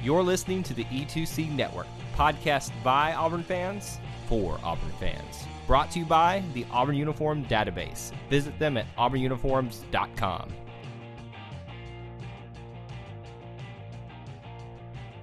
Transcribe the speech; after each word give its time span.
You're 0.00 0.22
listening 0.22 0.62
to 0.62 0.74
the 0.74 0.84
E2C 0.84 1.50
Network, 1.50 1.88
podcast 2.14 2.70
by 2.84 3.14
Auburn 3.14 3.42
fans 3.42 3.98
for 4.28 4.60
Auburn 4.62 4.92
fans. 5.00 5.44
Brought 5.66 5.90
to 5.90 5.98
you 5.98 6.04
by 6.04 6.44
the 6.54 6.64
Auburn 6.70 6.94
Uniform 6.94 7.44
Database. 7.46 8.12
Visit 8.30 8.56
them 8.60 8.76
at 8.76 8.86
auburnuniforms.com. 8.96 10.54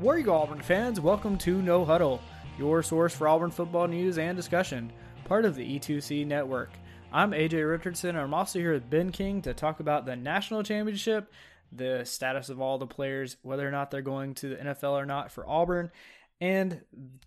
War 0.02 0.18
Eagle 0.18 0.36
Auburn 0.36 0.62
fans, 0.62 1.00
welcome 1.00 1.38
to 1.38 1.62
No 1.62 1.86
Huddle, 1.86 2.20
your 2.60 2.84
source 2.84 3.16
for 3.16 3.30
Auburn 3.30 3.52
football 3.52 3.88
news 3.88 4.18
and 4.18 4.36
discussion, 4.36 4.92
part 5.24 5.46
of 5.46 5.56
the 5.56 5.80
E2C 5.80 6.28
network. 6.28 6.70
I'm 7.14 7.32
AJ 7.32 7.70
Richardson, 7.70 8.10
and 8.10 8.20
I'm 8.20 8.34
also 8.34 8.60
here 8.60 8.74
with 8.74 8.90
Ben 8.90 9.14
King 9.14 9.42
to 9.44 9.54
talk 9.54 9.80
about 9.80 10.06
the 10.06 10.18
national 10.18 10.64
championship, 10.64 11.32
the 11.76 12.06
status 12.06 12.50
of 12.50 12.62
all 12.62 12.78
the 12.78 12.88
players, 12.88 13.38
whether 13.42 13.68
or 13.68 13.72
not 13.72 13.92
they're 13.92 14.02
going 14.02 14.34
to 14.36 14.50
the 14.50 14.56
NFL 14.56 14.92
or 14.92 15.06
not 15.06 15.32
for 15.32 15.48
Auburn, 15.48 15.92
and 16.42 16.82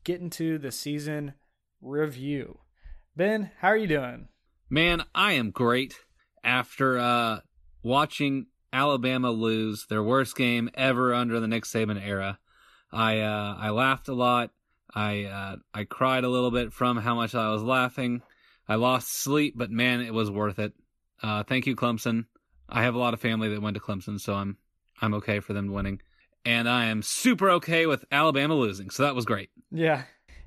get 0.04 0.20
into 0.20 0.58
the 0.58 0.70
season 0.70 1.34
review. 1.80 2.58
Ben, 3.16 3.50
how 3.58 3.68
are 3.68 3.76
you 3.76 3.86
doing? 3.86 4.28
Man, 4.70 5.04
I 5.14 5.32
am 5.32 5.50
great 5.50 5.94
after 6.44 6.98
uh, 6.98 7.40
watching 7.82 8.46
Alabama 8.72 9.30
lose 9.30 9.86
their 9.88 10.02
worst 10.02 10.36
game 10.36 10.70
ever 10.74 11.14
under 11.14 11.40
the 11.40 11.48
Nick 11.48 11.64
Saban 11.64 12.00
era. 12.04 12.38
I 12.92 13.20
uh, 13.20 13.56
I 13.58 13.70
laughed 13.70 14.08
a 14.08 14.14
lot. 14.14 14.50
I 14.94 15.24
uh, 15.24 15.56
I 15.74 15.84
cried 15.84 16.24
a 16.24 16.28
little 16.28 16.50
bit 16.50 16.72
from 16.72 16.96
how 16.96 17.14
much 17.14 17.34
I 17.34 17.50
was 17.50 17.62
laughing. 17.62 18.22
I 18.68 18.74
lost 18.74 19.12
sleep, 19.12 19.54
but 19.56 19.70
man, 19.70 20.00
it 20.00 20.12
was 20.12 20.30
worth 20.30 20.58
it. 20.58 20.72
Uh, 21.22 21.42
thank 21.42 21.66
you, 21.66 21.74
Clemson. 21.74 22.26
I 22.68 22.82
have 22.82 22.94
a 22.94 22.98
lot 22.98 23.14
of 23.14 23.20
family 23.20 23.48
that 23.48 23.62
went 23.62 23.74
to 23.74 23.80
Clemson, 23.80 24.20
so 24.20 24.34
I'm 24.34 24.56
I'm 25.00 25.14
okay 25.14 25.40
for 25.40 25.52
them 25.52 25.72
winning, 25.72 26.00
and 26.44 26.68
I 26.68 26.86
am 26.86 27.02
super 27.02 27.50
okay 27.50 27.86
with 27.86 28.04
Alabama 28.10 28.54
losing. 28.54 28.90
So 28.90 29.04
that 29.04 29.14
was 29.14 29.24
great. 29.24 29.50
Yeah, 29.70 30.02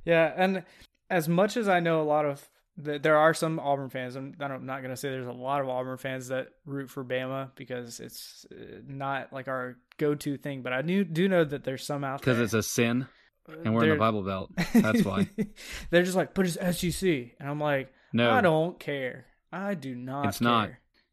yeah, 0.06 0.34
and 0.36 0.64
as 1.10 1.28
much 1.28 1.58
as 1.58 1.68
I 1.68 1.80
know 1.80 2.02
a 2.02 2.04
lot 2.04 2.26
of 2.26 2.48
there 2.78 3.18
are 3.18 3.34
some 3.34 3.60
Auburn 3.60 3.90
fans. 3.90 4.16
I'm, 4.16 4.34
I'm 4.40 4.66
not 4.66 4.80
going 4.80 4.92
to 4.92 4.98
say 4.98 5.10
there's 5.10 5.28
a 5.28 5.32
lot 5.32 5.62
of 5.62 5.70
Auburn 5.70 5.98
fans 5.98 6.30
that 6.30 6.50
root 6.66 6.90
for 6.90 7.04
Bama 7.04 7.52
because 7.56 8.00
it's 8.00 8.46
uh, 8.52 8.80
not 8.88 9.32
like 9.34 9.48
our 9.48 9.78
go-to 9.98 10.38
thing. 10.38 10.62
But 10.62 10.74
I 10.74 10.82
do 10.82 11.04
do 11.04 11.28
know 11.28 11.44
that 11.44 11.64
there's 11.64 11.86
some 11.86 12.04
out 12.04 12.22
there 12.22 12.34
because 12.34 12.42
it's 12.42 12.54
a 12.54 12.64
sin, 12.64 13.08
and 13.48 13.74
we're 13.74 13.82
they're, 13.82 13.92
in 13.92 13.98
the 13.98 14.00
Bible 14.00 14.24
Belt. 14.24 14.52
That's 14.74 15.04
why 15.04 15.30
they're 15.90 16.04
just 16.04 16.16
like, 16.16 16.34
but 16.34 16.46
it's 16.48 16.80
SEC, 16.80 17.04
and 17.40 17.50
I'm 17.50 17.60
like, 17.60 17.94
no, 18.14 18.32
I 18.32 18.42
don't 18.42 18.80
care. 18.80 19.26
I 19.52 19.74
do 19.74 19.96
not. 19.96 20.28
It's 20.28 20.40
care. 20.40 20.48
not. 20.48 20.70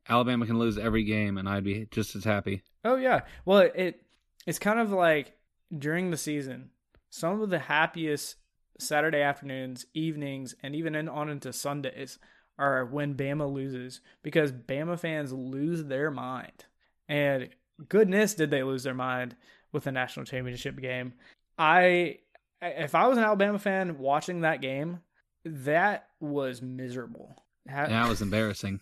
Alabama 0.09 0.47
can 0.47 0.59
lose 0.59 0.78
every 0.78 1.05
game, 1.05 1.39
and 1.39 1.48
I'd 1.48 1.64
be 1.64 1.87
just 1.91 2.17
as 2.17 2.25
happy. 2.25 2.62
Oh 2.84 2.97
yeah. 2.97 3.23
Well, 3.45 3.70
it 3.75 4.03
it's 4.47 4.59
kind 4.59 4.81
of 4.81 4.91
like 4.91 5.33
during 5.77 6.11
the 6.11 6.17
season, 6.17 6.70
some 7.11 7.41
of 7.41 7.51
the 7.51 7.59
happiest 7.59 8.36
Saturday 8.79 9.20
afternoons, 9.20 9.86
evenings, 9.92 10.55
and 10.62 10.75
even 10.75 10.95
in, 10.95 11.09
on 11.09 11.29
into 11.29 11.53
Sundays 11.53 12.19
are 12.59 12.84
when 12.84 13.14
Bama 13.14 13.53
loses 13.53 14.01
because 14.23 14.53
Bama 14.53 14.98
fans 14.98 15.33
lose 15.33 15.84
their 15.84 16.11
mind. 16.11 16.64
And 17.09 17.51
goodness, 17.89 18.34
did 18.34 18.51
they 18.51 18.62
lose 18.62 18.83
their 18.83 18.95
mind 18.95 19.36
with 19.73 19.84
the 19.84 19.92
national 19.92 20.27
championship 20.27 20.81
game? 20.81 21.14
I, 21.59 22.19
if 22.62 22.95
I 22.95 23.06
was 23.06 23.19
an 23.19 23.25
Alabama 23.25 23.59
fan 23.59 23.98
watching 23.98 24.41
that 24.41 24.61
game, 24.61 25.01
that 25.45 26.09
was 26.20 26.62
miserable. 26.62 27.42
That 27.67 28.09
was 28.09 28.23
embarrassing. 28.23 28.81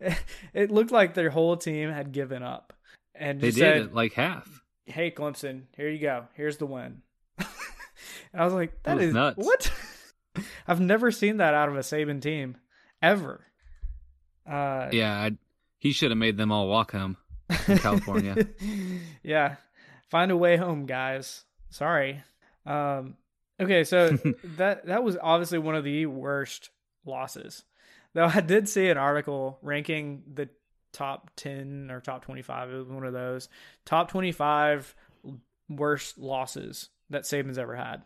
it 0.54 0.70
looked 0.70 0.90
like 0.90 1.14
their 1.14 1.30
whole 1.30 1.56
team 1.56 1.90
had 1.90 2.12
given 2.12 2.42
up, 2.42 2.72
and 3.14 3.40
they 3.40 3.50
did 3.50 3.56
said, 3.56 3.94
like 3.94 4.12
half. 4.12 4.62
Hey, 4.86 5.10
Clemson, 5.10 5.64
here 5.76 5.88
you 5.88 6.00
go. 6.00 6.24
Here's 6.34 6.56
the 6.56 6.66
win. 6.66 7.02
I 7.38 8.44
was 8.44 8.54
like, 8.54 8.82
that, 8.82 8.98
that 8.98 9.04
is 9.04 9.14
nuts. 9.14 9.36
what? 9.38 9.72
I've 10.66 10.80
never 10.80 11.10
seen 11.10 11.38
that 11.38 11.54
out 11.54 11.68
of 11.68 11.76
a 11.76 11.80
Saban 11.80 12.20
team 12.20 12.56
ever. 13.00 13.44
Uh, 14.48 14.88
yeah, 14.92 15.14
I, 15.14 15.36
he 15.78 15.92
should 15.92 16.10
have 16.10 16.18
made 16.18 16.36
them 16.36 16.50
all 16.50 16.68
walk 16.68 16.92
home 16.92 17.16
in 17.68 17.78
California. 17.78 18.48
yeah, 19.22 19.56
find 20.08 20.30
a 20.30 20.36
way 20.36 20.56
home, 20.56 20.86
guys. 20.86 21.44
Sorry. 21.70 22.22
Um, 22.66 23.16
okay, 23.60 23.84
so 23.84 24.18
that 24.56 24.86
that 24.86 25.04
was 25.04 25.16
obviously 25.20 25.58
one 25.58 25.74
of 25.74 25.84
the 25.84 26.06
worst 26.06 26.70
losses. 27.04 27.64
Though 28.14 28.30
I 28.32 28.40
did 28.40 28.68
see 28.68 28.88
an 28.88 28.98
article 28.98 29.58
ranking 29.62 30.22
the 30.32 30.48
top 30.92 31.30
10 31.36 31.90
or 31.90 32.00
top 32.00 32.22
25 32.24 32.70
it 32.70 32.76
was 32.76 32.88
one 32.88 33.06
of 33.06 33.14
those 33.14 33.48
top 33.86 34.10
25 34.10 34.94
worst 35.70 36.18
losses 36.18 36.90
that 37.10 37.22
Saban's 37.22 37.58
ever 37.58 37.76
had. 37.76 38.02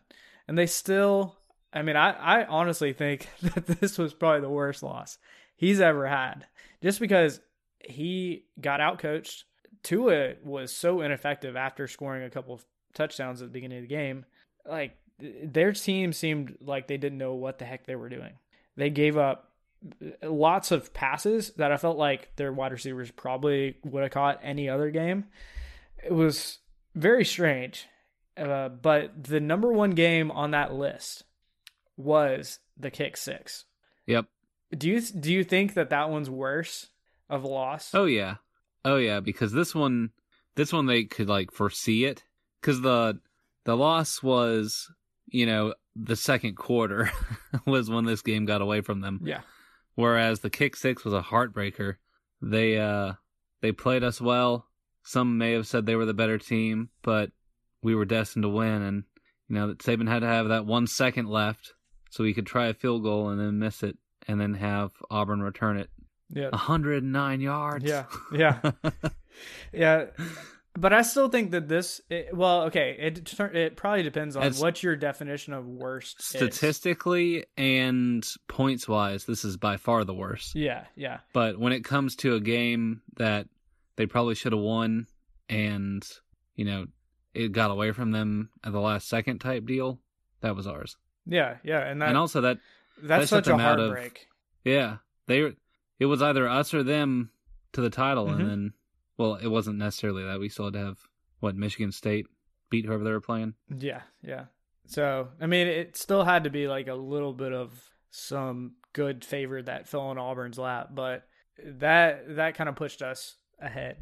And 0.46 0.56
they 0.56 0.66
still, 0.66 1.36
I 1.72 1.82
mean, 1.82 1.96
I, 1.96 2.12
I 2.12 2.44
honestly 2.44 2.92
think 2.92 3.28
that 3.42 3.66
this 3.66 3.98
was 3.98 4.14
probably 4.14 4.40
the 4.40 4.48
worst 4.48 4.82
loss 4.82 5.18
he's 5.56 5.80
ever 5.80 6.06
had 6.06 6.46
just 6.82 7.00
because 7.00 7.40
he 7.80 8.44
got 8.60 8.80
out 8.80 8.98
coached. 8.98 9.44
Tua 9.82 10.34
was 10.44 10.72
so 10.72 11.00
ineffective 11.00 11.56
after 11.56 11.86
scoring 11.86 12.24
a 12.24 12.30
couple 12.30 12.54
of 12.54 12.64
touchdowns 12.94 13.40
at 13.40 13.48
the 13.48 13.52
beginning 13.52 13.78
of 13.78 13.82
the 13.82 13.94
game. 13.94 14.24
Like, 14.68 14.96
their 15.18 15.72
team 15.72 16.12
seemed 16.12 16.56
like 16.60 16.88
they 16.88 16.96
didn't 16.96 17.18
know 17.18 17.34
what 17.34 17.58
the 17.58 17.64
heck 17.64 17.86
they 17.86 17.94
were 17.94 18.08
doing. 18.08 18.34
They 18.76 18.90
gave 18.90 19.16
up 19.16 19.45
lots 20.22 20.70
of 20.70 20.92
passes 20.94 21.50
that 21.56 21.72
I 21.72 21.76
felt 21.76 21.98
like 21.98 22.34
their 22.36 22.52
wide 22.52 22.72
receivers 22.72 23.10
probably 23.10 23.76
would 23.84 24.02
have 24.02 24.12
caught 24.12 24.40
any 24.42 24.68
other 24.68 24.90
game. 24.90 25.24
It 26.04 26.12
was 26.12 26.58
very 26.94 27.24
strange. 27.24 27.86
Uh, 28.36 28.68
but 28.68 29.24
the 29.24 29.40
number 29.40 29.72
one 29.72 29.92
game 29.92 30.30
on 30.30 30.50
that 30.50 30.74
list 30.74 31.24
was 31.96 32.58
the 32.76 32.90
kick 32.90 33.16
six. 33.16 33.64
Yep. 34.06 34.26
Do 34.76 34.88
you 34.88 35.00
do 35.00 35.32
you 35.32 35.44
think 35.44 35.74
that 35.74 35.90
that 35.90 36.10
one's 36.10 36.28
worse 36.28 36.88
of 37.30 37.44
a 37.44 37.48
loss? 37.48 37.94
Oh 37.94 38.04
yeah, 38.04 38.36
oh 38.84 38.96
yeah, 38.96 39.20
because 39.20 39.52
this 39.52 39.74
one, 39.74 40.10
this 40.56 40.72
one 40.72 40.86
they 40.86 41.04
could 41.04 41.28
like 41.28 41.50
foresee 41.50 42.04
it 42.04 42.24
because 42.60 42.80
the 42.80 43.20
the 43.64 43.76
loss 43.76 44.22
was 44.22 44.90
you 45.28 45.46
know 45.46 45.74
the 45.94 46.16
second 46.16 46.56
quarter 46.56 47.10
was 47.64 47.88
when 47.88 48.04
this 48.04 48.22
game 48.22 48.44
got 48.44 48.60
away 48.60 48.80
from 48.80 49.00
them. 49.00 49.20
Yeah. 49.24 49.40
Whereas 49.96 50.40
the 50.40 50.50
kick 50.50 50.76
six 50.76 51.04
was 51.04 51.14
a 51.14 51.22
heartbreaker. 51.22 51.96
They 52.40 52.78
uh 52.78 53.14
they 53.62 53.72
played 53.72 54.04
us 54.04 54.20
well. 54.20 54.66
Some 55.02 55.38
may 55.38 55.52
have 55.52 55.66
said 55.66 55.86
they 55.86 55.96
were 55.96 56.04
the 56.04 56.14
better 56.14 56.38
team, 56.38 56.90
but 57.02 57.30
we 57.82 57.94
were 57.94 58.04
destined 58.04 58.42
to 58.44 58.48
win, 58.48 58.82
and 58.82 59.04
you 59.48 59.56
know 59.56 59.68
that 59.68 59.78
Saban 59.78 60.08
had 60.08 60.20
to 60.20 60.26
have 60.26 60.48
that 60.48 60.66
one 60.66 60.86
second 60.86 61.28
left 61.28 61.72
so 62.10 62.24
he 62.24 62.34
could 62.34 62.46
try 62.46 62.66
a 62.66 62.74
field 62.74 63.02
goal 63.02 63.28
and 63.30 63.40
then 63.40 63.58
miss 63.58 63.82
it, 63.82 63.96
and 64.28 64.40
then 64.40 64.54
have 64.54 64.92
Auburn 65.10 65.42
return 65.42 65.78
it. 65.78 65.90
Yeah, 66.28 66.50
109 66.50 67.40
yards. 67.40 67.84
Yeah, 67.84 68.04
yeah, 68.32 68.60
yeah. 69.72 70.06
But 70.76 70.92
I 70.92 71.02
still 71.02 71.28
think 71.28 71.52
that 71.52 71.68
this, 71.68 72.00
it, 72.10 72.28
well, 72.34 72.62
okay, 72.64 72.96
it 72.98 73.40
it 73.40 73.76
probably 73.76 74.02
depends 74.02 74.36
on 74.36 74.42
As 74.42 74.60
what 74.60 74.82
your 74.82 74.96
definition 74.96 75.52
of 75.54 75.66
worst 75.66 76.22
statistically 76.22 77.38
is. 77.38 77.44
and 77.56 78.26
points 78.48 78.86
wise. 78.86 79.24
This 79.24 79.44
is 79.44 79.56
by 79.56 79.76
far 79.78 80.04
the 80.04 80.14
worst. 80.14 80.54
Yeah, 80.54 80.84
yeah. 80.94 81.20
But 81.32 81.58
when 81.58 81.72
it 81.72 81.84
comes 81.84 82.16
to 82.16 82.34
a 82.34 82.40
game 82.40 83.02
that 83.16 83.48
they 83.96 84.06
probably 84.06 84.34
should 84.34 84.52
have 84.52 84.60
won, 84.60 85.06
and 85.48 86.06
you 86.54 86.64
know 86.64 86.86
it 87.34 87.52
got 87.52 87.70
away 87.70 87.92
from 87.92 88.12
them 88.12 88.50
at 88.64 88.72
the 88.72 88.80
last 88.80 89.08
second 89.08 89.38
type 89.38 89.66
deal, 89.66 90.00
that 90.40 90.56
was 90.56 90.66
ours. 90.66 90.96
Yeah, 91.26 91.56
yeah, 91.64 91.80
and 91.80 92.02
that, 92.02 92.08
and 92.08 92.18
also 92.18 92.42
that 92.42 92.58
that's 93.02 93.30
that 93.30 93.44
such 93.44 93.48
a 93.48 93.56
heartbreak. 93.56 94.28
Of, 94.64 94.72
yeah, 94.72 94.96
they 95.26 95.52
it 95.98 96.06
was 96.06 96.22
either 96.22 96.48
us 96.48 96.74
or 96.74 96.82
them 96.82 97.30
to 97.72 97.80
the 97.80 97.90
title, 97.90 98.26
mm-hmm. 98.26 98.40
and 98.40 98.50
then 98.50 98.72
well, 99.18 99.36
it 99.36 99.48
wasn't 99.48 99.78
necessarily 99.78 100.24
that 100.24 100.40
we 100.40 100.48
still 100.48 100.66
had 100.66 100.74
to 100.74 100.84
have 100.84 100.98
what 101.40 101.56
Michigan 101.56 101.92
State 101.92 102.26
beat 102.70 102.86
whoever 102.86 103.04
they 103.04 103.10
were 103.10 103.20
playing. 103.20 103.54
Yeah, 103.76 104.02
yeah. 104.22 104.46
So 104.86 105.28
I 105.40 105.46
mean, 105.46 105.66
it 105.66 105.96
still 105.96 106.24
had 106.24 106.44
to 106.44 106.50
be 106.50 106.68
like 106.68 106.88
a 106.88 106.94
little 106.94 107.32
bit 107.32 107.52
of 107.52 107.90
some 108.10 108.72
good 108.92 109.24
favor 109.24 109.60
that 109.62 109.88
fell 109.88 110.10
in 110.10 110.18
Auburn's 110.18 110.58
lap, 110.58 110.90
but 110.94 111.26
that 111.64 112.36
that 112.36 112.54
kind 112.54 112.68
of 112.68 112.76
pushed 112.76 113.02
us 113.02 113.36
ahead. 113.60 113.98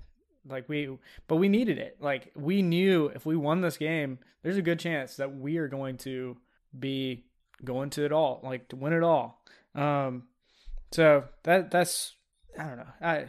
Like 0.46 0.69
we, 0.69 0.90
but 1.26 1.37
we 1.37 1.49
needed 1.49 1.78
it. 1.78 1.96
Like 2.00 2.31
we 2.37 2.60
knew 2.60 3.06
if 3.06 3.25
we 3.25 3.37
won 3.37 3.62
this 3.62 3.78
game, 3.78 4.19
there's 4.43 4.58
a 4.58 4.62
good 4.62 4.78
chance 4.78 5.17
that 5.17 5.34
we 5.34 5.56
are 5.56 5.69
going 5.69 5.96
to 5.99 6.37
be 6.78 7.25
going 7.64 7.90
to 7.90 8.05
it 8.05 8.12
all, 8.12 8.40
like 8.43 8.69
to 8.69 8.76
win 8.76 8.93
it 8.93 9.02
all. 9.02 9.43
Um, 9.75 10.25
so 10.93 11.25
that 11.44 11.70
that's 11.70 12.14
I 12.58 12.64
don't 12.64 12.76
know. 12.76 12.87
I 13.00 13.26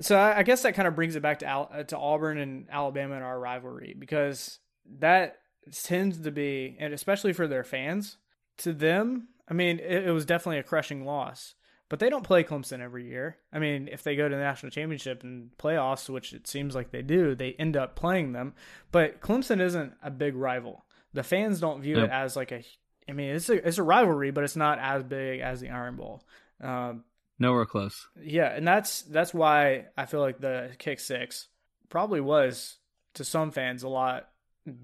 so 0.00 0.16
I, 0.16 0.38
I 0.38 0.42
guess 0.42 0.62
that 0.62 0.74
kind 0.74 0.88
of 0.88 0.94
brings 0.94 1.16
it 1.16 1.22
back 1.22 1.40
to 1.40 1.46
Al, 1.46 1.84
to 1.88 1.98
Auburn 1.98 2.38
and 2.38 2.66
Alabama 2.70 3.14
and 3.14 3.24
our 3.24 3.38
rivalry 3.38 3.94
because 3.98 4.58
that 4.98 5.38
tends 5.84 6.18
to 6.20 6.30
be, 6.30 6.76
and 6.80 6.92
especially 6.92 7.32
for 7.32 7.46
their 7.46 7.64
fans, 7.64 8.16
to 8.58 8.72
them. 8.72 9.28
I 9.48 9.54
mean, 9.54 9.78
it, 9.78 10.06
it 10.08 10.12
was 10.12 10.24
definitely 10.24 10.58
a 10.58 10.62
crushing 10.64 11.04
loss, 11.04 11.54
but 11.88 11.98
they 11.98 12.08
don't 12.08 12.24
play 12.24 12.42
Clemson 12.42 12.80
every 12.80 13.06
year. 13.08 13.36
I 13.52 13.58
mean, 13.58 13.88
if 13.90 14.02
they 14.02 14.16
go 14.16 14.28
to 14.28 14.34
the 14.34 14.40
national 14.40 14.70
championship 14.70 15.22
and 15.22 15.50
playoffs, 15.58 16.08
which 16.08 16.32
it 16.32 16.46
seems 16.46 16.74
like 16.74 16.90
they 16.90 17.02
do, 17.02 17.34
they 17.34 17.52
end 17.58 17.76
up 17.76 17.96
playing 17.96 18.32
them. 18.32 18.54
But 18.92 19.20
Clemson 19.20 19.60
isn't 19.60 19.92
a 20.02 20.10
big 20.10 20.34
rival. 20.34 20.84
The 21.12 21.22
fans 21.22 21.60
don't 21.60 21.82
view 21.82 21.96
Nope. 21.96 22.06
it 22.06 22.10
as 22.10 22.36
like 22.36 22.52
a. 22.52 22.64
I 23.08 23.12
mean, 23.12 23.30
it's 23.34 23.48
a 23.50 23.66
it's 23.66 23.78
a 23.78 23.82
rivalry, 23.82 24.30
but 24.30 24.44
it's 24.44 24.56
not 24.56 24.78
as 24.78 25.02
big 25.02 25.40
as 25.40 25.60
the 25.60 25.68
Iron 25.68 25.96
Bowl. 25.96 26.24
Um, 26.62 27.04
Nowhere 27.42 27.66
close. 27.66 28.06
yeah, 28.22 28.54
and 28.54 28.66
that's 28.66 29.02
that's 29.02 29.34
why 29.34 29.86
I 29.96 30.06
feel 30.06 30.20
like 30.20 30.38
the 30.40 30.70
kick 30.78 31.00
six 31.00 31.48
probably 31.88 32.20
was 32.20 32.78
to 33.14 33.24
some 33.24 33.50
fans 33.50 33.82
a 33.82 33.88
lot 33.88 34.28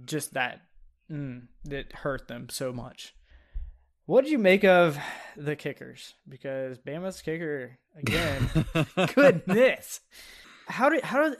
just 0.04 0.34
that 0.34 0.62
mm, 1.10 1.42
that 1.66 1.92
hurt 1.92 2.26
them 2.26 2.48
so 2.50 2.72
much. 2.72 3.14
What 4.06 4.24
did 4.24 4.32
you 4.32 4.38
make 4.38 4.64
of 4.64 4.98
the 5.36 5.54
kickers? 5.54 6.14
Because 6.28 6.78
Bama's 6.78 7.22
kicker 7.22 7.78
again, 7.96 8.48
goodness. 9.14 10.00
How 10.66 10.88
do 10.88 10.98
how 11.02 11.28
do 11.28 11.36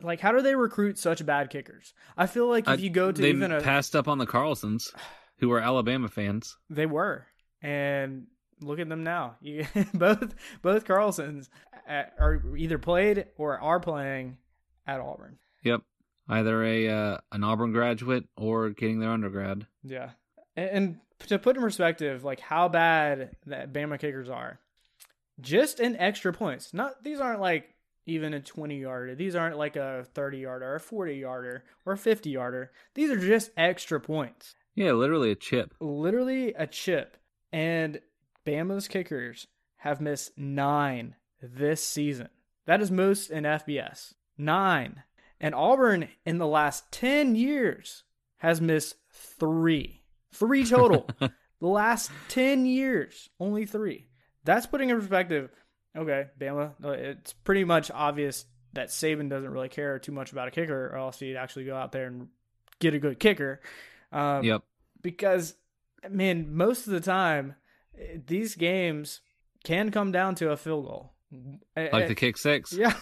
like 0.00 0.20
how 0.20 0.32
do 0.32 0.40
they 0.40 0.54
recruit 0.56 0.98
such 0.98 1.24
bad 1.26 1.50
kickers? 1.50 1.92
I 2.16 2.26
feel 2.26 2.48
like 2.48 2.64
if 2.64 2.68
I- 2.70 2.74
you 2.74 2.90
go 2.90 3.12
to 3.12 3.20
they 3.22 3.28
even 3.30 3.52
a 3.52 3.60
passed 3.60 3.94
up 3.94 4.08
on 4.08 4.18
the 4.18 4.26
Carlsons, 4.26 4.90
who 5.38 5.52
are 5.52 5.60
Alabama 5.60 6.08
fans. 6.08 6.56
They 6.70 6.86
were, 6.86 7.26
and 7.60 8.26
look 8.62 8.78
at 8.78 8.88
them 8.88 9.02
now. 9.04 9.36
You 9.42 9.66
both 9.94 10.34
both 10.62 10.84
Carlsons 10.84 11.48
uh, 11.88 12.04
are 12.18 12.42
either 12.56 12.78
played 12.78 13.26
or 13.36 13.58
are 13.60 13.80
playing 13.80 14.38
at 14.86 15.00
Auburn. 15.00 15.38
Yep, 15.64 15.82
either 16.28 16.64
a 16.64 16.88
uh, 16.88 17.18
an 17.32 17.44
Auburn 17.44 17.72
graduate 17.72 18.24
or 18.36 18.70
getting 18.70 19.00
their 19.00 19.10
undergrad. 19.10 19.66
Yeah, 19.82 20.10
and, 20.56 20.70
and 20.70 20.96
to 21.28 21.38
put 21.38 21.56
in 21.56 21.62
perspective, 21.62 22.24
like 22.24 22.40
how 22.40 22.68
bad 22.68 23.36
that 23.46 23.72
Bama 23.72 23.98
kickers 23.98 24.28
are, 24.28 24.58
just 25.40 25.80
in 25.80 25.96
extra 25.96 26.32
points. 26.32 26.72
Not 26.74 27.02
these 27.04 27.20
aren't 27.20 27.40
like 27.40 27.68
even 28.06 28.34
a 28.34 28.40
twenty 28.40 28.80
yarder. 28.80 29.14
These 29.14 29.36
aren't 29.36 29.58
like 29.58 29.76
a 29.76 30.04
thirty 30.14 30.38
yarder, 30.38 30.66
or 30.66 30.74
a 30.76 30.80
forty 30.80 31.16
yarder, 31.16 31.64
or 31.86 31.92
a 31.94 31.98
fifty 31.98 32.30
yarder. 32.30 32.72
These 32.94 33.10
are 33.10 33.18
just 33.18 33.50
extra 33.56 34.00
points. 34.00 34.54
Yeah, 34.74 34.92
literally 34.92 35.30
a 35.30 35.34
chip. 35.36 35.74
literally 35.80 36.54
a 36.54 36.66
chip. 36.66 37.18
And 37.52 38.00
Bama's 38.46 38.88
kickers 38.88 39.46
have 39.78 40.00
missed 40.00 40.36
nine 40.38 41.16
this 41.40 41.84
season. 41.84 42.28
That 42.66 42.80
is 42.80 42.90
most 42.90 43.30
in 43.30 43.44
FBS. 43.44 44.14
Nine. 44.38 45.02
And 45.40 45.54
Auburn 45.54 46.08
in 46.24 46.38
the 46.38 46.46
last 46.46 46.90
10 46.92 47.34
years 47.34 48.04
has 48.38 48.60
missed 48.60 48.96
three. 49.10 50.02
Three 50.32 50.64
total. 50.64 51.08
the 51.18 51.66
last 51.68 52.10
10 52.28 52.64
years, 52.66 53.28
only 53.40 53.66
three. 53.66 54.08
That's 54.44 54.66
putting 54.66 54.90
in 54.90 54.98
perspective. 54.98 55.50
Okay, 55.96 56.26
Bama, 56.40 56.72
uh, 56.82 56.90
it's 56.90 57.32
pretty 57.32 57.64
much 57.64 57.90
obvious 57.90 58.44
that 58.72 58.88
Saban 58.88 59.28
doesn't 59.28 59.50
really 59.50 59.68
care 59.68 59.98
too 59.98 60.12
much 60.12 60.32
about 60.32 60.48
a 60.48 60.50
kicker, 60.50 60.86
or 60.86 60.96
else 60.96 61.18
he'd 61.18 61.36
actually 61.36 61.66
go 61.66 61.76
out 61.76 61.92
there 61.92 62.06
and 62.06 62.28
get 62.78 62.94
a 62.94 62.98
good 62.98 63.18
kicker. 63.20 63.60
Um, 64.10 64.44
Yep. 64.44 64.62
because 65.02 65.54
man 66.10 66.54
most 66.54 66.86
of 66.86 66.92
the 66.92 67.00
time 67.00 67.54
these 68.26 68.54
games 68.54 69.20
can 69.64 69.90
come 69.90 70.12
down 70.12 70.34
to 70.36 70.50
a 70.50 70.56
field 70.56 70.86
goal. 70.86 71.12
Like 71.76 71.94
eh, 71.94 72.08
the 72.08 72.14
kick 72.14 72.36
six. 72.36 72.72
yeah. 72.76 72.94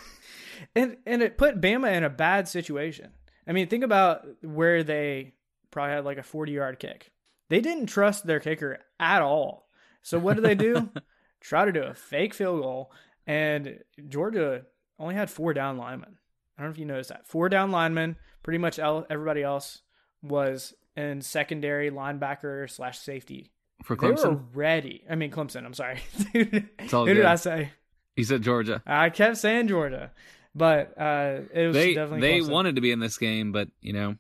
And 0.75 0.99
and 1.07 1.23
it 1.23 1.39
put 1.39 1.61
bama 1.61 1.93
in 1.93 2.05
a 2.05 2.11
bad 2.11 2.49
situation. 2.49 3.11
I 3.47 3.53
mean 3.53 3.69
think 3.69 3.85
about 3.85 4.27
where 4.43 4.85
they 4.85 5.35
probably 5.71 5.95
had 5.95 6.05
like 6.05 6.19
a 6.19 6.23
40 6.23 6.53
yard 6.53 6.79
kick. 6.79 7.13
They 7.49 7.61
didn't 7.61 7.87
trust 7.87 8.27
their 8.27 8.41
kicker 8.41 8.79
at 8.99 9.23
all. 9.23 9.69
So 10.03 10.19
what 10.19 10.37
do 10.37 10.43
they 10.43 10.55
do? 10.55 10.91
Try 11.41 11.65
to 11.65 11.73
do 11.73 11.83
a 11.83 11.95
fake 11.95 12.35
field 12.35 12.63
goal. 12.63 12.93
And 13.27 13.79
georgia 14.09 14.63
only 14.99 15.15
had 15.15 15.31
four 15.31 15.55
down 15.55 15.79
linemen. 15.79 16.19
I 16.57 16.63
don't 16.63 16.71
know 16.71 16.73
if 16.73 16.79
you 16.79 16.85
noticed 16.85 17.09
that. 17.11 17.27
Four 17.27 17.49
down 17.49 17.71
linemen 17.71 18.17
pretty 18.43 18.59
much 18.59 18.79
everybody 18.79 19.43
else 19.43 19.83
was 20.23 20.75
in 20.97 21.23
secondary 21.23 21.91
linebacker 21.91 22.71
slash 22.71 22.99
safety 22.99 23.53
For 23.85 23.97
they 23.97 24.07
were 24.09 24.15
Clemson, 24.15 24.45
ready 24.55 25.05
i 25.11 25.15
mean 25.15 25.31
clemson 25.31 25.65
i'm 25.65 25.75
sorry 25.75 26.01
Dude, 26.33 26.69
It's 26.79 26.93
all 26.95 27.07
who 27.07 27.15
did 27.15 27.25
i 27.25 27.35
say 27.37 27.71
he 28.17 28.25
said 28.25 28.43
Georgia. 28.43 28.83
I 28.87 29.09
kept 29.11 29.39
saying 29.39 29.69
Georgia, 29.69 30.11
but 30.55 31.01
uh, 31.01 31.41
it 31.55 31.69
was 31.69 31.75
They 31.77 31.95
definitely 31.95 32.21
they 32.21 32.41
Clemson. 32.41 32.51
wanted 32.51 32.75
to 32.75 32.81
be 32.83 32.91
in 32.91 32.99
this 32.99 33.17
game, 33.17 33.53
but 33.53 33.69
you 33.81 33.93
know 33.95 34.17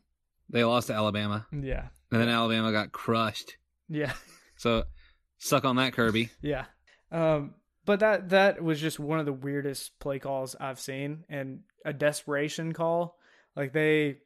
they 0.48 0.64
lost 0.64 0.86
to 0.86 0.94
Alabama, 0.94 1.46
Yeah, 1.52 1.88
and 2.10 2.20
then 2.20 2.28
Alabama 2.28 2.72
got 2.72 2.92
crushed. 2.92 3.56
yeah, 3.88 4.12
So 4.56 4.84
suck 5.38 5.64
on 5.64 5.76
that, 5.76 5.92
Kirby. 5.92 6.30
yeah. 6.40 6.64
Um, 7.12 7.54
but 7.84 8.00
that 8.00 8.30
that 8.30 8.62
was 8.62 8.80
just 8.80 8.98
one 9.00 9.18
of 9.18 9.26
the 9.26 9.32
weirdest 9.34 9.98
play 9.98 10.18
calls 10.18 10.56
I've 10.58 10.80
seen, 10.80 11.24
and 11.28 11.60
a 11.84 11.92
desperation 11.92 12.72
call. 12.72 13.18
Like 13.56 13.72
they, 13.74 14.18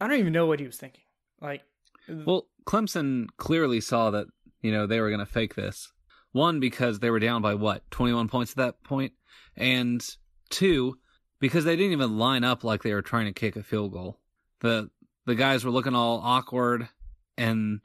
I 0.00 0.06
don't 0.06 0.18
even 0.20 0.34
know 0.34 0.46
what 0.46 0.60
he 0.60 0.66
was 0.66 0.76
thinking. 0.76 1.04
Like, 1.40 1.62
Well, 2.08 2.46
Clemson 2.66 3.26
clearly 3.38 3.80
saw 3.80 4.10
that 4.10 4.26
you 4.62 4.72
know 4.72 4.86
they 4.86 5.00
were 5.00 5.08
going 5.10 5.20
to 5.20 5.26
fake 5.26 5.54
this. 5.54 5.92
One 6.32 6.60
because 6.60 6.98
they 6.98 7.10
were 7.10 7.18
down 7.20 7.40
by 7.42 7.54
what 7.54 7.88
twenty 7.90 8.12
one 8.12 8.28
points 8.28 8.52
at 8.52 8.56
that 8.58 8.82
point? 8.84 9.12
and 9.56 10.06
two 10.50 10.98
because 11.40 11.64
they 11.64 11.76
didn't 11.76 11.92
even 11.92 12.18
line 12.18 12.44
up 12.44 12.62
like 12.62 12.82
they 12.82 12.92
were 12.92 13.00
trying 13.02 13.24
to 13.26 13.32
kick 13.32 13.56
a 13.56 13.62
field 13.62 13.92
goal. 13.92 14.18
the 14.60 14.90
The 15.24 15.34
guys 15.34 15.64
were 15.64 15.70
looking 15.70 15.94
all 15.94 16.20
awkward, 16.22 16.88
and 17.38 17.80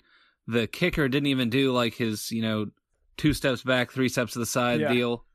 the 0.47 0.67
kicker 0.67 1.07
didn't 1.07 1.27
even 1.27 1.49
do 1.49 1.71
like 1.71 1.93
his 1.95 2.29
you 2.31 2.41
know 2.41 2.67
two 3.17 3.33
steps 3.33 3.63
back, 3.63 3.91
three 3.91 4.09
steps 4.09 4.33
to 4.33 4.39
the 4.39 4.45
side 4.45 4.81
Yeah. 4.81 4.91
deal. 4.93 5.25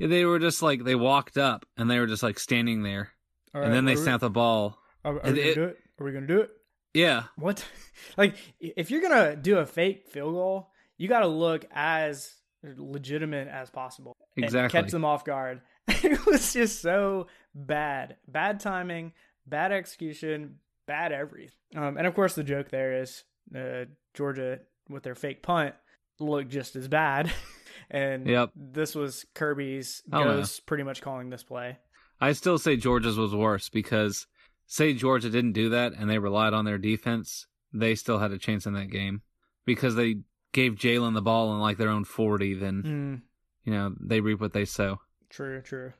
They 0.00 0.24
were 0.24 0.40
just 0.40 0.62
like 0.62 0.82
they 0.84 0.96
walked 0.96 1.38
up 1.38 1.64
and 1.76 1.88
they 1.88 2.00
were 2.00 2.06
just 2.08 2.22
like 2.24 2.38
standing 2.40 2.82
there, 2.82 3.10
all 3.54 3.62
and 3.62 3.72
then 3.72 3.84
they 3.84 3.94
we- 3.94 4.02
snapped 4.02 4.22
the 4.22 4.30
ball. 4.30 4.78
Are, 5.04 5.12
are 5.12 5.14
we 5.14 5.20
gonna 5.20 5.36
it- 5.40 5.54
do 5.54 5.64
it? 5.64 5.78
Are 6.00 6.04
we 6.04 6.12
gonna 6.12 6.26
do 6.26 6.40
it? 6.40 6.50
Yeah, 6.92 7.24
What? 7.36 7.64
Like, 8.16 8.36
if 8.60 8.90
you're 8.90 9.00
gonna 9.02 9.36
do 9.36 9.58
a 9.58 9.66
fake 9.66 10.06
field 10.08 10.34
goal, 10.34 10.70
you 10.96 11.08
got 11.08 11.20
to 11.20 11.26
look 11.26 11.64
as 11.72 12.34
legitimate 12.62 13.48
as 13.48 13.70
possible. 13.70 14.16
and 14.36 14.44
Exactly. 14.44 14.78
kept 14.80 14.90
them 14.90 15.04
off 15.04 15.24
guard. 15.24 15.60
it 15.88 16.24
was 16.26 16.52
just 16.52 16.80
so 16.80 17.26
bad, 17.54 18.16
bad 18.26 18.60
timing, 18.60 19.12
bad 19.46 19.72
execution, 19.72 20.56
bad 20.86 21.12
everything. 21.12 21.52
Um, 21.76 21.96
and 21.96 22.06
of 22.06 22.14
course, 22.14 22.34
the 22.34 22.44
joke 22.44 22.70
there 22.70 23.02
is 23.02 23.24
uh, 23.54 23.84
Georgia 24.14 24.60
with 24.88 25.02
their 25.02 25.14
fake 25.14 25.42
punt 25.42 25.74
looked 26.20 26.50
just 26.50 26.76
as 26.76 26.88
bad. 26.88 27.30
and 27.90 28.26
Yep. 28.26 28.50
this 28.56 28.94
was 28.94 29.26
Kirby's 29.34 30.02
ghost 30.10 30.64
pretty 30.66 30.84
much 30.84 31.02
calling 31.02 31.30
this 31.30 31.42
play. 31.42 31.78
I 32.20 32.32
still 32.32 32.58
say 32.58 32.76
Georgia's 32.76 33.18
was 33.18 33.34
worse 33.34 33.68
because 33.68 34.26
say 34.66 34.94
Georgia 34.94 35.28
didn't 35.28 35.52
do 35.52 35.70
that 35.70 35.92
and 35.92 36.08
they 36.08 36.18
relied 36.18 36.54
on 36.54 36.64
their 36.64 36.78
defense, 36.78 37.46
they 37.72 37.94
still 37.94 38.18
had 38.20 38.30
a 38.30 38.38
chance 38.38 38.64
in 38.66 38.72
that 38.74 38.90
game 38.90 39.20
because 39.66 39.96
they 39.96 40.16
gave 40.54 40.76
Jalen 40.76 41.12
the 41.12 41.20
ball 41.20 41.52
in 41.52 41.60
like 41.60 41.76
their 41.76 41.90
own 41.90 42.04
forty. 42.04 42.54
Then 42.54 42.82
Mm. 42.82 43.22
you 43.64 43.72
know 43.74 43.94
they 44.00 44.20
reap 44.20 44.40
what 44.40 44.54
they 44.54 44.64
sow. 44.64 45.00
True, 45.28 45.60
true. 45.60 45.92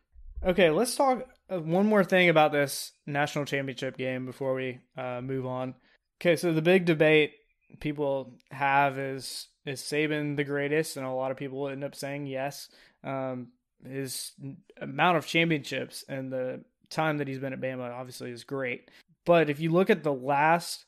Okay, 0.42 0.70
let's 0.70 0.96
talk 0.96 1.26
uh, 1.50 1.58
one 1.61 1.87
more 1.87 2.04
thing 2.04 2.28
about 2.30 2.52
this 2.52 2.92
national 3.06 3.44
championship 3.44 3.96
game 3.99 4.25
before 4.26 4.54
we 4.54 4.78
uh, 4.96 5.20
move 5.20 5.44
on. 5.46 5.75
Okay, 6.20 6.37
so 6.37 6.52
the 6.52 6.62
big 6.62 6.84
debate 6.87 7.32
people 7.80 8.34
have 8.50 8.99
is 8.99 9.49
is 9.66 9.80
Saban 9.82 10.37
the 10.37 10.44
greatest, 10.44 10.96
and 10.96 11.04
a 11.06 11.11
lot 11.11 11.30
of 11.30 11.37
people 11.37 11.68
end 11.68 11.84
up 11.84 11.94
saying 11.94 12.26
yes. 12.26 12.68
Um, 13.02 13.49
his 13.87 14.32
amount 14.80 15.18
of 15.18 15.26
championships 15.26 16.04
and 16.08 16.32
the 16.32 16.64
time 16.90 17.18
that 17.18 17.28
he's 17.28 17.38
been 17.38 17.52
at 17.52 17.61
Bama 17.61 17.90
obviously 17.92 18.30
is 18.30 18.44
great, 18.44 18.90
but 19.26 19.50
if 19.50 19.61
you 19.61 19.70
look 19.70 19.90
at 19.90 20.02
the 20.02 20.12
last, 20.12 20.84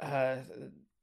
uh, 0.00 0.36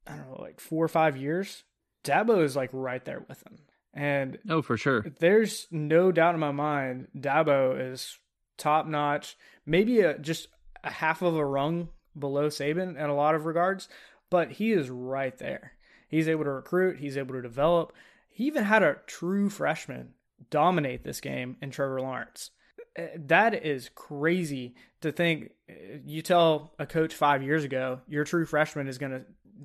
I 0.06 0.16
don't 0.16 0.28
know, 0.30 0.38
like 0.40 0.60
four 0.60 0.84
or 0.84 0.88
five 0.88 1.16
years, 1.16 1.62
Dabo 2.04 2.42
is 2.44 2.54
like 2.54 2.70
right 2.72 3.04
there 3.04 3.24
with 3.28 3.42
him, 3.46 3.58
and 3.92 4.38
Oh, 4.48 4.62
for 4.62 4.76
sure. 4.76 5.04
there's 5.20 5.66
no 5.70 6.12
doubt 6.12 6.34
in 6.34 6.40
my 6.40 6.52
mind 6.52 7.08
Dabo 7.16 7.92
is 7.92 8.18
top 8.56 8.86
notch, 8.86 9.36
maybe 9.66 10.00
a, 10.00 10.18
just 10.18 10.48
a 10.84 10.90
half 10.90 11.22
of 11.22 11.34
a 11.36 11.44
rung 11.44 11.88
below 12.18 12.48
Saban 12.48 12.90
in 12.96 13.10
a 13.10 13.14
lot 13.14 13.34
of 13.34 13.46
regards, 13.46 13.88
but 14.30 14.52
he 14.52 14.72
is 14.72 14.90
right 14.90 15.36
there. 15.38 15.72
He's 16.08 16.28
able 16.28 16.44
to 16.44 16.50
recruit, 16.50 16.98
he's 17.00 17.16
able 17.16 17.34
to 17.34 17.42
develop. 17.42 17.92
He 18.30 18.44
even 18.44 18.64
had 18.64 18.82
a 18.82 18.98
true 19.06 19.48
freshman 19.48 20.14
dominate 20.50 21.02
this 21.04 21.20
game 21.20 21.56
in 21.62 21.70
Trevor 21.70 22.00
Lawrence. 22.00 22.50
Uh, 22.98 23.06
That 23.16 23.64
is 23.64 23.90
crazy 23.94 24.74
to 25.00 25.10
think. 25.10 25.52
uh, 25.70 25.72
You 26.04 26.20
tell 26.22 26.74
a 26.78 26.86
coach 26.86 27.14
five 27.14 27.42
years 27.42 27.64
ago 27.64 28.00
your 28.06 28.24
true 28.24 28.44
freshman 28.44 28.86
is 28.88 28.98
going 28.98 29.12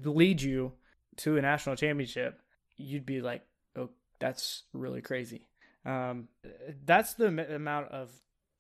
to 0.03 0.10
lead 0.10 0.41
you 0.41 0.74
to 1.20 1.38
a 1.38 1.42
national 1.42 1.76
championship. 1.76 2.42
You'd 2.78 3.06
be 3.06 3.22
like, 3.22 3.44
oh, 3.76 3.90
that's 4.20 4.64
really 4.74 5.02
crazy. 5.02 5.48
Um, 5.86 6.28
that's 6.86 7.14
the 7.14 7.28
amount 7.56 7.90
of 7.92 8.10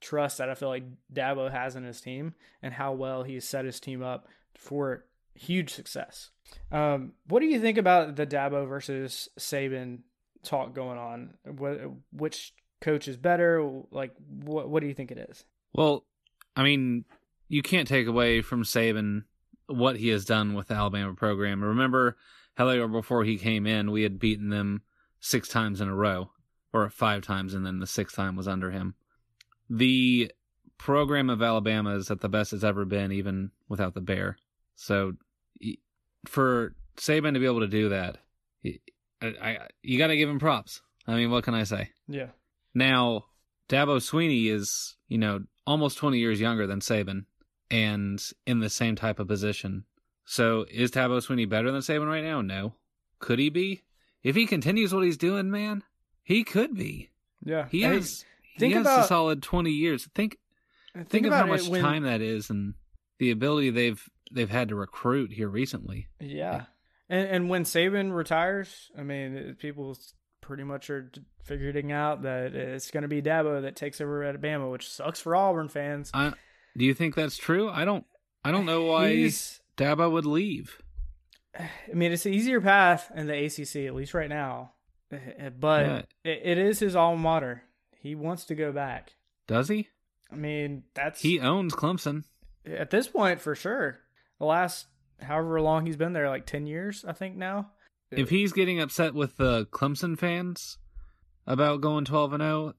trust 0.01 0.37
that 0.37 0.49
I 0.49 0.55
feel 0.55 0.69
like 0.69 0.83
Dabo 1.13 1.51
has 1.51 1.75
in 1.75 1.83
his 1.83 1.99
team 2.01 2.33
and 2.61 2.73
how 2.73 2.93
well 2.93 3.23
he's 3.23 3.45
set 3.47 3.65
his 3.65 3.79
team 3.79 4.01
up 4.01 4.27
for 4.55 5.05
huge 5.35 5.73
success. 5.73 6.31
Um, 6.71 7.13
what 7.27 7.41
do 7.41 7.45
you 7.45 7.59
think 7.59 7.77
about 7.77 8.15
the 8.15 8.25
Dabo 8.25 8.67
versus 8.67 9.29
Saban 9.37 9.99
talk 10.43 10.73
going 10.73 10.97
on? 10.97 11.33
Wh- 11.45 11.91
Which 12.13 12.53
coach 12.81 13.07
is 13.07 13.17
better? 13.17 13.81
Like, 13.91 14.13
what 14.27 14.69
what 14.69 14.81
do 14.81 14.87
you 14.87 14.93
think 14.93 15.11
it 15.11 15.29
is? 15.29 15.43
Well, 15.73 16.05
I 16.55 16.63
mean, 16.63 17.05
you 17.47 17.61
can't 17.61 17.87
take 17.87 18.07
away 18.07 18.41
from 18.41 18.63
Saban 18.63 19.23
what 19.67 19.97
he 19.97 20.07
has 20.09 20.25
done 20.25 20.53
with 20.55 20.69
the 20.69 20.73
Alabama 20.73 21.13
program. 21.13 21.63
Remember, 21.63 22.17
hell, 22.67 22.87
before 22.87 23.23
he 23.23 23.37
came 23.37 23.65
in, 23.65 23.91
we 23.91 24.03
had 24.03 24.19
beaten 24.19 24.49
them 24.49 24.81
six 25.19 25.47
times 25.47 25.81
in 25.81 25.87
a 25.87 25.95
row, 25.95 26.31
or 26.73 26.89
five 26.89 27.23
times, 27.23 27.53
and 27.53 27.65
then 27.65 27.79
the 27.79 27.87
sixth 27.87 28.15
time 28.15 28.35
was 28.35 28.47
under 28.47 28.71
him. 28.71 28.95
The 29.69 30.31
program 30.77 31.29
of 31.29 31.41
Alabama 31.41 31.95
is 31.95 32.11
at 32.11 32.21
the 32.21 32.29
best 32.29 32.53
it's 32.53 32.63
ever 32.63 32.85
been, 32.85 33.11
even 33.11 33.51
without 33.67 33.93
the 33.93 34.01
bear. 34.01 34.37
So, 34.75 35.13
for 36.25 36.75
Saban 36.97 37.33
to 37.33 37.39
be 37.39 37.45
able 37.45 37.61
to 37.61 37.67
do 37.67 37.89
that, 37.89 38.17
I, 39.21 39.27
I 39.41 39.57
you 39.81 39.97
got 39.97 40.07
to 40.07 40.17
give 40.17 40.29
him 40.29 40.39
props. 40.39 40.81
I 41.07 41.15
mean, 41.15 41.31
what 41.31 41.43
can 41.43 41.53
I 41.53 41.63
say? 41.63 41.89
Yeah. 42.07 42.27
Now, 42.73 43.25
Dabo 43.67 43.97
Swinney 43.97 44.51
is, 44.51 44.95
you 45.07 45.17
know, 45.17 45.43
almost 45.65 45.97
20 45.97 46.17
years 46.17 46.39
younger 46.39 46.67
than 46.67 46.79
Saban 46.79 47.25
and 47.71 48.21
in 48.45 48.59
the 48.59 48.69
same 48.69 48.95
type 48.95 49.19
of 49.19 49.27
position. 49.27 49.85
So 50.31 50.63
is 50.69 50.91
Dabo 50.91 51.17
Swinney 51.25 51.49
better 51.49 51.71
than 51.71 51.81
Saban 51.81 52.07
right 52.07 52.23
now? 52.23 52.41
No. 52.41 52.75
Could 53.17 53.39
he 53.39 53.49
be? 53.49 53.81
If 54.21 54.35
he 54.35 54.45
continues 54.45 54.93
what 54.93 55.03
he's 55.03 55.17
doing, 55.17 55.49
man, 55.49 55.83
he 56.23 56.43
could 56.43 56.75
be. 56.75 57.09
Yeah. 57.43 57.67
He 57.71 57.81
has 57.81 58.25
think 58.59 58.71
he 58.73 58.77
has 58.77 58.85
about- 58.85 59.05
a 59.05 59.07
solid 59.07 59.41
20 59.41 59.71
years. 59.71 60.05
Think 60.13 60.37
think, 60.93 61.09
think, 61.09 61.25
of 61.25 61.33
how 61.33 61.47
much 61.47 61.67
when- 61.67 61.81
time 61.81 62.03
that 62.03 62.21
is 62.21 62.49
and 62.51 62.75
the 63.17 63.31
ability 63.31 63.71
they've 63.71 64.07
they've 64.31 64.49
had 64.51 64.69
to 64.69 64.75
recruit 64.75 65.31
here 65.31 65.47
recently. 65.49 66.07
Yeah. 66.19 66.65
And 67.09 67.27
and 67.27 67.49
when 67.49 67.63
Saban 67.63 68.15
retires, 68.15 68.91
I 68.95 69.01
mean, 69.01 69.35
it- 69.35 69.57
people 69.59 69.97
pretty 70.41 70.63
much 70.63 70.91
are 70.91 71.11
figuring 71.43 71.91
out 71.91 72.21
that 72.21 72.53
it's 72.53 72.91
going 72.91 73.01
to 73.01 73.07
be 73.07 73.21
Dabo 73.23 73.63
that 73.63 73.75
takes 73.75 73.99
over 73.99 74.23
at 74.23 74.29
Alabama, 74.29 74.69
which 74.69 74.87
sucks 74.89 75.19
for 75.19 75.35
Auburn 75.35 75.69
fans. 75.69 76.11
I 76.13 76.33
do 76.77 76.85
you 76.85 76.93
think 76.93 77.15
that's 77.15 77.35
true? 77.37 77.67
I 77.67 77.83
don't 77.83 78.05
I 78.43 78.51
don't 78.51 78.65
know 78.67 78.83
why 78.91 79.13
He's- 79.15 79.58
Dabo 79.79 80.11
would 80.11 80.25
leave. 80.25 80.81
I 81.57 81.69
mean, 81.93 82.11
it's 82.11 82.25
an 82.25 82.33
easier 82.33 82.61
path 82.61 83.11
in 83.15 83.27
the 83.27 83.45
ACC, 83.45 83.87
at 83.87 83.95
least 83.95 84.13
right 84.13 84.29
now. 84.29 84.73
Eh, 85.11 85.49
But 85.57 85.85
Yeah. 86.23 86.31
it, 86.31 86.57
is 86.57 86.79
his 86.79 86.95
alma 86.95 87.17
mater. 87.21 87.63
He 87.97 88.13
wants 88.15 88.45
to 88.45 88.55
go 88.55 88.71
back. 88.71 89.13
Does 89.47 89.67
he? 89.69 89.87
I 90.31 90.35
mean, 90.35 90.83
that's 90.93 91.21
He 91.21 91.39
owns 91.39 91.73
Clemson. 91.73 92.23
at 92.65 92.91
this 92.91 93.07
point 93.07 93.41
for 93.41 93.55
sure. 93.55 93.99
The 94.37 94.45
last 94.45 94.85
however 95.21 95.59
long 95.61 95.85
he's 95.85 95.97
been 95.97 96.13
there, 96.13 96.29
like 96.29 96.45
ten 96.45 96.67
years, 96.67 97.03
I 97.07 97.13
think 97.13 97.35
now. 97.35 97.71
If 98.11 98.29
he's 98.29 98.53
getting 98.53 98.79
upset 98.79 99.13
with 99.13 99.37
the 99.37 99.65
Clemson 99.67 100.17
fans 100.17 100.77
about 101.47 101.81
going 101.81 102.05
12 102.05 102.33
and 102.33 102.41
0, 102.41 102.73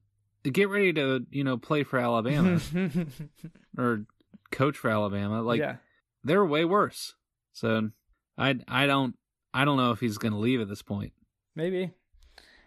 get 0.44 0.68
ready 0.68 0.92
to, 0.94 1.26
you 1.30 1.44
know, 1.44 1.56
play 1.56 1.82
for 1.82 1.98
Alabama 1.98 2.60
or 3.78 4.06
coach 4.50 4.76
for 4.76 4.90
Alabama. 4.90 5.42
Like 5.42 5.58
yeah, 5.60 5.76
they're 6.24 6.44
way 6.44 6.64
worse. 6.64 7.14
So 7.52 7.90
I 8.38 8.58
I 8.68 8.86
don't 8.86 9.16
I 9.52 9.64
don't 9.64 9.76
know 9.76 9.92
if 9.92 10.00
he's 10.00 10.18
going 10.18 10.32
to 10.32 10.38
leave 10.38 10.60
at 10.60 10.68
this 10.68 10.82
point. 10.82 11.12
maybe. 11.54 11.90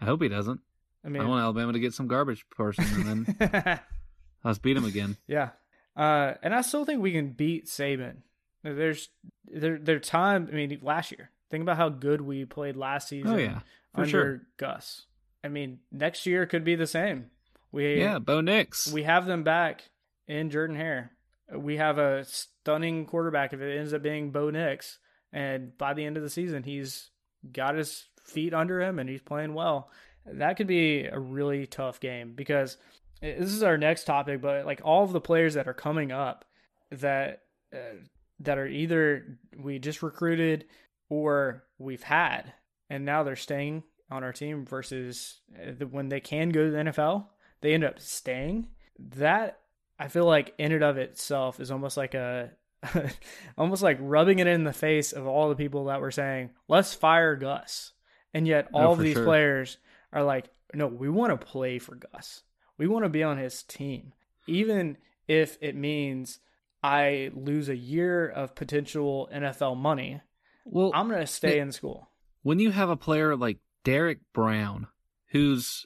I 0.02 0.06
hope 0.06 0.22
he 0.22 0.28
doesn't. 0.28 0.60
I 1.06 1.18
I, 1.18 1.26
want 1.26 1.42
Alabama 1.42 1.74
to 1.74 1.80
get 1.80 1.94
some 1.94 2.08
garbage 2.08 2.46
person 2.50 2.86
and 2.86 3.28
then 3.28 3.80
let's 4.44 4.60
beat 4.60 4.78
him 4.78 4.86
again. 4.86 5.18
Yeah. 5.28 5.50
Uh, 5.96 6.34
and 6.42 6.56
I 6.56 6.62
still 6.62 6.86
think 6.86 7.02
we 7.02 7.12
can 7.12 7.30
beat 7.30 7.68
Saban. 7.68 8.24
There's 8.64 9.10
there 9.46 9.78
there 9.78 10.00
time. 10.00 10.50
I 10.52 10.56
mean, 10.56 10.80
last 10.82 11.12
year. 11.12 11.30
Think 11.52 11.62
about 11.62 11.78
how 11.78 11.90
good 11.90 12.20
we 12.20 12.46
played 12.46 12.76
last 12.76 13.10
season. 13.10 13.32
Oh 13.32 13.38
yeah. 13.38 13.60
For 13.94 14.02
under 14.02 14.10
sure. 14.10 14.42
Gus. 14.58 15.06
I 15.44 15.50
mean, 15.50 15.80
next 15.92 16.26
year 16.26 16.48
could 16.48 16.64
be 16.64 16.76
the 16.76 16.88
same. 16.88 17.30
We 17.72 18.00
Yeah, 18.00 18.18
Bo 18.20 18.42
Nix. 18.42 18.92
we 18.92 19.04
have 19.04 19.28
them 19.28 19.44
back 19.44 19.84
in 20.28 20.50
Jordan 20.50 20.76
Hare. 20.76 21.12
We 21.56 21.78
have 21.78 21.98
a 21.98 22.26
stunning 22.26 23.06
quarterback 23.06 23.54
if 23.54 23.62
it 23.62 23.78
ends 23.78 23.94
up 23.94 24.02
being 24.02 24.32
Bo 24.32 24.50
Nix, 24.50 25.00
and 25.32 25.78
by 25.78 25.94
the 25.94 26.06
end 26.06 26.18
of 26.18 26.24
the 26.24 26.30
season, 26.30 26.64
he's 26.64 27.10
got 27.52 27.76
his 27.76 28.06
feet 28.24 28.54
under 28.54 28.82
him 28.82 29.00
and 29.00 29.10
he's 29.10 29.22
playing 29.22 29.54
well. 29.54 29.90
That 30.26 30.56
could 30.56 30.68
be 30.68 31.06
a 31.06 31.20
really 31.20 31.68
tough 31.68 32.00
game 32.00 32.34
because 32.34 32.78
this 33.22 33.52
is 33.52 33.64
our 33.64 33.78
next 33.78 34.06
topic. 34.06 34.42
But 34.42 34.66
like 34.66 34.82
all 34.84 35.04
of 35.04 35.12
the 35.12 35.22
players 35.22 35.56
that 35.56 35.68
are 35.68 35.74
coming 35.74 36.12
up 36.12 36.46
that 36.92 37.42
uh, 37.74 37.98
that 38.40 38.58
are 38.58 38.68
either 38.68 39.38
we 39.58 39.80
just 39.80 40.04
recruited 40.04 40.66
or 41.10 41.64
we've 41.78 42.04
had, 42.04 42.54
and 42.90 43.06
now 43.06 43.24
they're 43.24 43.36
staying 43.36 43.84
on 44.10 44.24
our 44.24 44.34
team 44.34 44.66
versus 44.66 45.42
uh, 45.58 45.86
when 45.86 46.10
they 46.10 46.20
can 46.20 46.50
go 46.50 46.66
to 46.66 46.72
the 46.72 46.78
NFL, 46.78 47.26
they 47.62 47.74
end 47.74 47.84
up 47.84 48.00
staying. 48.00 48.68
That 49.00 49.60
I 50.00 50.08
feel 50.08 50.26
like 50.26 50.54
in 50.58 50.72
and 50.72 50.84
of 50.84 50.98
itself 50.98 51.60
is 51.60 51.72
almost 51.72 51.98
like 51.98 52.14
a 52.14 52.52
almost 53.58 53.84
like 53.84 53.98
rubbing 54.02 54.40
it 54.40 54.48
in 54.48 54.64
the 54.64 54.74
face 54.74 55.14
of 55.14 55.26
all 55.28 55.50
the 55.50 55.56
people 55.56 55.86
that 55.86 56.02
were 56.02 56.12
saying, 56.12 56.50
let's 56.68 56.94
fire 56.94 57.36
Gus. 57.36 57.94
And 58.34 58.48
yet 58.48 58.68
Oh, 58.74 58.80
all 58.80 58.94
of 58.94 59.00
these 59.00 59.14
sure. 59.14 59.24
players 59.26 59.78
are 60.12 60.24
like, 60.24 60.50
no, 60.74 60.88
we 60.88 61.10
want 61.10 61.40
to 61.40 61.46
play 61.46 61.80
for 61.80 61.96
Gus. 61.96 62.42
We 62.78 62.88
want 62.88 63.06
to 63.06 63.10
be 63.10 63.24
on 63.24 63.38
his 63.38 63.64
team. 63.64 64.14
Even 64.48 64.98
if 65.28 65.58
it 65.62 65.76
means 65.76 66.40
I 66.84 67.32
lose 67.34 67.70
a 67.70 67.76
year 67.76 68.28
of 68.28 68.56
potential 68.56 69.30
NFL 69.34 69.78
money, 69.78 70.22
well, 70.66 70.92
I'm 70.94 71.08
going 71.08 71.22
to 71.22 71.28
stay 71.28 71.58
Yeah. 71.58 71.64
in 71.64 71.72
school. 71.72 72.10
when 72.42 72.60
you 72.60 72.72
have 72.72 72.90
a 72.90 72.98
player 72.98 73.36
like 73.36 73.60
Derrick 73.84 74.20
Brown, 74.34 74.88
who's 75.28 75.86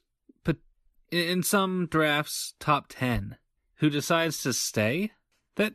in 1.12 1.42
some 1.44 1.88
drafts 1.90 2.54
top 2.60 2.88
10, 2.90 3.38
who 3.78 3.90
decides 3.90 4.42
to 4.44 4.54
stay, 4.54 5.12
that 5.56 5.74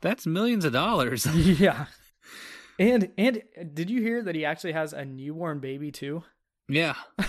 that's 0.00 0.26
millions 0.26 0.64
of 0.64 0.72
dollars. 0.72 1.26
yeah. 1.34 1.86
And 2.78 3.10
and 3.18 3.42
did 3.74 3.90
you 3.90 4.00
hear 4.00 4.22
that 4.22 4.34
he 4.34 4.44
actually 4.44 4.72
has 4.72 4.92
a 4.92 5.04
newborn 5.04 5.60
baby 5.60 5.90
too? 5.92 6.22
yeah. 6.68 6.94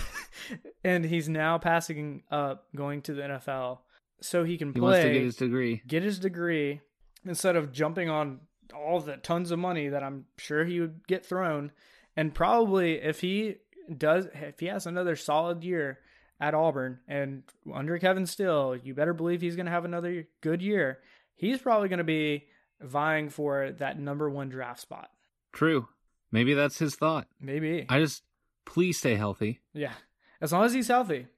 and 0.84 1.04
he's 1.04 1.28
now 1.28 1.58
passing 1.58 2.22
up 2.30 2.66
going 2.74 3.02
to 3.02 3.14
the 3.14 3.22
NFL 3.22 3.78
so 4.20 4.44
he 4.44 4.56
can 4.56 4.68
He 4.72 4.80
play 4.80 4.82
wants 4.82 5.02
to 5.04 5.12
get 5.12 5.22
his 5.22 5.36
degree. 5.36 5.82
get 5.86 6.02
his 6.02 6.18
degree 6.18 6.80
instead 7.26 7.56
of 7.56 7.72
jumping 7.72 8.08
on 8.08 8.40
all 8.74 9.00
the 9.00 9.16
tons 9.16 9.50
of 9.50 9.58
money 9.58 9.88
that 9.88 10.02
I'm 10.02 10.24
sure 10.38 10.64
he 10.64 10.80
would 10.80 11.06
get 11.06 11.26
thrown. 11.26 11.70
And 12.16 12.34
probably 12.34 12.94
if 12.94 13.20
he 13.20 13.56
does, 13.96 14.26
if 14.34 14.60
he 14.60 14.66
has 14.66 14.86
another 14.86 15.16
solid 15.16 15.62
year 15.64 15.98
at 16.42 16.54
Auburn 16.54 16.98
and 17.06 17.44
under 17.72 17.96
Kevin 18.00 18.26
Steele, 18.26 18.76
you 18.76 18.94
better 18.94 19.14
believe 19.14 19.40
he's 19.40 19.54
going 19.54 19.66
to 19.66 19.72
have 19.72 19.84
another 19.84 20.26
good 20.40 20.60
year. 20.60 20.98
He's 21.36 21.60
probably 21.60 21.88
going 21.88 21.98
to 21.98 22.04
be 22.04 22.48
vying 22.80 23.30
for 23.30 23.70
that 23.78 23.96
number 23.96 24.28
one 24.28 24.48
draft 24.48 24.80
spot. 24.80 25.08
True. 25.52 25.86
Maybe 26.32 26.54
that's 26.54 26.80
his 26.80 26.96
thought. 26.96 27.28
Maybe. 27.40 27.86
I 27.88 28.00
just 28.00 28.24
please 28.64 28.98
stay 28.98 29.14
healthy. 29.14 29.60
Yeah. 29.72 29.92
As 30.40 30.52
long 30.52 30.64
as 30.64 30.74
he's 30.74 30.88
healthy, 30.88 31.28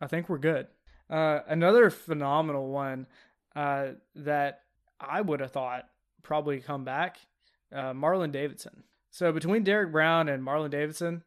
I 0.00 0.08
think 0.08 0.28
we're 0.28 0.38
good. 0.38 0.66
Uh, 1.08 1.38
another 1.46 1.88
phenomenal 1.90 2.68
one 2.68 3.06
uh, 3.54 3.90
that 4.16 4.62
I 5.00 5.20
would 5.20 5.38
have 5.38 5.52
thought 5.52 5.84
probably 6.24 6.58
come 6.58 6.84
back, 6.84 7.18
uh, 7.72 7.92
Marlon 7.92 8.32
Davidson. 8.32 8.82
So 9.10 9.30
between 9.30 9.62
Derrick 9.62 9.92
Brown 9.92 10.28
and 10.28 10.42
Marlon 10.42 10.70
Davidson, 10.70 11.22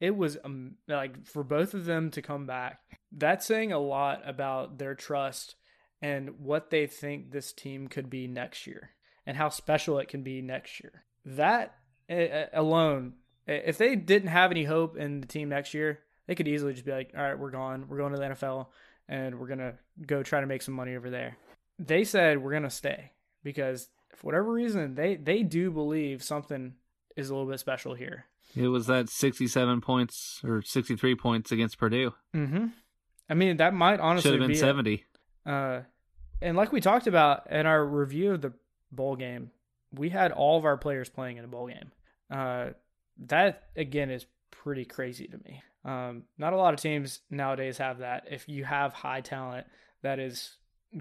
it 0.00 0.16
was 0.16 0.36
um, 0.44 0.72
like 0.88 1.26
for 1.26 1.42
both 1.42 1.74
of 1.74 1.84
them 1.84 2.10
to 2.12 2.22
come 2.22 2.46
back. 2.46 2.80
That's 3.12 3.46
saying 3.46 3.72
a 3.72 3.78
lot 3.78 4.22
about 4.28 4.78
their 4.78 4.94
trust 4.94 5.56
and 6.02 6.40
what 6.40 6.70
they 6.70 6.86
think 6.86 7.30
this 7.30 7.52
team 7.52 7.88
could 7.88 8.10
be 8.10 8.26
next 8.26 8.66
year 8.66 8.90
and 9.26 9.36
how 9.36 9.48
special 9.48 9.98
it 9.98 10.08
can 10.08 10.22
be 10.22 10.42
next 10.42 10.82
year. 10.82 11.04
That 11.24 11.74
uh, 12.10 12.46
alone, 12.52 13.14
if 13.46 13.78
they 13.78 13.96
didn't 13.96 14.28
have 14.28 14.50
any 14.50 14.64
hope 14.64 14.96
in 14.96 15.20
the 15.20 15.26
team 15.26 15.48
next 15.48 15.74
year, 15.74 16.00
they 16.26 16.34
could 16.34 16.48
easily 16.48 16.72
just 16.72 16.84
be 16.84 16.92
like, 16.92 17.12
all 17.16 17.22
right, 17.22 17.38
we're 17.38 17.50
gone. 17.50 17.86
We're 17.88 17.98
going 17.98 18.12
to 18.12 18.18
the 18.18 18.24
NFL 18.24 18.66
and 19.08 19.38
we're 19.38 19.46
going 19.46 19.58
to 19.60 19.74
go 20.06 20.22
try 20.22 20.40
to 20.40 20.46
make 20.46 20.62
some 20.62 20.74
money 20.74 20.96
over 20.96 21.10
there. 21.10 21.36
They 21.78 22.04
said 22.04 22.42
we're 22.42 22.50
going 22.50 22.62
to 22.64 22.70
stay 22.70 23.12
because 23.42 23.88
for 24.14 24.26
whatever 24.26 24.52
reason, 24.52 24.94
they, 24.94 25.16
they 25.16 25.42
do 25.42 25.70
believe 25.70 26.22
something 26.22 26.74
is 27.16 27.30
a 27.30 27.34
little 27.34 27.50
bit 27.50 27.60
special 27.60 27.94
here. 27.94 28.26
It 28.56 28.68
was 28.68 28.86
that 28.86 29.08
67 29.10 29.80
points 29.82 30.40
or 30.42 30.62
63 30.62 31.14
points 31.14 31.52
against 31.52 31.78
Purdue. 31.78 32.14
Mm-hmm. 32.34 32.66
I 33.28 33.34
mean, 33.34 33.58
that 33.58 33.74
might 33.74 34.00
honestly 34.00 34.30
Should 34.30 34.40
have 34.40 34.48
been 34.48 34.54
be 34.54 34.58
it. 34.58 34.60
70. 34.60 35.04
Uh, 35.44 35.80
and 36.40 36.56
like 36.56 36.72
we 36.72 36.80
talked 36.80 37.06
about 37.06 37.50
in 37.50 37.66
our 37.66 37.84
review 37.84 38.32
of 38.32 38.42
the 38.42 38.52
bowl 38.90 39.16
game, 39.16 39.50
we 39.92 40.08
had 40.08 40.32
all 40.32 40.58
of 40.58 40.64
our 40.64 40.76
players 40.76 41.08
playing 41.08 41.36
in 41.36 41.44
a 41.44 41.48
bowl 41.48 41.68
game. 41.68 41.92
Uh, 42.30 42.70
that 43.26 43.68
again 43.76 44.10
is 44.10 44.26
pretty 44.50 44.84
crazy 44.84 45.26
to 45.26 45.38
me. 45.38 45.62
Um, 45.84 46.24
not 46.36 46.52
a 46.52 46.56
lot 46.56 46.74
of 46.74 46.80
teams 46.80 47.20
nowadays 47.30 47.78
have 47.78 47.98
that. 47.98 48.24
If 48.30 48.48
you 48.48 48.64
have 48.64 48.92
high 48.92 49.20
talent 49.20 49.66
that 50.02 50.18
is 50.18 50.56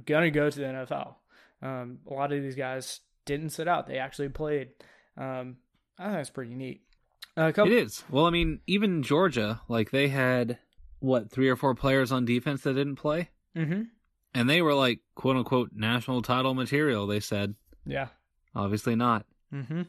gonna 0.05 0.29
go 0.29 0.49
to 0.49 0.59
the 0.59 0.65
NFL, 0.65 1.15
um, 1.61 1.99
a 2.09 2.13
lot 2.13 2.31
of 2.31 2.41
these 2.41 2.55
guys 2.55 3.01
didn't 3.25 3.49
sit 3.49 3.67
out; 3.67 3.87
they 3.87 3.97
actually 3.97 4.29
played. 4.29 4.69
Um, 5.17 5.57
I 5.97 6.05
think 6.05 6.17
that's 6.17 6.29
pretty 6.29 6.53
neat. 6.53 6.83
Uh, 7.37 7.51
couple, 7.51 7.71
It 7.71 7.77
is. 7.83 8.03
Well, 8.09 8.25
I 8.25 8.29
mean, 8.29 8.61
even 8.67 9.03
Georgia, 9.03 9.61
like 9.67 9.91
they 9.91 10.07
had 10.07 10.57
what 10.99 11.29
three 11.31 11.49
or 11.49 11.55
four 11.55 11.75
players 11.75 12.11
on 12.11 12.25
defense 12.25 12.61
that 12.61 12.73
didn't 12.73 12.95
play, 12.95 13.29
Mm-hmm. 13.55 13.83
and 14.33 14.49
they 14.49 14.61
were 14.61 14.73
like 14.73 14.99
quote 15.15 15.35
unquote 15.37 15.71
national 15.73 16.21
title 16.21 16.53
material. 16.53 17.07
They 17.07 17.19
said, 17.19 17.55
Yeah. 17.85 18.07
obviously 18.55 18.95
not. 18.95 19.25
Mm-hmm. 19.53 19.83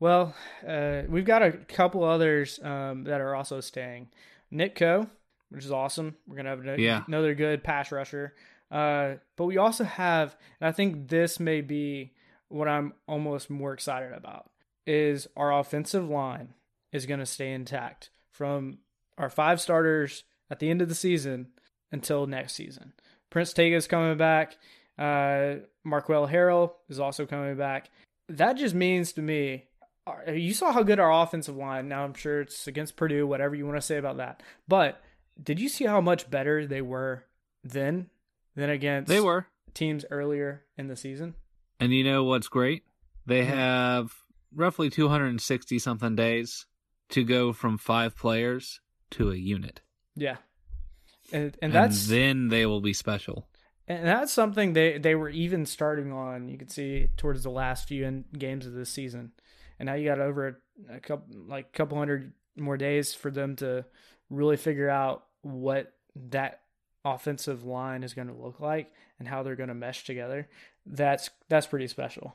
Well, 0.00 0.34
uh, 0.66 1.02
we've 1.08 1.24
got 1.24 1.42
a 1.42 1.52
couple 1.52 2.02
others 2.04 2.58
um, 2.62 3.04
that 3.04 3.20
are 3.20 3.34
also 3.34 3.60
staying. 3.60 4.08
Nick 4.50 4.74
Coe, 4.74 5.06
which 5.50 5.64
is 5.64 5.70
awesome. 5.72 6.16
We're 6.26 6.36
gonna 6.36 6.48
have 6.50 6.66
a, 6.66 6.80
Yeah. 6.80 7.04
another 7.06 7.34
good 7.34 7.62
pass 7.62 7.92
rusher. 7.92 8.34
Uh, 8.70 9.16
but 9.36 9.44
we 9.44 9.58
also 9.58 9.84
have, 9.84 10.34
and 10.60 10.68
I 10.68 10.72
think 10.72 11.08
this 11.08 11.38
may 11.38 11.60
be 11.60 12.12
what 12.48 12.68
I'm 12.68 12.94
almost 13.06 13.48
more 13.50 13.72
excited 13.74 14.12
about, 14.12 14.50
is 14.86 15.28
our 15.36 15.56
offensive 15.56 16.08
line 16.08 16.54
is 16.92 17.06
going 17.06 17.20
to 17.20 17.26
stay 17.26 17.52
intact 17.52 18.10
from 18.30 18.78
our 19.18 19.30
five 19.30 19.60
starters 19.60 20.24
at 20.50 20.58
the 20.58 20.70
end 20.70 20.82
of 20.82 20.88
the 20.88 20.94
season 20.94 21.48
until 21.90 22.26
next 22.26 22.54
season. 22.54 22.92
Prince 23.30 23.52
Tega 23.52 23.76
is 23.76 23.86
coming 23.86 24.16
back. 24.16 24.56
Uh, 24.98 25.56
Marquel 25.84 26.28
Harrell 26.28 26.72
is 26.88 27.00
also 27.00 27.26
coming 27.26 27.56
back. 27.56 27.90
That 28.28 28.54
just 28.54 28.74
means 28.74 29.12
to 29.12 29.22
me, 29.22 29.64
uh, 30.06 30.32
you 30.32 30.52
saw 30.54 30.72
how 30.72 30.82
good 30.82 31.00
our 31.00 31.22
offensive 31.22 31.56
line. 31.56 31.88
Now 31.88 32.04
I'm 32.04 32.14
sure 32.14 32.42
it's 32.42 32.66
against 32.66 32.96
Purdue, 32.96 33.26
whatever 33.26 33.54
you 33.54 33.64
want 33.66 33.78
to 33.78 33.82
say 33.82 33.96
about 33.96 34.18
that. 34.18 34.42
But 34.68 35.02
did 35.42 35.58
you 35.60 35.68
see 35.68 35.84
how 35.86 36.00
much 36.00 36.30
better 36.30 36.66
they 36.66 36.82
were 36.82 37.24
then 37.64 38.10
than 38.54 38.68
against 38.70 39.08
They 39.08 39.20
were, 39.20 39.46
teams 39.74 40.04
earlier 40.10 40.64
in 40.76 40.88
the 40.88 40.96
season? 40.96 41.34
and 41.80 41.92
you 41.92 42.04
know 42.04 42.22
what's 42.24 42.48
great? 42.48 42.84
They 43.26 43.44
have 43.44 44.12
roughly 44.54 44.90
260 44.90 45.78
something 45.78 46.14
days 46.14 46.66
to 47.12 47.24
go 47.24 47.52
from 47.52 47.78
five 47.78 48.16
players 48.16 48.80
to 49.12 49.30
a 49.30 49.36
unit, 49.36 49.80
Yeah, 50.16 50.36
and 51.32 51.44
and 51.44 51.56
and 51.62 51.72
that's 51.72 52.08
then 52.08 52.48
they 52.48 52.66
will 52.66 52.80
be 52.80 52.92
special. 52.92 53.48
and 53.88 54.06
that's 54.06 54.32
something 54.32 54.72
they 54.72 54.98
they 54.98 55.14
were 55.14 55.28
even 55.30 55.66
starting 55.66 56.12
on. 56.12 56.48
You 56.48 56.58
could 56.58 56.70
see 56.70 57.08
towards 57.16 57.42
the 57.42 57.50
last 57.50 57.88
few 57.88 58.04
in, 58.04 58.24
games 58.36 58.66
of 58.66 58.72
this 58.72 58.90
season, 58.90 59.32
and 59.78 59.86
now 59.86 59.94
you 59.94 60.08
got 60.08 60.18
over 60.20 60.60
a, 60.90 60.96
a 60.96 61.00
couple 61.00 61.26
like 61.46 61.66
a 61.72 61.76
couple 61.76 61.98
hundred 61.98 62.32
more 62.56 62.76
days 62.76 63.14
for 63.14 63.30
them 63.30 63.56
to 63.56 63.84
really 64.30 64.56
figure 64.56 64.88
out 64.90 65.24
what 65.42 65.92
that 66.30 66.60
offensive 67.04 67.64
line 67.64 68.02
is 68.04 68.14
going 68.14 68.28
to 68.28 68.34
look 68.34 68.60
like 68.60 68.92
and 69.18 69.26
how 69.26 69.42
they're 69.42 69.56
going 69.56 69.68
to 69.68 69.74
mesh 69.74 70.04
together. 70.04 70.48
That's 70.86 71.30
that's 71.48 71.66
pretty 71.66 71.88
special. 71.88 72.34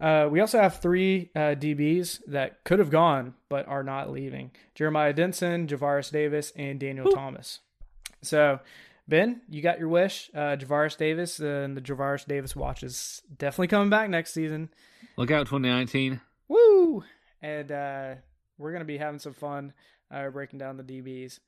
Uh, 0.00 0.28
we 0.30 0.40
also 0.40 0.60
have 0.60 0.80
three 0.80 1.30
uh, 1.34 1.54
DBs 1.58 2.20
that 2.28 2.62
could 2.64 2.78
have 2.78 2.90
gone 2.90 3.34
but 3.48 3.66
are 3.66 3.82
not 3.82 4.10
leaving: 4.10 4.50
Jeremiah 4.74 5.12
Dinson, 5.12 5.66
Javaris 5.66 6.10
Davis, 6.12 6.52
and 6.56 6.78
Daniel 6.78 7.10
Thomas. 7.12 7.60
So, 8.22 8.60
Ben, 9.08 9.40
you 9.48 9.60
got 9.62 9.78
your 9.78 9.88
wish. 9.88 10.30
Uh, 10.34 10.56
Javaris 10.56 10.96
Davis 10.96 11.38
and 11.40 11.76
the 11.76 11.80
Javaris 11.80 12.26
Davis 12.26 12.54
watch 12.54 12.82
is 12.82 13.22
definitely 13.38 13.68
coming 13.68 13.90
back 13.90 14.08
next 14.10 14.32
season. 14.34 14.68
Look 15.16 15.30
out, 15.30 15.46
2019. 15.46 16.20
Woo! 16.48 17.04
And 17.42 17.72
uh, 17.72 18.14
we're 18.56 18.72
gonna 18.72 18.84
be 18.84 18.98
having 18.98 19.18
some 19.20 19.34
fun 19.34 19.72
uh, 20.12 20.28
breaking 20.30 20.58
down 20.60 20.76
the 20.76 20.84
DBs. 20.84 21.40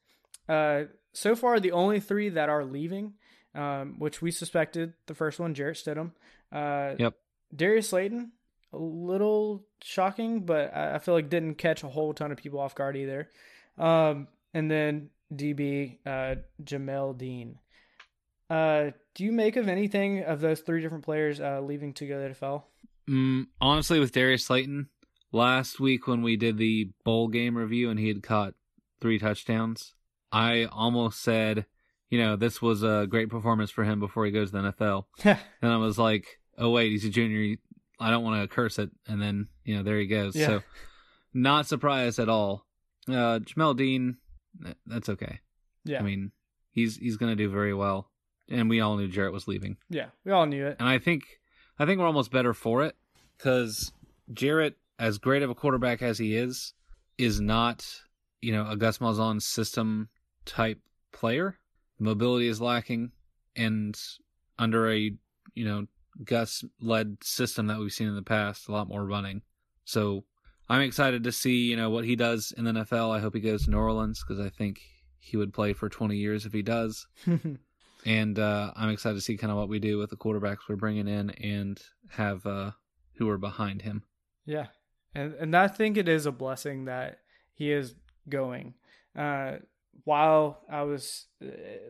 Uh, 0.49 0.85
so 1.13 1.37
far, 1.37 1.61
the 1.61 1.73
only 1.73 2.01
three 2.01 2.29
that 2.31 2.49
are 2.49 2.65
leaving, 2.65 3.15
um, 3.55 3.95
which 3.99 4.21
we 4.21 4.31
suspected, 4.33 4.95
the 5.07 5.15
first 5.15 5.39
one, 5.39 5.55
Jarrett 5.55 5.77
Stidham. 5.77 6.13
Uh, 6.53 6.95
Yep. 6.99 7.15
Darius 7.55 7.89
Slayton, 7.89 8.31
a 8.73 8.79
little 8.79 9.65
shocking, 9.83 10.41
but 10.41 10.75
I 10.75 10.97
I 10.97 10.99
feel 10.99 11.15
like 11.15 11.29
didn't 11.29 11.57
catch 11.57 11.83
a 11.83 11.89
whole 11.89 12.15
ton 12.15 12.33
of 12.33 12.39
people 12.39 12.61
off 12.61 12.75
guard 12.75 12.97
either. 12.97 13.29
Um, 13.79 14.29
and 14.53 14.71
then 14.71 15.11
DB 15.35 15.99
uh, 16.07 16.37
Jamel 16.63 17.17
Dean. 17.17 17.59
Uh, 18.49 18.91
do 19.15 19.25
you 19.25 19.33
make 19.33 19.57
of 19.57 19.69
anything 19.69 20.25
of 20.25 20.41
those 20.41 20.61
three 20.61 20.81
different 20.81 21.05
players 21.05 21.41
uh, 21.41 21.61
leaving 21.61 21.93
to 21.95 22.07
go 22.07 22.15
to 22.21 22.35
the 22.35 22.35
NFL? 22.35 22.65
Mm, 23.09 23.47
honestly, 23.61 24.01
with 24.01 24.13
Darius 24.13 24.45
Slayton, 24.45 24.89
last 25.33 25.79
week 25.79 26.07
when 26.07 26.23
we 26.23 26.37
did 26.37 26.59
the 26.59 26.91
bowl 27.05 27.29
game 27.29 27.57
review 27.57 27.91
and 27.91 27.99
he 27.99 28.09
had 28.09 28.23
caught 28.23 28.55
three 29.01 29.19
touchdowns, 29.19 29.95
I 30.33 30.65
almost 30.65 31.23
said, 31.23 31.67
you 32.09 32.19
know, 32.19 32.37
this 32.37 32.61
was 32.61 32.83
a 32.83 33.07
great 33.09 33.31
performance 33.31 33.71
for 33.71 33.85
him 33.85 34.01
before 34.01 34.27
he 34.27 34.33
goes 34.33 34.51
to 34.51 34.61
the 34.61 34.73
NFL. 34.73 35.05
And 35.63 35.73
I 35.73 35.77
was 35.77 35.99
like, 35.99 36.41
oh, 36.59 36.71
wait, 36.71 36.91
he's 36.91 37.05
a 37.05 37.11
junior. 37.11 37.57
I 38.01 38.11
don't 38.11 38.25
want 38.25 38.43
to 38.43 38.49
curse 38.49 38.79
it. 38.79 38.91
And 39.07 39.21
then, 39.21 39.49
you 39.65 39.77
know, 39.77 39.83
there 39.83 39.99
he 39.99 40.07
goes. 40.07 40.35
Yeah. 40.35 40.47
So, 40.47 40.63
not 41.35 41.67
surprised 41.67 42.19
at 42.19 42.29
all. 42.29 42.67
Uh, 43.09 43.39
Jamel 43.41 43.77
Dean, 43.77 44.17
that's 44.87 45.09
okay. 45.09 45.41
yeah, 45.85 46.01
I 46.01 46.03
mean, 46.03 46.33
he's 46.73 46.97
he's 46.97 47.17
going 47.17 47.31
to 47.31 47.37
do 47.37 47.51
very 47.51 47.75
well. 47.75 48.11
And 48.49 48.69
we 48.69 48.81
all 48.81 48.97
knew 48.97 49.07
Jarrett 49.09 49.33
was 49.33 49.47
leaving. 49.47 49.77
yeah, 49.89 50.07
we 50.25 50.33
all 50.33 50.47
knew 50.47 50.67
it. 50.67 50.77
And 50.81 50.89
I 50.89 50.99
think 50.99 51.23
I 51.79 51.87
think 51.87 52.01
we're 52.01 52.07
almost 52.07 52.33
better 52.33 52.53
for 52.53 52.85
it 52.85 52.97
because 53.37 53.93
Jarrett, 54.33 54.77
as 54.99 55.19
great 55.19 55.43
of 55.43 55.51
a 55.51 55.55
quarterback 55.55 56.03
as 56.03 56.19
he 56.19 56.35
is, 56.35 56.73
is 57.17 57.41
not 57.41 57.87
you 58.41 58.53
know 58.53 58.69
a 58.69 58.77
Gus 58.77 58.99
Malzahn 58.99 59.41
system 59.41 60.09
type 60.45 60.81
player. 61.13 61.59
Mobility 61.99 62.49
is 62.49 62.61
lacking, 62.61 63.13
and 63.55 63.97
under 64.59 64.91
a 64.91 65.13
you 65.55 65.65
know 65.65 65.87
Gus 66.25 66.65
led 66.81 67.17
system 67.23 67.67
that 67.69 67.79
we've 67.79 67.93
seen 67.93 68.09
in 68.09 68.15
the 68.15 68.23
past, 68.23 68.69
a 68.69 68.73
lot 68.73 68.89
more 68.89 69.05
running. 69.05 69.43
So 69.85 70.25
I'm 70.69 70.83
excited 70.83 71.25
to 71.25 71.33
see 71.33 71.65
you 71.65 71.77
know 71.77 71.91
what 71.91 72.05
he 72.05 72.17
does 72.17 72.53
in 72.57 72.65
the 72.65 72.73
NFL. 72.73 73.15
I 73.15 73.21
hope 73.21 73.35
he 73.35 73.41
goes 73.41 73.65
to 73.65 73.71
New 73.71 73.79
Orleans 73.79 74.23
because 74.27 74.45
I 74.45 74.51
think 74.51 74.81
he 75.19 75.37
would 75.37 75.53
play 75.53 75.73
for 75.73 75.89
20 75.89 76.17
years 76.17 76.47
if 76.47 76.53
he 76.53 76.63
does 76.63 77.07
and 78.07 78.39
uh, 78.39 78.73
I'm 78.77 78.91
excited 78.91 79.17
to 79.17 79.21
see 79.21 79.37
kind 79.37 79.51
of 79.51 79.57
what 79.57 79.69
we 79.69 79.79
do 79.79 79.99
with 79.99 80.11
the 80.11 80.17
quarterbacks 80.17 80.69
we're 80.69 80.77
bringing 80.77 81.09
in 81.09 81.31
and 81.31 81.81
have 82.09 82.45
uh, 82.47 82.73
who 83.15 83.29
are 83.29 83.39
behind 83.39 83.83
him. 83.83 84.05
Yeah, 84.47 84.67
and 85.15 85.35
and 85.35 85.57
I 85.57 85.69
think 85.69 85.97
it 85.97 86.09
is 86.09 86.27
a 86.27 86.33
blessing 86.33 86.87
that 86.87 87.19
he 87.53 87.71
is 87.71 87.95
going. 88.29 88.75
Uh, 89.17 89.57
while 90.05 90.63
I 90.71 90.83
was 90.83 91.27
uh, 91.45 91.49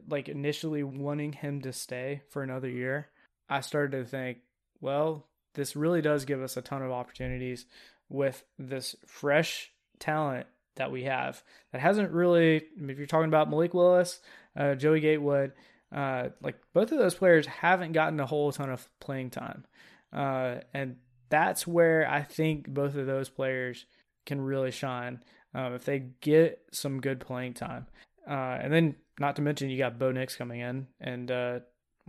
like 0.09 0.29
initially 0.29 0.83
wanting 0.83 1.33
him 1.33 1.61
to 1.63 1.73
stay 1.73 2.23
for 2.31 2.43
another 2.43 2.69
year, 2.69 3.09
I 3.51 3.61
started 3.61 3.99
to 3.99 4.05
think, 4.05 4.39
well, 4.81 5.27
this 5.55 5.77
really 5.77 6.01
does 6.01 6.25
give 6.25 6.41
us 6.41 6.57
a 6.57 6.63
ton 6.63 6.83
of 6.83 6.93
opportunities 6.93 7.67
with 8.09 8.45
this 8.59 8.97
fresh 9.07 9.73
talent 9.99 10.47
that 10.77 10.93
we 10.93 11.05
have 11.05 11.43
that 11.73 11.81
hasn't 11.81 12.13
really. 12.13 12.63
If 12.77 12.99
you're 12.99 13.07
talking 13.07 13.29
about 13.29 13.51
Malik 13.51 13.75
Willis, 13.75 14.21
uh, 14.57 14.75
Joey 14.77 15.01
Gatewood, 15.01 15.53
uh, 15.95 16.29
like 16.41 16.57
both 16.73 16.93
of 16.93 16.99
those 16.99 17.15
players 17.15 17.47
haven't 17.47 17.93
gotten 17.93 18.21
a 18.21 18.27
whole 18.27 18.53
ton 18.53 18.71
of 18.71 18.89
playing 19.01 19.31
time, 19.31 19.65
uh, 20.13 20.57
and 20.73 20.97
that's 21.29 21.67
where 21.67 22.09
I 22.09 22.23
think 22.23 22.69
both 22.69 22.95
of 22.95 23.07
those 23.07 23.29
players 23.29 23.85
can 24.27 24.41
really 24.41 24.71
shine 24.71 25.23
um, 25.55 25.75
if 25.75 25.85
they 25.85 26.05
get 26.21 26.63
some 26.73 27.01
good 27.01 27.21
playing 27.21 27.55
time. 27.55 27.87
Uh, 28.29 28.59
and 28.61 28.73
then, 28.73 28.97
not 29.19 29.37
to 29.37 29.43
mention, 29.43 29.71
you 29.71 29.79
got 29.79 29.99
Bo 29.99 30.13
Nix 30.13 30.37
coming 30.37 30.61
in, 30.61 30.87
and 31.01 31.31
uh, 31.31 31.61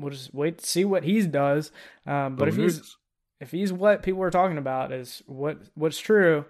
we'll 0.02 0.12
just 0.12 0.34
wait 0.34 0.60
to 0.60 0.66
see 0.66 0.86
what 0.86 1.04
he 1.04 1.26
does. 1.26 1.72
Um, 2.06 2.36
but 2.36 2.48
if 2.48 2.56
he's 2.56 2.98
if 3.40 3.52
he's 3.52 3.74
what 3.74 4.04
people 4.04 4.22
are 4.24 4.32
talking 4.32 4.58
about 4.58 4.92
is 4.92 5.24
what 5.26 5.58
what's 5.74 6.00
true, 6.00 6.46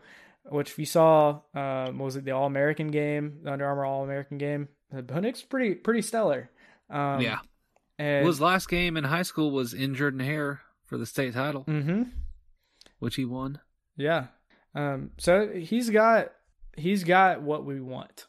which 0.46 0.78
we 0.78 0.86
saw, 0.86 1.40
um, 1.54 2.00
was 2.00 2.16
it 2.16 2.26
the 2.26 2.32
All 2.32 2.46
American 2.46 2.90
game, 2.90 3.40
the 3.44 3.52
Under 3.54 3.66
Armour 3.66 3.86
All 3.86 4.04
American 4.04 4.38
game? 4.38 4.68
Nix 4.92 5.42
pretty 5.42 5.76
pretty 5.76 6.02
stellar. 6.02 6.50
Um, 6.90 7.22
yeah, 7.22 7.40
and 7.98 8.24
well, 8.24 8.32
his 8.32 8.42
last 8.42 8.68
game 8.70 8.98
in 8.98 9.06
high 9.06 9.22
school 9.24 9.52
was 9.52 9.74
in 9.74 9.96
Jordan 9.96 10.20
Hare 10.20 10.62
for 10.86 10.98
the 10.98 11.06
state 11.06 11.34
title, 11.34 11.64
hmm 11.64 12.04
which 13.00 13.16
he 13.16 13.26
won. 13.26 13.60
Yeah. 13.98 14.28
Um, 14.76 15.12
so 15.18 15.50
he's 15.50 15.90
got 15.90 16.32
he's 16.78 17.04
got 17.04 17.42
what 17.42 17.66
we 17.66 17.80
want 17.80 18.28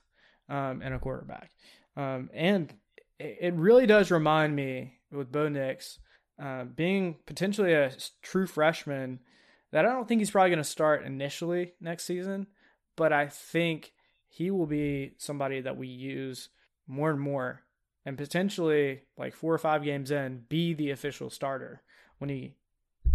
um, 0.49 0.83
in 0.83 0.93
a 0.93 0.99
quarterback, 0.99 1.51
um, 1.97 2.31
and 2.33 2.73
it 3.19 3.55
really 3.55 3.87
does 3.87 4.11
remind 4.11 4.55
me 4.57 4.95
with 5.13 5.33
Bo 5.33 5.49
Nix 5.49 5.99
uh, 6.43 6.65
being 6.65 7.17
potentially 7.27 7.73
a 7.73 7.93
true 8.23 8.47
freshman 8.47 9.21
that 9.71 9.85
I 9.85 9.93
don't 9.93 10.07
think 10.07 10.21
he's 10.21 10.31
probably 10.31 10.51
going 10.51 10.59
to 10.59 10.65
start 10.65 11.05
initially 11.05 11.73
next 11.81 12.05
season, 12.05 12.47
but 12.97 13.13
I 13.13 13.27
think 13.29 13.93
he 14.29 14.51
will 14.51 14.67
be 14.67 15.13
somebody 15.19 15.61
that 15.61 15.77
we 15.77 15.89
use 15.89 16.49
more 16.87 17.11
and 17.11 17.21
more, 17.21 17.63
and 18.05 18.19
potentially 18.19 19.03
like 19.17 19.35
four 19.35 19.55
or 19.55 19.59
five 19.59 19.85
games 19.85 20.11
in, 20.11 20.45
be 20.49 20.75
the 20.75 20.91
official 20.91 21.31
starter 21.31 21.83
when 22.19 22.29
he 22.29 22.55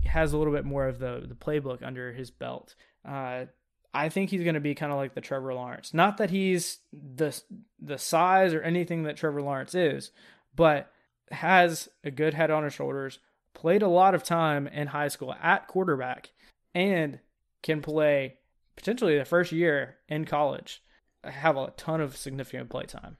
has 0.06 0.34
a 0.34 0.38
little 0.38 0.54
bit 0.54 0.66
more 0.66 0.88
of 0.88 1.00
the 1.00 1.26
the 1.28 1.36
playbook 1.36 1.84
under 1.84 2.14
his 2.14 2.32
belt. 2.32 2.76
Uh, 3.08 3.46
I 3.94 4.10
think 4.10 4.30
he's 4.30 4.44
going 4.44 4.54
to 4.54 4.60
be 4.60 4.76
kind 4.76 4.92
of 4.92 4.98
like 4.98 5.16
the 5.16 5.22
Trevor 5.22 5.54
Lawrence. 5.54 5.94
Not 5.94 6.18
that 6.18 6.30
he's 6.30 6.80
the 6.94 7.40
the 7.80 7.98
size 7.98 8.54
or 8.54 8.62
anything 8.62 9.04
that 9.04 9.18
Trevor 9.18 9.42
Lawrence 9.42 9.76
is, 9.76 10.12
but 10.56 10.92
has 11.32 11.90
a 12.04 12.12
good 12.12 12.34
head 12.34 12.52
on 12.52 12.64
his 12.64 12.74
shoulders. 12.74 13.20
Played 13.54 13.82
a 13.82 13.88
lot 13.88 14.16
of 14.16 14.24
time 14.24 14.68
in 14.68 14.88
high 14.88 15.08
school 15.08 15.34
at 15.42 15.68
quarterback, 15.68 16.32
and 16.76 17.20
can 17.64 17.82
play 17.82 18.36
potentially 18.76 19.18
the 19.18 19.26
first 19.26 19.52
year 19.52 19.98
in 20.08 20.26
college. 20.26 20.84
Have 21.24 21.58
a 21.58 21.74
ton 21.76 22.00
of 22.00 22.16
significant 22.16 22.70
play 22.70 22.86
time. 22.86 23.18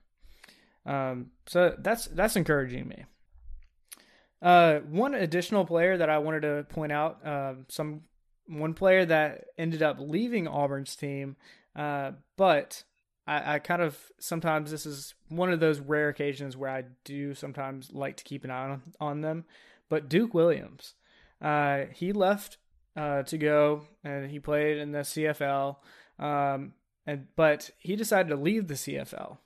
Um, 0.86 1.32
so 1.46 1.74
that's 1.78 2.06
that's 2.06 2.36
encouraging 2.36 2.88
me. 2.88 3.04
Uh, 4.40 4.78
one 4.78 5.14
additional 5.14 5.64
player 5.64 5.96
that 5.96 6.08
I 6.08 6.18
wanted 6.18 6.42
to 6.42 6.66
point 6.68 6.92
out, 6.92 7.26
uh, 7.26 7.54
some 7.68 8.02
one 8.46 8.72
player 8.72 9.04
that 9.04 9.46
ended 9.58 9.82
up 9.82 9.98
leaving 9.98 10.46
Auburn's 10.46 10.96
team, 10.96 11.36
uh, 11.76 12.12
but 12.36 12.84
I, 13.28 13.54
I 13.54 13.58
kind 13.58 13.82
of 13.82 13.96
sometimes 14.18 14.70
this 14.70 14.86
is 14.86 15.14
one 15.28 15.52
of 15.52 15.60
those 15.60 15.80
rare 15.80 16.08
occasions 16.08 16.56
where 16.56 16.70
I 16.70 16.84
do 17.04 17.34
sometimes 17.34 17.92
like 17.92 18.16
to 18.16 18.24
keep 18.24 18.42
an 18.42 18.50
eye 18.50 18.70
on, 18.70 18.82
on 18.98 19.20
them. 19.20 19.44
But 19.90 20.08
Duke 20.08 20.32
Williams, 20.32 20.94
uh, 21.42 21.84
he 21.92 22.12
left 22.12 22.56
uh, 22.96 23.22
to 23.24 23.36
go 23.38 23.84
and 24.02 24.30
he 24.30 24.40
played 24.40 24.78
in 24.78 24.92
the 24.92 25.00
CFL, 25.00 25.76
um, 26.18 26.72
and 27.06 27.26
but 27.36 27.70
he 27.78 27.96
decided 27.96 28.30
to 28.30 28.36
leave 28.36 28.66
the 28.66 28.74
CFL, 28.74 29.36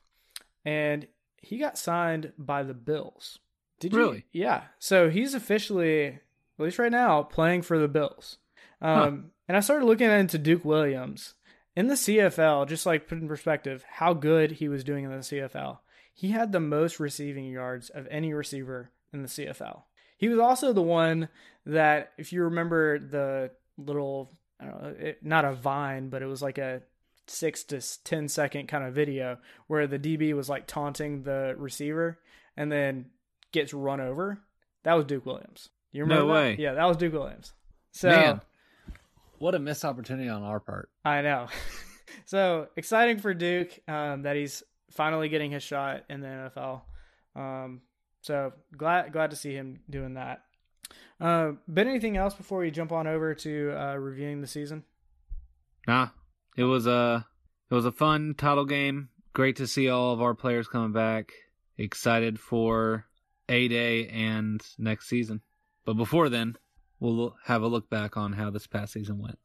and 0.64 1.08
he 1.38 1.58
got 1.58 1.76
signed 1.76 2.32
by 2.38 2.62
the 2.62 2.74
Bills. 2.74 3.40
Did 3.80 3.94
really? 3.94 4.24
You? 4.32 4.44
Yeah. 4.44 4.62
So 4.78 5.10
he's 5.10 5.34
officially, 5.34 6.06
at 6.06 6.20
least 6.58 6.78
right 6.78 6.92
now, 6.92 7.24
playing 7.24 7.62
for 7.62 7.78
the 7.78 7.88
Bills. 7.88 8.38
Um, 8.80 8.96
huh. 8.96 9.28
And 9.48 9.56
I 9.56 9.60
started 9.60 9.86
looking 9.86 10.10
into 10.10 10.38
Duke 10.38 10.64
Williams 10.64 11.34
in 11.74 11.86
the 11.88 11.94
CFL, 11.94 12.68
just 12.68 12.86
like 12.86 13.08
put 13.08 13.18
in 13.18 13.28
perspective 13.28 13.84
how 13.88 14.12
good 14.12 14.52
he 14.52 14.68
was 14.68 14.84
doing 14.84 15.04
in 15.04 15.10
the 15.10 15.18
CFL. 15.18 15.78
He 16.14 16.30
had 16.30 16.52
the 16.52 16.60
most 16.60 17.00
receiving 17.00 17.46
yards 17.46 17.90
of 17.90 18.06
any 18.10 18.32
receiver 18.34 18.90
in 19.12 19.22
the 19.22 19.28
CFL. 19.28 19.82
He 20.18 20.28
was 20.28 20.38
also 20.38 20.72
the 20.72 20.82
one 20.82 21.28
that, 21.66 22.12
if 22.18 22.32
you 22.32 22.44
remember 22.44 22.98
the 22.98 23.50
little, 23.76 24.30
I 24.60 24.64
don't 24.66 24.82
know, 24.82 24.94
it, 24.98 25.18
not 25.24 25.44
a 25.44 25.52
vine, 25.52 26.10
but 26.10 26.22
it 26.22 26.26
was 26.26 26.42
like 26.42 26.58
a 26.58 26.82
six 27.26 27.64
to 27.64 27.80
ten 28.04 28.28
second 28.28 28.66
kind 28.68 28.84
of 28.84 28.94
video 28.94 29.38
where 29.66 29.86
the 29.86 29.98
DB 29.98 30.34
was 30.34 30.48
like 30.48 30.66
taunting 30.66 31.22
the 31.22 31.54
receiver 31.56 32.18
and 32.56 32.70
then 32.70 33.06
gets 33.52 33.72
run 33.72 34.00
over. 34.00 34.40
That 34.82 34.94
was 34.94 35.06
Duke 35.06 35.26
Williams. 35.26 35.70
You 35.92 36.02
remember? 36.02 36.22
No 36.22 36.28
that? 36.28 36.34
way. 36.34 36.56
Yeah, 36.58 36.74
that 36.74 36.84
was 36.84 36.96
Duke 36.96 37.12
Williams. 37.12 37.52
So, 37.92 38.08
Man, 38.08 38.40
what 39.42 39.56
a 39.56 39.58
missed 39.58 39.84
opportunity 39.84 40.28
on 40.28 40.44
our 40.44 40.60
part. 40.60 40.88
I 41.04 41.20
know. 41.20 41.48
so 42.26 42.68
exciting 42.76 43.18
for 43.18 43.34
Duke 43.34 43.76
um, 43.88 44.22
that 44.22 44.36
he's 44.36 44.62
finally 44.92 45.28
getting 45.28 45.50
his 45.50 45.64
shot 45.64 46.04
in 46.08 46.20
the 46.20 46.28
NFL. 46.28 46.82
Um, 47.34 47.80
so 48.20 48.52
glad 48.76 49.12
glad 49.12 49.30
to 49.30 49.36
see 49.36 49.52
him 49.52 49.80
doing 49.90 50.14
that. 50.14 50.44
Uh, 51.20 51.52
but 51.66 51.88
anything 51.88 52.16
else 52.16 52.34
before 52.34 52.60
we 52.60 52.70
jump 52.70 52.92
on 52.92 53.08
over 53.08 53.34
to 53.34 53.74
uh, 53.76 53.96
reviewing 53.96 54.42
the 54.42 54.46
season? 54.46 54.84
Nah, 55.88 56.10
it 56.56 56.64
was 56.64 56.86
a 56.86 57.26
it 57.68 57.74
was 57.74 57.84
a 57.84 57.90
fun 57.90 58.36
title 58.38 58.64
game. 58.64 59.08
Great 59.32 59.56
to 59.56 59.66
see 59.66 59.88
all 59.88 60.12
of 60.12 60.22
our 60.22 60.34
players 60.34 60.68
coming 60.68 60.92
back. 60.92 61.32
Excited 61.76 62.38
for 62.38 63.06
a 63.48 63.66
Day 63.66 64.06
and 64.06 64.62
next 64.78 65.08
season. 65.08 65.40
But 65.84 65.94
before 65.94 66.28
then, 66.28 66.56
we'll 67.02 67.36
have 67.44 67.62
a 67.62 67.66
look 67.66 67.90
back 67.90 68.16
on 68.16 68.32
how 68.32 68.50
this 68.50 68.66
past 68.66 68.92
season 68.92 69.18
went. 69.18 69.38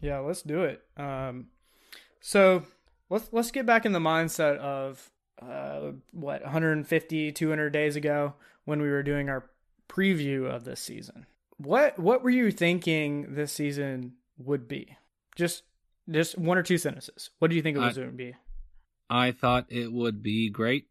Yeah, 0.00 0.20
let's 0.20 0.42
do 0.42 0.62
it. 0.62 0.82
Um, 0.96 1.48
so 2.20 2.62
let's 3.10 3.28
let's 3.32 3.50
get 3.50 3.66
back 3.66 3.84
in 3.84 3.92
the 3.92 3.98
mindset 3.98 4.56
of 4.58 5.10
uh, 5.42 5.92
what 6.12 6.42
150, 6.42 7.32
200 7.32 7.70
days 7.70 7.96
ago 7.96 8.34
when 8.64 8.80
we 8.80 8.88
were 8.88 9.02
doing 9.02 9.28
our 9.28 9.50
preview 9.88 10.48
of 10.48 10.64
this 10.64 10.80
season. 10.80 11.26
What 11.58 11.98
what 11.98 12.22
were 12.22 12.30
you 12.30 12.50
thinking 12.50 13.34
this 13.34 13.52
season 13.52 14.14
would 14.38 14.68
be? 14.68 14.96
Just 15.36 15.64
just 16.08 16.38
one 16.38 16.56
or 16.56 16.62
two 16.62 16.78
sentences. 16.78 17.30
What 17.38 17.50
do 17.50 17.56
you 17.56 17.62
think 17.62 17.76
it 17.76 17.80
was 17.80 17.96
going 17.96 18.10
to 18.10 18.16
be? 18.16 18.34
I 19.08 19.32
thought 19.32 19.66
it 19.68 19.92
would 19.92 20.22
be 20.22 20.48
great. 20.48 20.86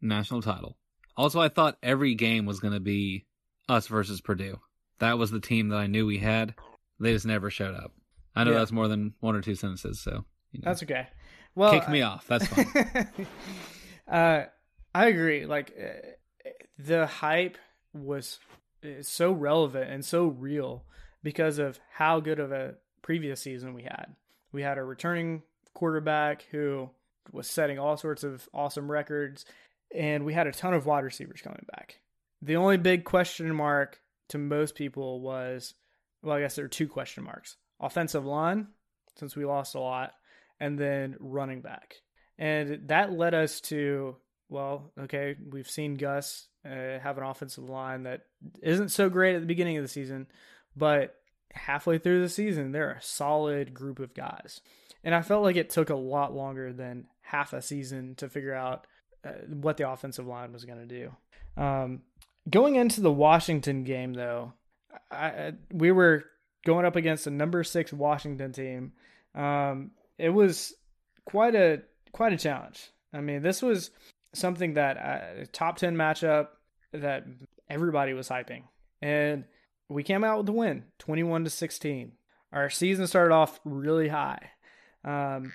National 0.00 0.42
title. 0.42 0.76
Also, 1.16 1.40
I 1.40 1.48
thought 1.48 1.78
every 1.82 2.14
game 2.14 2.46
was 2.46 2.58
going 2.58 2.74
to 2.74 2.80
be 2.80 3.26
us 3.68 3.86
versus 3.86 4.20
Purdue. 4.20 4.58
That 4.98 5.18
was 5.18 5.30
the 5.30 5.40
team 5.40 5.68
that 5.68 5.76
I 5.76 5.86
knew 5.86 6.06
we 6.06 6.18
had. 6.18 6.54
They 7.00 7.12
just 7.12 7.26
never 7.26 7.50
showed 7.50 7.74
up. 7.74 7.92
I 8.36 8.44
know 8.44 8.52
yeah. 8.52 8.58
that's 8.58 8.72
more 8.72 8.88
than 8.88 9.14
one 9.20 9.36
or 9.36 9.40
two 9.40 9.54
sentences, 9.54 10.00
so 10.00 10.24
you 10.52 10.60
know. 10.60 10.64
that's 10.64 10.82
okay. 10.82 11.08
Well, 11.54 11.72
kick 11.72 11.88
me 11.88 12.02
I, 12.02 12.08
off. 12.08 12.26
That's 12.26 12.46
fine. 12.48 13.08
uh, 14.08 14.44
I 14.94 15.06
agree. 15.06 15.46
Like 15.46 15.72
uh, 15.78 16.48
the 16.78 17.06
hype 17.06 17.58
was 17.92 18.38
so 19.02 19.32
relevant 19.32 19.90
and 19.90 20.04
so 20.04 20.26
real 20.26 20.84
because 21.22 21.58
of 21.58 21.80
how 21.92 22.20
good 22.20 22.38
of 22.38 22.52
a 22.52 22.74
previous 23.02 23.40
season 23.40 23.74
we 23.74 23.82
had. 23.82 24.14
We 24.52 24.62
had 24.62 24.78
a 24.78 24.84
returning 24.84 25.42
quarterback 25.74 26.44
who 26.50 26.90
was 27.32 27.48
setting 27.48 27.78
all 27.78 27.96
sorts 27.96 28.22
of 28.22 28.48
awesome 28.52 28.90
records 28.90 29.44
and 29.94 30.24
we 30.24 30.34
had 30.34 30.46
a 30.46 30.52
ton 30.52 30.74
of 30.74 30.86
wide 30.86 31.04
receivers 31.04 31.40
coming 31.40 31.64
back. 31.70 32.00
The 32.42 32.56
only 32.56 32.76
big 32.76 33.04
question 33.04 33.54
mark 33.54 34.00
to 34.28 34.38
most 34.38 34.74
people 34.74 35.20
was 35.20 35.74
well, 36.24 36.36
I 36.36 36.40
guess 36.40 36.56
there 36.56 36.64
are 36.64 36.68
two 36.68 36.88
question 36.88 37.22
marks 37.22 37.56
offensive 37.80 38.24
line, 38.24 38.68
since 39.16 39.36
we 39.36 39.44
lost 39.44 39.74
a 39.74 39.80
lot, 39.80 40.12
and 40.58 40.78
then 40.78 41.16
running 41.20 41.60
back. 41.60 41.96
And 42.38 42.88
that 42.88 43.12
led 43.12 43.34
us 43.34 43.60
to, 43.62 44.16
well, 44.48 44.92
okay, 44.98 45.36
we've 45.50 45.68
seen 45.68 45.94
Gus 45.94 46.48
uh, 46.64 46.98
have 46.98 47.18
an 47.18 47.24
offensive 47.24 47.68
line 47.68 48.04
that 48.04 48.22
isn't 48.62 48.88
so 48.88 49.08
great 49.08 49.34
at 49.34 49.40
the 49.40 49.46
beginning 49.46 49.76
of 49.76 49.84
the 49.84 49.88
season, 49.88 50.26
but 50.74 51.16
halfway 51.52 51.98
through 51.98 52.22
the 52.22 52.28
season, 52.28 52.72
they're 52.72 52.92
a 52.92 53.02
solid 53.02 53.74
group 53.74 53.98
of 53.98 54.14
guys. 54.14 54.60
And 55.04 55.14
I 55.14 55.22
felt 55.22 55.44
like 55.44 55.56
it 55.56 55.70
took 55.70 55.90
a 55.90 55.94
lot 55.94 56.34
longer 56.34 56.72
than 56.72 57.06
half 57.20 57.52
a 57.52 57.60
season 57.60 58.14
to 58.16 58.28
figure 58.28 58.54
out 58.54 58.86
uh, 59.24 59.32
what 59.48 59.76
the 59.76 59.88
offensive 59.88 60.26
line 60.26 60.52
was 60.52 60.64
going 60.64 60.80
to 60.80 60.86
do. 60.86 61.62
Um, 61.62 62.02
going 62.48 62.76
into 62.76 63.00
the 63.00 63.12
Washington 63.12 63.84
game, 63.84 64.12
though, 64.12 64.52
I, 65.10 65.52
we 65.72 65.92
were 65.92 66.24
going 66.64 66.86
up 66.86 66.96
against 66.96 67.26
a 67.26 67.30
number 67.30 67.62
six 67.64 67.92
Washington 67.92 68.52
team. 68.52 68.92
Um, 69.34 69.92
it 70.18 70.30
was 70.30 70.74
quite 71.24 71.54
a 71.54 71.82
quite 72.12 72.32
a 72.32 72.38
challenge. 72.38 72.90
I 73.12 73.20
mean, 73.20 73.42
this 73.42 73.62
was 73.62 73.90
something 74.34 74.74
that 74.74 74.96
uh, 74.96 75.42
a 75.42 75.46
top 75.46 75.76
ten 75.76 75.96
matchup 75.96 76.48
that 76.92 77.24
everybody 77.68 78.12
was 78.12 78.28
hyping, 78.28 78.62
and 79.02 79.44
we 79.88 80.02
came 80.02 80.24
out 80.24 80.38
with 80.38 80.46
the 80.46 80.52
win, 80.52 80.84
twenty-one 80.98 81.44
to 81.44 81.50
sixteen. 81.50 82.12
Our 82.52 82.70
season 82.70 83.06
started 83.08 83.34
off 83.34 83.58
really 83.64 84.08
high, 84.08 84.50
um, 85.04 85.52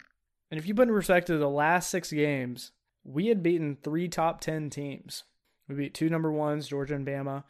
and 0.51 0.59
if 0.59 0.67
you 0.67 0.73
put 0.73 0.87
in 0.87 0.93
perspective 0.93 1.39
the 1.39 1.49
last 1.49 1.89
six 1.89 2.11
games, 2.11 2.71
we 3.03 3.27
had 3.27 3.43
beaten 3.43 3.77
three 3.81 4.07
top 4.07 4.41
10 4.41 4.69
teams. 4.69 5.23
We 5.69 5.75
beat 5.75 5.93
two 5.93 6.09
number 6.09 6.31
ones, 6.31 6.67
Georgia 6.67 6.95
and 6.95 7.07
Bama, 7.07 7.43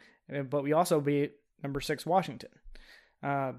but 0.50 0.62
we 0.62 0.74
also 0.74 1.00
beat 1.00 1.32
number 1.62 1.80
six, 1.80 2.04
Washington. 2.06 2.50
Uh, 3.22 3.52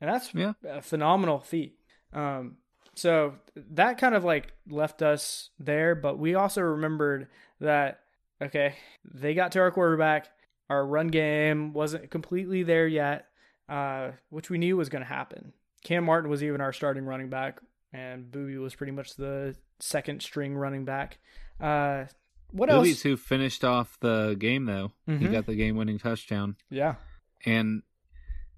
and 0.00 0.10
that's 0.10 0.34
yeah. 0.34 0.52
a 0.68 0.82
phenomenal 0.82 1.40
feat. 1.40 1.78
Um, 2.12 2.56
so 2.94 3.34
that 3.56 3.98
kind 3.98 4.14
of 4.14 4.22
like 4.22 4.52
left 4.68 5.00
us 5.00 5.50
there, 5.58 5.94
but 5.94 6.18
we 6.18 6.34
also 6.34 6.60
remembered 6.60 7.28
that, 7.60 8.00
okay, 8.40 8.74
they 9.04 9.34
got 9.34 9.52
to 9.52 9.60
our 9.60 9.70
quarterback. 9.70 10.28
Our 10.68 10.86
run 10.86 11.08
game 11.08 11.72
wasn't 11.72 12.10
completely 12.10 12.62
there 12.62 12.86
yet, 12.86 13.26
uh, 13.68 14.10
which 14.28 14.50
we 14.50 14.58
knew 14.58 14.76
was 14.76 14.88
going 14.88 15.02
to 15.02 15.08
happen. 15.08 15.52
Kam 15.84 16.04
Martin 16.04 16.30
was 16.30 16.42
even 16.42 16.60
our 16.60 16.72
starting 16.72 17.04
running 17.04 17.28
back, 17.28 17.60
and 17.92 18.30
Boobee 18.30 18.60
was 18.60 18.74
pretty 18.74 18.92
much 18.92 19.16
the 19.16 19.56
second 19.80 20.22
string 20.22 20.54
running 20.54 20.84
back. 20.84 21.18
Uh, 21.60 22.04
what 22.52 22.70
else? 22.70 23.02
who 23.02 23.16
finished 23.16 23.64
off 23.64 23.98
the 24.00 24.36
game 24.38 24.66
though. 24.66 24.92
Mm-hmm. 25.08 25.26
He 25.26 25.28
got 25.28 25.46
the 25.46 25.54
game 25.54 25.76
winning 25.76 25.98
touchdown. 25.98 26.56
Yeah. 26.70 26.96
And 27.44 27.82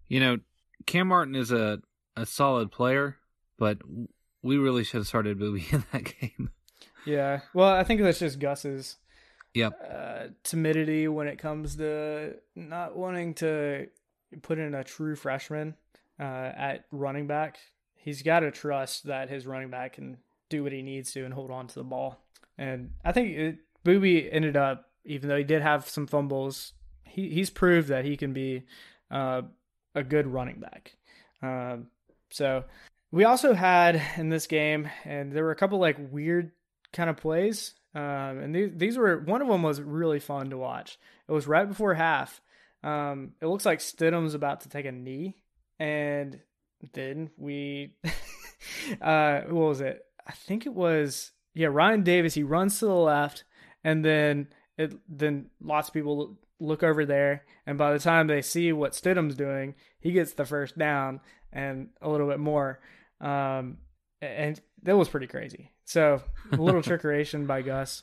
you 0.09 0.21
know, 0.21 0.39
Kam 0.87 1.09
Martin 1.09 1.35
is 1.35 1.53
a 1.53 1.81
a 2.17 2.27
solid 2.27 2.71
player, 2.71 3.17
but 3.59 3.79
we 4.43 4.57
really 4.57 4.85
should 4.85 4.99
have 4.99 5.07
started 5.07 5.39
Boobee 5.39 5.73
in 5.73 5.85
that 5.93 6.05
game. 6.21 6.51
Yeah. 7.07 7.41
Well, 7.53 7.69
I 7.69 7.85
think 7.85 8.01
that's 8.03 8.19
just 8.19 8.39
Gus's 8.39 8.97
yep. 9.53 9.73
Uh, 9.93 10.29
timidity 10.43 11.09
when 11.09 11.29
it 11.29 11.39
comes 11.39 11.77
to 11.77 12.35
not 12.55 12.97
wanting 12.97 13.35
to 13.35 13.89
put 14.43 14.59
in 14.59 14.75
a 14.75 14.85
true 14.85 15.17
freshman 15.17 15.75
uh, 16.19 16.23
at 16.23 16.85
running 16.91 17.27
back. 17.27 17.59
He's 17.95 18.23
got 18.23 18.41
to 18.41 18.51
trust 18.51 19.05
that 19.05 19.31
his 19.31 19.47
running 19.47 19.71
back 19.71 19.95
can 19.95 20.19
do 20.51 20.63
what 20.63 20.73
he 20.73 20.83
needs 20.83 21.13
to 21.13 21.25
and 21.25 21.33
hold 21.33 21.51
on 21.51 21.67
to 21.69 21.75
the 21.75 21.85
ball. 21.85 22.21
And 22.59 22.91
I 23.05 23.13
think 23.13 23.37
it, 23.37 23.59
Boobee 23.85 24.29
ended 24.31 24.57
up, 24.57 24.91
even 25.05 25.29
though 25.29 25.37
he 25.37 25.45
did 25.45 25.63
have 25.63 25.89
some 25.89 26.07
fumbles, 26.07 26.73
he 27.05 27.29
he's 27.29 27.51
proved 27.51 27.89
that 27.89 28.05
he 28.05 28.17
can 28.17 28.33
be 28.33 28.65
uh, 29.11 29.43
a 29.95 30.03
good 30.03 30.27
running 30.27 30.61
back. 30.61 30.97
Um, 31.43 31.89
so 32.31 32.65
we 33.13 33.25
also 33.25 33.55
had 33.55 34.01
in 34.17 34.31
this 34.31 34.47
game, 34.47 34.89
and 35.05 35.33
there 35.33 35.45
were 35.45 35.51
a 35.51 35.57
couple 35.57 35.79
like 35.79 35.97
weird 36.11 36.53
kind 36.93 37.11
of 37.11 37.17
plays. 37.17 37.75
Um, 37.95 38.03
and 38.41 38.55
these 38.55 38.71
these 38.75 38.99
were 38.99 39.19
one 39.19 39.43
of 39.43 39.49
them 39.49 39.63
was 39.63 39.81
really 39.81 40.21
fun 40.21 40.51
to 40.51 40.59
watch. 40.59 40.99
It 41.29 41.33
was 41.33 41.47
right 41.47 41.69
before 41.69 41.95
half. 41.95 42.41
Um, 42.83 43.33
it 43.41 43.47
looks 43.47 43.65
like 43.65 43.79
Stidham's 43.79 44.35
about 44.35 44.63
to 44.63 44.69
take 44.69 44.85
a 44.85 44.93
knee, 44.93 45.37
and 45.79 46.39
then 46.93 47.31
we, 47.39 47.95
uh, 49.01 49.41
what 49.43 49.69
was 49.69 49.81
it? 49.81 50.05
I 50.27 50.33
think 50.33 50.67
it 50.67 50.75
was 50.75 51.33
yeah, 51.55 51.69
Ryan 51.69 52.03
Davis, 52.03 52.35
he 52.35 52.43
runs 52.43 52.79
to 52.81 52.87
the 52.87 52.95
left 52.95 53.45
and 53.85 54.05
then 54.05 54.49
it 54.77 54.95
then 55.09 55.51
lots 55.61 55.89
of 55.89 55.95
people 55.95 56.37
look 56.59 56.83
over 56.83 57.05
there, 57.05 57.45
and 57.67 57.79
by 57.79 57.93
the 57.93 57.99
time 57.99 58.27
they 58.27 58.43
see 58.43 58.73
what 58.73 58.93
Stidham's 58.93 59.37
doing, 59.37 59.75
he 60.01 60.13
gets 60.13 60.33
the 60.33 60.45
first 60.45 60.77
down 60.79 61.21
and 61.53 61.91
a 62.03 62.09
little 62.09 62.29
bit 62.29 62.41
more, 62.41 62.81
um, 63.21 63.79
and 64.21 64.61
that 64.83 64.97
was 64.97 65.09
pretty 65.09 65.27
crazy. 65.27 65.71
So 65.85 66.23
a 66.51 66.57
little 66.57 66.83
trickeration 66.83 67.47
by 67.47 67.63
Gus. 67.63 68.03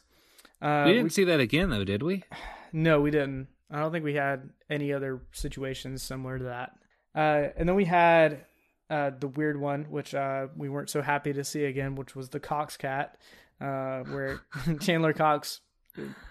Uh, 0.62 0.84
we 0.86 0.94
didn't 0.94 1.12
see 1.12 1.24
that 1.26 1.40
again 1.40 1.70
though, 1.70 1.84
did 1.84 2.04
we? 2.04 2.24
no, 2.74 3.02
we 3.02 3.12
didn't. 3.12 3.48
I 3.70 3.80
don't 3.80 3.92
think 3.92 4.06
we 4.06 4.16
had 4.16 4.50
any 4.70 4.94
other 4.94 5.22
situations 5.32 6.04
similar 6.04 6.38
to 6.38 6.44
that. 6.46 6.72
Uh, 7.16 7.50
and 7.58 7.68
then 7.68 7.76
we 7.76 7.86
had 7.86 8.46
uh, 8.90 9.12
the 9.18 9.28
weird 9.28 9.60
one, 9.60 9.86
which 9.86 10.14
uh, 10.14 10.48
we 10.56 10.70
weren't 10.70 10.90
so 10.90 11.02
happy 11.02 11.34
to 11.34 11.44
see 11.44 11.64
again, 11.64 11.96
which 11.96 12.16
was 12.16 12.30
the 12.30 12.40
Cox 12.40 12.76
cat, 12.78 13.18
uh, 13.62 14.00
where 14.02 14.42
Chandler 14.82 15.14
Cox 15.14 15.62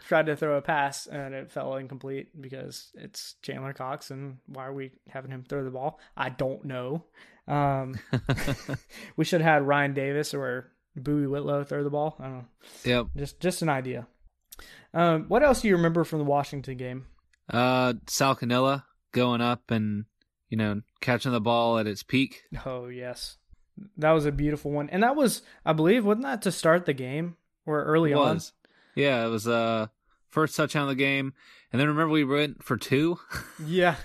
tried 0.08 0.26
to 0.26 0.36
throw 0.36 0.56
a 0.56 0.62
pass 0.62 1.06
and 1.06 1.34
it 1.34 1.50
fell 1.50 1.76
incomplete 1.76 2.28
because 2.40 2.90
it's 2.94 3.34
Chandler 3.42 3.72
Cox, 3.72 4.10
and 4.10 4.38
why 4.46 4.66
are 4.66 4.72
we 4.72 4.92
having 5.08 5.30
him 5.30 5.44
throw 5.48 5.64
the 5.64 5.70
ball? 5.70 5.98
I 6.16 6.30
don't 6.30 6.64
know. 6.64 7.04
Um, 7.46 7.98
we 9.16 9.24
should 9.24 9.40
have 9.40 9.54
had 9.54 9.66
Ryan 9.66 9.94
Davis 9.94 10.34
or 10.34 10.70
Boobee 10.98 11.28
Whitlow 11.28 11.64
throw 11.64 11.84
the 11.84 11.90
ball. 11.90 12.16
I 12.18 12.24
don't 12.24 12.34
know. 12.38 12.44
Yep. 12.84 13.06
Just 13.16 13.40
just 13.40 13.62
an 13.62 13.68
idea. 13.68 14.06
Um, 14.92 15.26
what 15.28 15.42
else 15.42 15.62
do 15.62 15.68
you 15.68 15.76
remember 15.76 16.04
from 16.04 16.18
the 16.18 16.24
Washington 16.24 16.76
game? 16.76 17.06
Uh, 17.48 17.94
Sal 18.06 18.36
Cannella 18.36 18.84
going 19.12 19.40
up 19.40 19.70
and 19.70 20.04
you 20.48 20.56
know 20.56 20.80
catching 21.00 21.32
the 21.32 21.40
ball 21.40 21.78
at 21.78 21.86
its 21.86 22.02
peak. 22.02 22.42
Oh 22.64 22.88
yes, 22.88 23.38
that 23.96 24.12
was 24.12 24.26
a 24.26 24.32
beautiful 24.32 24.70
one, 24.70 24.88
and 24.90 25.02
that 25.02 25.16
was, 25.16 25.42
I 25.64 25.72
believe, 25.72 26.04
wasn't 26.04 26.24
that 26.24 26.42
to 26.42 26.52
start 26.52 26.86
the 26.86 26.92
game 26.92 27.36
or 27.66 27.84
early 27.84 28.12
It 28.12 28.18
on? 28.18 28.40
Yeah, 28.94 29.24
it 29.24 29.28
was 29.28 29.46
uh 29.48 29.86
first 30.28 30.56
touchdown 30.56 30.82
of 30.82 30.88
the 30.88 30.94
game, 30.94 31.32
and 31.72 31.80
then 31.80 31.88
remember 31.88 32.12
we 32.12 32.24
went 32.24 32.62
for 32.62 32.76
two. 32.76 33.18
Yeah. 33.66 33.96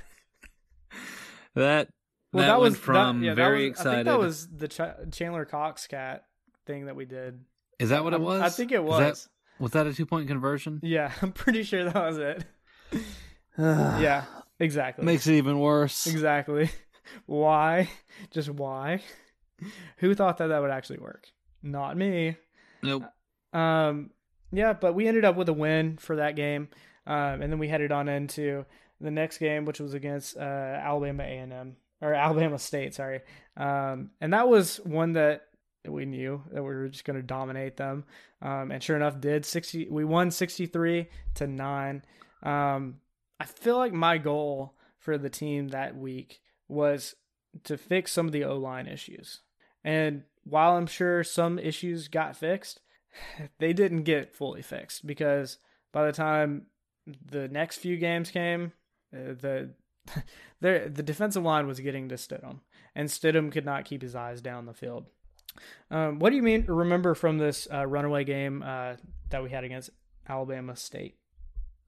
that 1.56 1.89
Well, 2.34 2.41
that, 2.41 2.48
that, 2.48 2.60
went 2.60 2.71
was 2.74 2.80
from 2.80 3.21
that, 3.21 3.28
yeah, 3.28 3.34
very 3.34 3.69
was, 3.69 3.80
I 3.86 3.95
think 3.95 4.06
that 4.06 4.19
was 4.19 4.48
the 4.50 4.67
Ch- 4.67 5.15
Chandler 5.17 5.45
Cox 5.45 5.88
cat 5.88 6.26
thing 6.65 6.86
that 6.88 6.95
we 6.95 7.06
did. 7.06 7.39
Is 7.80 7.89
that 7.89 8.04
what 8.04 8.13
it 8.13 8.19
was? 8.21 8.41
I 8.41 8.50
think 8.50 8.71
it 8.71 8.84
was. 8.84 9.00
that- 9.00 9.28
was 9.58 9.71
that 9.71 9.88
a 9.88 9.93
two 9.93 10.06
point 10.06 10.28
conversion? 10.28 10.80
Yeah, 10.84 11.12
I'm 11.21 11.32
pretty 11.32 11.63
sure 11.63 11.86
that 11.86 11.95
was 11.95 12.17
it. 12.17 12.43
yeah, 13.58 14.26
exactly. 14.60 15.06
Makes 15.06 15.28
it 15.28 15.36
even 15.36 15.60
worse. 15.60 16.08
Exactly. 16.08 16.69
Why? 17.26 17.89
Just 18.32 18.50
why? 18.50 19.02
Who 19.98 20.15
thought 20.15 20.38
that 20.39 20.48
that 20.48 20.60
would 20.62 20.71
actually 20.71 20.98
work? 20.98 21.28
Not 21.62 21.95
me. 21.95 22.36
Nope. 22.82 23.04
Um, 23.54 24.10
yeah, 24.58 24.74
but 24.74 24.96
we 24.96 25.08
ended 25.08 25.26
up 25.26 25.36
with 25.36 25.50
a 25.50 25.54
win 25.54 25.98
for 25.98 26.15
that 26.15 26.36
game, 26.36 26.70
um, 27.08 27.41
and 27.41 27.52
then 27.52 27.60
we 27.60 27.68
headed 27.68 27.91
on 27.91 28.08
into 28.08 28.65
the 29.02 29.12
next 29.12 29.38
game, 29.38 29.65
which 29.65 29.80
was 29.80 29.94
against 29.94 30.38
uh, 30.38 30.39
Alabama 30.39 31.24
A 31.24 31.38
and 31.38 31.54
M 31.54 31.76
or 32.02 32.13
Alabama 32.13 32.58
State. 32.60 32.94
Sorry, 32.94 33.22
um, 33.58 34.12
and 34.22 34.34
that 34.34 34.48
was 34.48 34.78
one 34.78 35.13
that 35.13 35.48
we 35.88 36.06
knew 36.06 36.41
that 36.52 36.63
we 36.63 36.70
were 36.70 36.88
just 36.88 37.06
going 37.06 37.18
to 37.18 37.26
dominate 37.26 37.78
them, 37.78 38.06
um, 38.41 38.72
and 38.72 38.82
sure 38.82 38.96
enough, 38.96 39.20
did 39.20 39.46
sixty. 39.46 39.88
We 39.89 40.06
won 40.06 40.32
sixty 40.32 40.65
three 40.65 41.10
to 41.36 41.48
nine. 41.48 42.04
Um, 42.44 43.02
I 43.39 43.46
feel 43.46 43.78
like 43.78 43.94
my 43.94 44.18
goal 44.18 44.76
for 44.98 45.18
the 45.18 45.30
team 45.30 45.68
that 45.70 45.98
week 45.98 46.41
was 46.68 47.15
to 47.63 47.78
fix 47.78 48.12
some 48.12 48.26
of 48.26 48.32
the 48.32 48.44
O 48.44 48.58
line 48.58 48.88
issues. 48.88 49.41
And 49.84 50.24
while 50.44 50.78
I'm 50.78 50.88
sure 50.88 51.24
some 51.24 51.60
issues 51.60 52.08
got 52.08 52.36
fixed, 52.36 52.82
they 53.60 53.73
didn't 53.73 54.04
get 54.04 54.34
fully 54.34 54.62
fixed 54.62 55.06
because 55.06 55.58
by 55.91 56.06
the 56.06 56.12
time 56.12 56.67
the 57.25 57.47
next 57.47 57.78
few 57.78 57.97
games 57.97 58.32
came, 58.32 58.71
uh, 59.13 59.34
the 59.39 59.69
the 60.62 61.04
defensive 61.04 61.43
line 61.43 61.67
was 61.67 61.80
getting 61.80 62.10
to 62.10 62.15
Stidham, 62.15 62.60
and 62.95 63.10
Stidham 63.10 63.51
could 63.51 63.65
not 63.65 63.86
keep 63.86 64.01
his 64.01 64.15
eyes 64.15 64.41
down 64.41 64.65
the 64.65 64.73
field. 64.73 65.06
Um, 65.89 66.19
what 66.19 66.32
do 66.32 66.36
you 66.36 66.43
mean? 66.43 66.65
Remember 66.67 67.15
from 67.15 67.38
this 67.38 67.67
uh, 67.71 67.86
runaway 67.86 68.23
game 68.23 68.63
uh, 68.65 68.95
that 69.30 69.43
we 69.43 69.49
had 69.49 69.63
against 69.63 69.89
Alabama 70.28 70.75
State? 70.75 71.17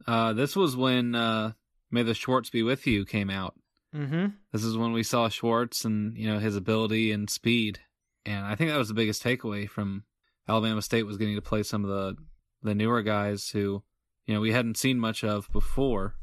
Uh, 0.06 0.34
this 0.34 0.56
was 0.56 0.76
when 0.76 1.16
uh, 1.16 1.54
"May 1.92 2.04
the 2.04 2.14
Schwartz 2.14 2.50
Be 2.50 2.64
with 2.64 2.88
You" 2.88 3.06
came 3.06 3.30
out. 3.30 3.56
Mm-hmm. 3.96 4.28
This 4.52 4.64
is 4.64 4.78
when 4.78 4.94
we 4.94 5.04
saw 5.04 5.30
Schwartz 5.30 5.86
and 5.86 6.18
you 6.18 6.28
know 6.28 6.40
his 6.40 6.56
ability 6.56 7.12
and 7.12 7.30
speed, 7.30 7.80
and 8.26 8.46
I 8.46 8.56
think 8.56 8.70
that 8.70 8.78
was 8.78 8.90
the 8.90 8.94
biggest 8.94 9.24
takeaway 9.24 9.70
from 9.70 10.04
Alabama 10.48 10.82
State 10.82 11.04
was 11.04 11.18
getting 11.18 11.36
to 11.36 11.42
play 11.42 11.64
some 11.64 11.84
of 11.84 11.90
the 11.90 12.16
the 12.64 12.76
newer 12.76 13.02
guys 13.02 13.50
who 13.50 13.84
you 14.26 14.34
know 14.34 14.42
we 14.42 14.52
hadn't 14.52 14.78
seen 14.78 15.00
much 15.00 15.24
of 15.24 15.52
before, 15.52 16.16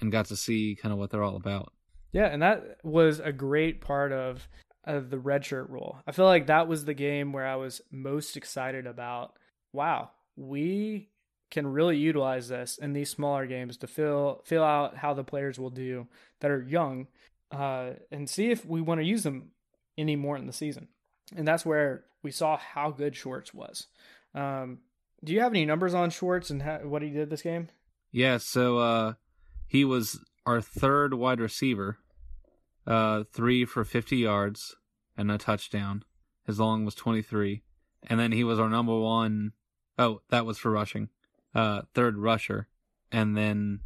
and 0.00 0.12
got 0.12 0.26
to 0.26 0.36
see 0.36 0.76
kind 0.80 0.92
of 0.92 0.98
what 0.98 1.10
they're 1.10 1.22
all 1.22 1.36
about. 1.36 1.72
Yeah, 2.12 2.26
and 2.26 2.42
that 2.42 2.78
was 2.82 3.20
a 3.20 3.32
great 3.32 3.80
part 3.80 4.12
of 4.12 4.48
of 4.84 5.10
the 5.10 5.18
redshirt 5.18 5.68
rule. 5.68 6.00
I 6.06 6.12
feel 6.12 6.24
like 6.24 6.46
that 6.46 6.68
was 6.68 6.84
the 6.84 6.94
game 6.94 7.32
where 7.32 7.46
I 7.46 7.56
was 7.56 7.80
most 7.90 8.36
excited 8.36 8.86
about. 8.86 9.34
Wow, 9.72 10.10
we 10.36 11.10
can 11.50 11.66
really 11.66 11.96
utilize 11.96 12.48
this 12.48 12.78
in 12.78 12.92
these 12.92 13.10
smaller 13.10 13.46
games 13.46 13.76
to 13.78 13.86
fill 13.86 14.42
fill 14.44 14.64
out 14.64 14.96
how 14.96 15.14
the 15.14 15.24
players 15.24 15.58
will 15.58 15.70
do 15.70 16.06
that 16.40 16.50
are 16.50 16.62
young, 16.62 17.06
uh, 17.50 17.90
and 18.10 18.28
see 18.28 18.50
if 18.50 18.64
we 18.64 18.80
want 18.80 19.00
to 19.00 19.06
use 19.06 19.22
them 19.22 19.50
any 19.96 20.16
more 20.16 20.36
in 20.36 20.46
the 20.46 20.52
season. 20.52 20.88
And 21.36 21.46
that's 21.46 21.66
where 21.66 22.04
we 22.22 22.30
saw 22.30 22.56
how 22.56 22.90
good 22.90 23.16
Schwartz 23.16 23.52
was. 23.52 23.86
Um, 24.34 24.78
do 25.22 25.32
you 25.32 25.40
have 25.40 25.52
any 25.52 25.64
numbers 25.64 25.94
on 25.94 26.10
Schwartz 26.10 26.50
and 26.50 26.62
how, 26.62 26.78
what 26.78 27.02
he 27.02 27.10
did 27.10 27.30
this 27.30 27.42
game? 27.42 27.68
Yeah, 28.10 28.38
so 28.38 28.78
uh, 28.78 29.14
he 29.66 29.84
was 29.84 30.24
our 30.46 30.60
third 30.60 31.14
wide 31.14 31.40
receiver, 31.40 31.98
uh, 32.86 33.24
three 33.32 33.64
for 33.64 33.84
50 33.84 34.16
yards 34.16 34.74
and 35.16 35.30
a 35.30 35.38
touchdown. 35.38 36.04
His 36.46 36.58
long 36.58 36.84
was 36.84 36.94
23. 36.94 37.62
And 38.06 38.18
then 38.18 38.32
he 38.32 38.44
was 38.44 38.58
our 38.58 38.70
number 38.70 38.98
one, 38.98 39.52
oh, 39.98 40.22
that 40.30 40.46
was 40.46 40.56
for 40.56 40.70
rushing, 40.70 41.10
uh, 41.54 41.82
third 41.94 42.16
rusher. 42.16 42.68
And 43.10 43.36
then 43.36 43.80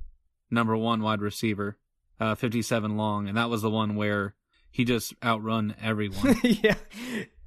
number 0.51 0.77
one 0.77 1.03
wide 1.03 1.21
receiver, 1.21 1.79
uh, 2.21 2.35
57 2.35 2.97
long. 2.97 3.27
And 3.27 3.37
that 3.37 3.51
was 3.51 3.63
the 3.63 3.71
one 3.71 3.97
where 3.97 4.35
he 4.71 4.85
just 4.85 5.15
outrun 5.25 5.75
everyone. 5.83 6.37
yeah. 6.43 6.75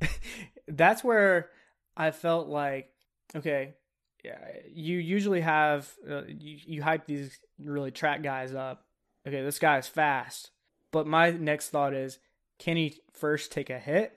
That's 0.68 1.04
where 1.04 1.50
I 1.96 2.12
felt 2.12 2.48
like, 2.48 2.89
okay, 3.36 3.76
yeah, 4.24 4.39
you 4.72 4.98
usually 4.98 5.41
have, 5.41 5.91
uh, 6.10 6.24
you, 6.28 6.58
you 6.65 6.84
hype 6.84 7.06
these 7.06 7.39
really 7.60 7.91
track 7.91 8.24
guys 8.24 8.54
up. 8.54 8.86
Okay, 9.28 9.44
this 9.44 9.60
guy 9.60 9.78
is 9.78 9.88
fast. 9.88 10.52
But 10.91 11.08
my 11.08 11.32
next 11.32 11.70
thought 11.70 11.94
is, 11.94 12.20
can 12.58 12.78
he 12.78 13.00
first 13.13 13.52
take 13.52 13.70
a 13.70 13.80
hit 13.80 14.13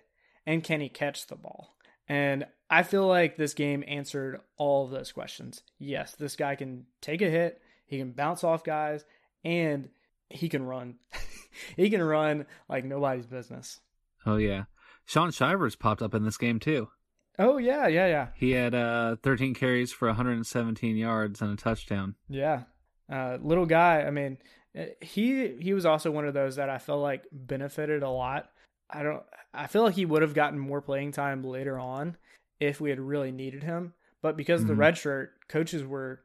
and 0.47 0.65
can 0.65 0.81
he 0.81 0.89
catch 0.89 1.27
the 1.27 1.37
ball? 1.37 1.77
And 2.09 2.47
I 2.71 2.83
feel 2.83 3.07
like 3.07 3.37
this 3.37 3.55
game 3.55 3.85
answered 3.87 4.41
all 4.57 4.85
of 4.85 4.91
those 4.91 5.13
questions. 5.13 5.63
Yes, 5.79 6.13
this 6.13 6.37
guy 6.37 6.55
can 6.55 6.87
take 7.01 7.21
a 7.21 7.29
hit, 7.29 7.61
he 7.87 7.99
can 7.99 8.13
bounce 8.13 8.45
off 8.45 8.65
guys, 8.65 9.05
and 9.45 9.91
he 10.31 10.49
can 10.49 10.65
run. 10.65 10.97
he 11.77 11.91
can 11.91 12.03
run 12.03 12.47
like 12.69 12.85
nobody's 12.85 13.27
business. 13.27 13.81
oh, 14.27 14.37
yeah. 14.37 14.65
Shaun 15.09 15.31
Shivers 15.33 15.75
popped 15.75 16.03
up 16.03 16.15
in 16.15 16.23
this 16.23 16.37
game, 16.37 16.59
too. 16.61 16.91
Oh 17.39 17.57
yeah, 17.57 17.87
yeah, 17.87 18.07
yeah, 18.09 18.29
He 18.35 18.51
had 18.51 18.75
uh, 18.75 19.17
13 19.23 19.55
carries 19.55 19.91
for 19.93 20.09
117 20.09 20.97
yards 20.97 21.41
and 21.41 21.53
a 21.53 21.57
touchdown. 21.57 22.15
yeah. 22.29 22.65
Uh, 23.11 23.39
little 23.41 23.65
guy. 23.65 24.03
I 24.03 24.11
mean, 24.11 24.37
eh, 24.75 24.89
he 25.01 25.57
he 25.61 25.73
was 25.73 25.87
also 25.87 26.11
one 26.11 26.27
of 26.27 26.35
those 26.35 26.57
that 26.57 26.69
I 26.69 26.77
felt 26.77 27.01
like 27.01 27.25
benefited 27.33 28.03
a 28.03 28.11
lot. 28.11 28.51
I 28.91 29.03
don't. 29.03 29.23
I 29.55 29.67
feel 29.67 29.83
like 29.83 29.95
he 29.95 30.05
would 30.05 30.21
have 30.21 30.35
gotten 30.35 30.59
more 30.59 30.83
playing 30.83 31.13
time 31.13 31.43
later 31.43 31.79
on 31.79 32.19
if 32.61 32.83
we 32.83 32.91
had 32.91 33.01
really 33.01 33.33
needed 33.33 33.63
him. 33.63 33.95
But 34.21 34.37
because 34.37 34.61
of 34.61 34.67
Mhm. 34.67 34.69
the 34.73 34.75
red 34.75 34.99
shirt, 34.99 35.49
coaches 35.49 35.85
were 35.85 36.21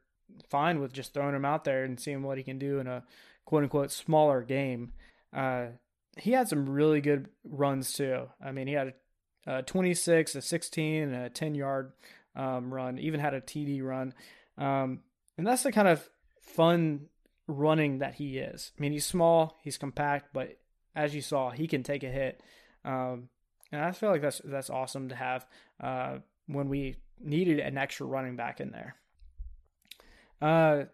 fine 0.50 0.78
with 0.80 0.92
just 0.92 1.14
throwing 1.14 1.34
him 1.34 1.46
out 1.46 1.64
there 1.64 1.84
and 1.84 1.98
seeing 1.98 2.22
what 2.22 2.36
he 2.36 2.44
can 2.44 2.58
do 2.58 2.80
in 2.80 2.86
a 2.86 3.02
quote 3.46 3.62
unquote 3.62 3.90
smaller 3.90 4.42
game. 4.42 4.92
Uh, 5.32 5.68
he 6.16 6.32
had 6.32 6.48
some 6.48 6.68
really 6.68 7.00
good 7.00 7.28
runs 7.44 7.92
too. 7.92 8.28
I 8.44 8.52
mean, 8.52 8.66
he 8.66 8.74
had 8.74 8.94
a, 9.46 9.58
a 9.58 9.62
26, 9.62 10.34
a 10.34 10.42
16, 10.42 11.02
and 11.02 11.14
a 11.14 11.30
10 11.30 11.54
yard 11.54 11.92
um, 12.36 12.72
run. 12.72 12.98
Even 12.98 13.20
had 13.20 13.34
a 13.34 13.40
TD 13.40 13.82
run, 13.82 14.14
um, 14.58 15.00
and 15.36 15.46
that's 15.46 15.62
the 15.62 15.72
kind 15.72 15.88
of 15.88 16.08
fun 16.40 17.06
running 17.46 17.98
that 17.98 18.14
he 18.14 18.38
is. 18.38 18.72
I 18.78 18.80
mean, 18.80 18.92
he's 18.92 19.06
small, 19.06 19.58
he's 19.62 19.78
compact, 19.78 20.32
but 20.32 20.56
as 20.94 21.14
you 21.14 21.20
saw, 21.20 21.50
he 21.50 21.66
can 21.66 21.82
take 21.82 22.02
a 22.02 22.08
hit. 22.08 22.40
Um, 22.84 23.28
and 23.72 23.82
I 23.82 23.92
feel 23.92 24.10
like 24.10 24.22
that's 24.22 24.40
that's 24.44 24.70
awesome 24.70 25.08
to 25.08 25.14
have 25.14 25.46
uh, 25.80 26.18
when 26.46 26.68
we 26.68 26.96
needed 27.20 27.58
an 27.60 27.78
extra 27.78 28.06
running 28.06 28.36
back 28.36 28.60
in 28.60 28.70
there. 28.70 28.96
Uh, 30.40 30.84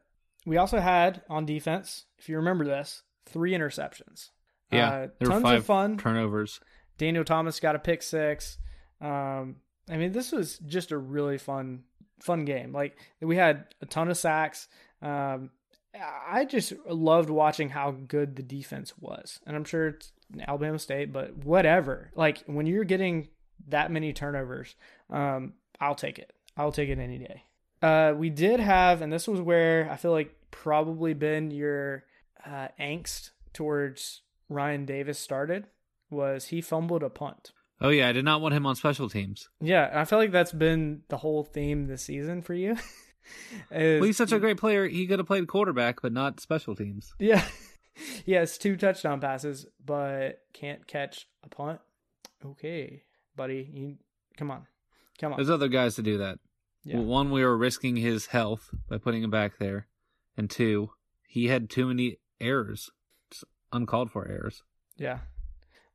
we 0.46 0.56
also 0.56 0.78
had 0.78 1.22
on 1.28 1.44
defense, 1.44 2.06
if 2.18 2.28
you 2.28 2.36
remember 2.36 2.64
this, 2.64 3.02
three 3.26 3.52
interceptions. 3.52 4.30
Yeah, 4.72 4.88
uh, 4.88 5.08
there 5.18 5.28
were 5.28 5.40
tons 5.40 5.58
of 5.58 5.66
fun. 5.66 5.98
turnovers. 5.98 6.60
Daniel 6.98 7.24
Thomas 7.24 7.60
got 7.60 7.76
a 7.76 7.78
pick 7.78 8.02
six. 8.02 8.58
Um, 9.00 9.56
I 9.90 9.96
mean, 9.96 10.12
this 10.12 10.32
was 10.32 10.58
just 10.58 10.92
a 10.92 10.98
really 10.98 11.38
fun, 11.38 11.84
fun 12.20 12.44
game. 12.44 12.72
Like 12.72 12.96
we 13.20 13.36
had 13.36 13.66
a 13.80 13.86
ton 13.86 14.10
of 14.10 14.16
sacks. 14.16 14.68
Um, 15.02 15.50
I 15.94 16.44
just 16.44 16.72
loved 16.86 17.30
watching 17.30 17.70
how 17.70 17.90
good 17.90 18.36
the 18.36 18.42
defense 18.42 18.92
was, 18.98 19.40
and 19.46 19.56
I'm 19.56 19.64
sure 19.64 19.88
it's 19.88 20.12
Alabama 20.46 20.78
State, 20.78 21.12
but 21.12 21.36
whatever. 21.38 22.10
Like 22.14 22.42
when 22.46 22.66
you're 22.66 22.84
getting 22.84 23.28
that 23.68 23.90
many 23.90 24.12
turnovers, 24.12 24.76
um, 25.10 25.54
I'll 25.80 25.94
take 25.94 26.18
it. 26.18 26.32
I'll 26.56 26.72
take 26.72 26.90
it 26.90 26.98
any 26.98 27.18
day. 27.18 27.44
Uh, 27.82 28.14
we 28.16 28.30
did 28.30 28.60
have, 28.60 29.02
and 29.02 29.12
this 29.12 29.26
was 29.26 29.40
where 29.40 29.90
I 29.90 29.96
feel 29.96 30.12
like 30.12 30.34
probably 30.50 31.14
been 31.14 31.50
your 31.50 32.04
uh, 32.44 32.68
angst 32.78 33.30
towards 33.52 34.22
Ryan 34.50 34.84
Davis 34.84 35.18
started 35.18 35.68
was 36.10 36.46
he 36.46 36.60
fumbled 36.60 37.02
a 37.02 37.08
punt. 37.08 37.52
Oh 37.80 37.88
yeah, 37.88 38.08
I 38.08 38.12
did 38.12 38.24
not 38.24 38.42
want 38.42 38.52
him 38.52 38.66
on 38.66 38.76
special 38.76 39.08
teams. 39.08 39.48
Yeah, 39.60 39.90
I 39.94 40.04
feel 40.04 40.18
like 40.18 40.32
that's 40.32 40.52
been 40.52 41.02
the 41.08 41.16
whole 41.16 41.44
theme 41.44 41.86
this 41.86 42.02
season 42.02 42.42
for 42.42 42.52
you. 42.52 42.76
Is, 43.70 44.00
well, 44.00 44.06
he's 44.06 44.16
such 44.16 44.32
a 44.32 44.40
great 44.40 44.56
player. 44.56 44.88
He 44.88 45.06
could 45.06 45.20
have 45.20 45.26
played 45.26 45.46
quarterback, 45.46 46.02
but 46.02 46.12
not 46.12 46.40
special 46.40 46.74
teams. 46.74 47.14
Yeah, 47.18 47.44
he 48.24 48.32
has 48.32 48.58
two 48.58 48.76
touchdown 48.76 49.20
passes, 49.20 49.66
but 49.84 50.40
can't 50.52 50.86
catch 50.86 51.28
a 51.44 51.48
punt. 51.48 51.80
Okay, 52.44 53.02
buddy, 53.36 53.70
you 53.72 53.96
come 54.36 54.50
on, 54.50 54.66
come 55.20 55.32
on. 55.32 55.38
There's 55.38 55.50
other 55.50 55.68
guys 55.68 55.94
to 55.94 56.02
do 56.02 56.18
that. 56.18 56.38
Yeah. 56.82 56.96
Well, 56.96 57.04
one, 57.04 57.30
we 57.30 57.44
were 57.44 57.56
risking 57.56 57.96
his 57.96 58.26
health 58.26 58.70
by 58.88 58.98
putting 58.98 59.22
him 59.22 59.30
back 59.30 59.58
there, 59.58 59.86
and 60.36 60.50
two, 60.50 60.90
he 61.28 61.48
had 61.48 61.70
too 61.70 61.86
many 61.86 62.18
errors, 62.40 62.90
uncalled 63.72 64.10
for 64.10 64.26
errors. 64.28 64.62
Yeah. 64.96 65.18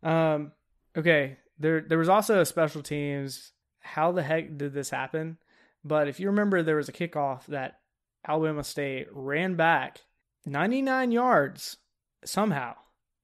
Um. 0.04 0.52
Okay. 0.98 1.38
There, 1.58 1.82
there 1.82 1.98
was 1.98 2.10
also 2.10 2.42
a 2.42 2.46
special 2.46 2.82
teams. 2.82 3.54
How 3.80 4.12
the 4.12 4.24
heck 4.24 4.58
did 4.58 4.74
this 4.74 4.90
happen? 4.90 5.38
But 5.84 6.08
if 6.08 6.20
you 6.20 6.28
remember, 6.28 6.64
there 6.64 6.76
was 6.76 6.90
a 6.90 6.94
kickoff 6.94 7.46
that 7.46 7.80
Alabama 8.28 8.64
State 8.64 9.08
ran 9.12 9.56
back 9.56 10.02
99 10.46 11.12
yards 11.12 11.78
somehow 12.26 12.76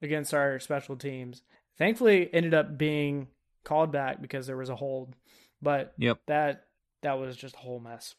against 0.01 0.33
our 0.33 0.59
special 0.59 0.95
teams. 0.95 1.41
Thankfully, 1.77 2.29
ended 2.33 2.53
up 2.53 2.77
being 2.77 3.27
called 3.63 3.91
back 3.91 4.21
because 4.21 4.47
there 4.47 4.57
was 4.57 4.69
a 4.69 4.75
hold. 4.75 5.15
But 5.61 5.93
yep. 5.97 6.19
that 6.27 6.65
that 7.01 7.19
was 7.19 7.35
just 7.35 7.55
a 7.55 7.59
whole 7.59 7.79
mess. 7.79 8.15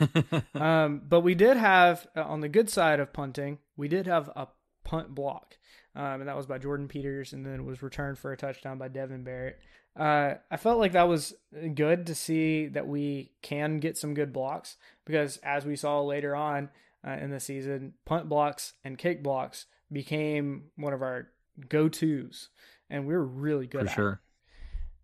um, 0.54 1.02
but 1.08 1.20
we 1.20 1.34
did 1.34 1.56
have 1.56 2.06
uh, 2.16 2.22
on 2.22 2.40
the 2.40 2.48
good 2.48 2.68
side 2.68 3.00
of 3.00 3.12
punting, 3.12 3.58
we 3.76 3.88
did 3.88 4.06
have 4.06 4.28
a 4.34 4.48
punt 4.86 5.14
block, 5.14 5.58
um, 5.96 6.20
and 6.20 6.28
that 6.28 6.36
was 6.36 6.46
by 6.46 6.58
Jordan 6.58 6.86
Peters, 6.86 7.32
and 7.32 7.44
then 7.44 7.66
was 7.66 7.82
returned 7.82 8.18
for 8.18 8.32
a 8.32 8.36
touchdown 8.36 8.78
by 8.78 8.88
Devin 8.88 9.24
Barrett. 9.24 9.58
Uh, 9.98 10.34
I 10.50 10.56
felt 10.56 10.78
like 10.78 10.92
that 10.92 11.08
was 11.08 11.34
good 11.74 12.06
to 12.06 12.14
see 12.14 12.66
that 12.68 12.86
we 12.86 13.32
can 13.42 13.78
get 13.78 13.98
some 13.98 14.14
good 14.14 14.32
blocks 14.32 14.76
because, 15.04 15.38
as 15.38 15.64
we 15.64 15.74
saw 15.74 16.02
later 16.02 16.36
on 16.36 16.68
uh, 17.06 17.12
in 17.12 17.30
the 17.30 17.40
season, 17.40 17.94
punt 18.04 18.28
blocks 18.28 18.74
and 18.84 18.96
kick 18.96 19.22
blocks 19.22 19.66
became 19.90 20.64
one 20.76 20.92
of 20.92 21.02
our 21.02 21.28
go 21.68 21.88
tos, 21.88 22.50
and 22.88 23.06
we 23.06 23.14
were 23.14 23.24
really 23.24 23.66
good 23.66 23.88
for 23.88 23.94
sure. 23.94 24.20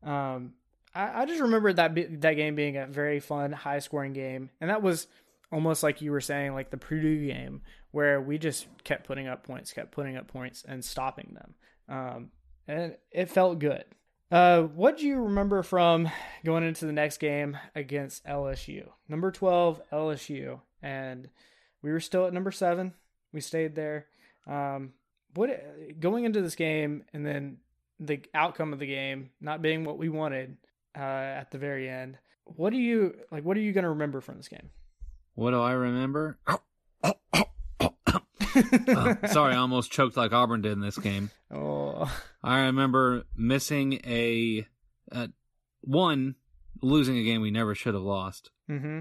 It. 0.02 0.08
Um, 0.08 0.52
I, 0.94 1.22
I 1.22 1.26
just 1.26 1.40
remember 1.40 1.72
that 1.72 1.94
be, 1.94 2.04
that 2.04 2.34
game 2.34 2.54
being 2.54 2.76
a 2.76 2.86
very 2.86 3.18
fun, 3.18 3.52
high 3.52 3.78
scoring 3.80 4.12
game, 4.12 4.50
and 4.60 4.70
that 4.70 4.82
was 4.82 5.06
almost 5.52 5.82
like 5.82 6.00
you 6.00 6.10
were 6.10 6.20
saying, 6.20 6.54
like 6.54 6.70
the 6.70 6.76
Purdue 6.76 7.26
game, 7.26 7.62
where 7.90 8.20
we 8.20 8.38
just 8.38 8.66
kept 8.84 9.06
putting 9.06 9.28
up 9.28 9.46
points, 9.46 9.72
kept 9.72 9.92
putting 9.92 10.16
up 10.16 10.26
points, 10.26 10.64
and 10.66 10.84
stopping 10.84 11.34
them, 11.34 11.54
um, 11.88 12.30
and 12.66 12.96
it 13.10 13.30
felt 13.30 13.58
good. 13.58 13.84
Uh, 14.32 14.62
what 14.62 14.96
do 14.96 15.06
you 15.06 15.20
remember 15.20 15.62
from 15.62 16.08
going 16.42 16.64
into 16.64 16.86
the 16.86 16.92
next 16.92 17.18
game 17.18 17.58
against 17.74 18.24
LSU? 18.24 18.88
Number 19.06 19.30
12, 19.30 19.82
LSU. 19.92 20.58
And 20.82 21.28
we 21.82 21.92
were 21.92 22.00
still 22.00 22.26
at 22.26 22.32
number 22.32 22.50
seven. 22.50 22.94
We 23.34 23.42
stayed 23.42 23.74
there. 23.74 24.06
Um, 24.46 24.94
what 25.34 25.50
going 26.00 26.24
into 26.24 26.40
this 26.40 26.54
game 26.54 27.04
and 27.12 27.26
then 27.26 27.58
the 28.00 28.22
outcome 28.34 28.72
of 28.72 28.78
the 28.78 28.86
game 28.86 29.30
not 29.40 29.62
being 29.62 29.84
what 29.84 29.98
we 29.98 30.08
wanted 30.08 30.56
uh, 30.96 31.00
at 31.00 31.50
the 31.50 31.58
very 31.58 31.88
end. 31.88 32.16
What 32.44 32.70
do 32.70 32.78
you 32.78 33.14
like? 33.30 33.44
What 33.44 33.56
are 33.56 33.60
you 33.60 33.72
going 33.72 33.84
to 33.84 33.90
remember 33.90 34.20
from 34.20 34.38
this 34.38 34.48
game? 34.48 34.70
What 35.34 35.52
do 35.52 35.60
I 35.60 35.72
remember? 35.72 36.38
oh, 37.02 37.44
sorry, 39.30 39.54
I 39.54 39.56
almost 39.56 39.90
choked 39.90 40.16
like 40.16 40.32
Auburn 40.32 40.62
did 40.62 40.72
in 40.72 40.80
this 40.80 40.98
game. 40.98 41.30
Oh. 41.50 42.12
I 42.42 42.66
remember 42.66 43.24
missing 43.36 43.94
a, 44.04 44.66
a 45.10 45.30
one 45.80 46.34
losing 46.82 47.16
a 47.16 47.24
game 47.24 47.40
we 47.40 47.50
never 47.50 47.74
should 47.74 47.94
have 47.94 48.02
lost. 48.02 48.50
Mm-hmm. 48.68 49.00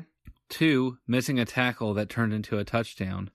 Two 0.50 0.98
missing 1.08 1.39
a 1.39 1.46
tackle 1.46 1.94
that 1.96 2.10
turned 2.10 2.34
into 2.34 2.58
a 2.58 2.63
touchdown, 2.63 3.30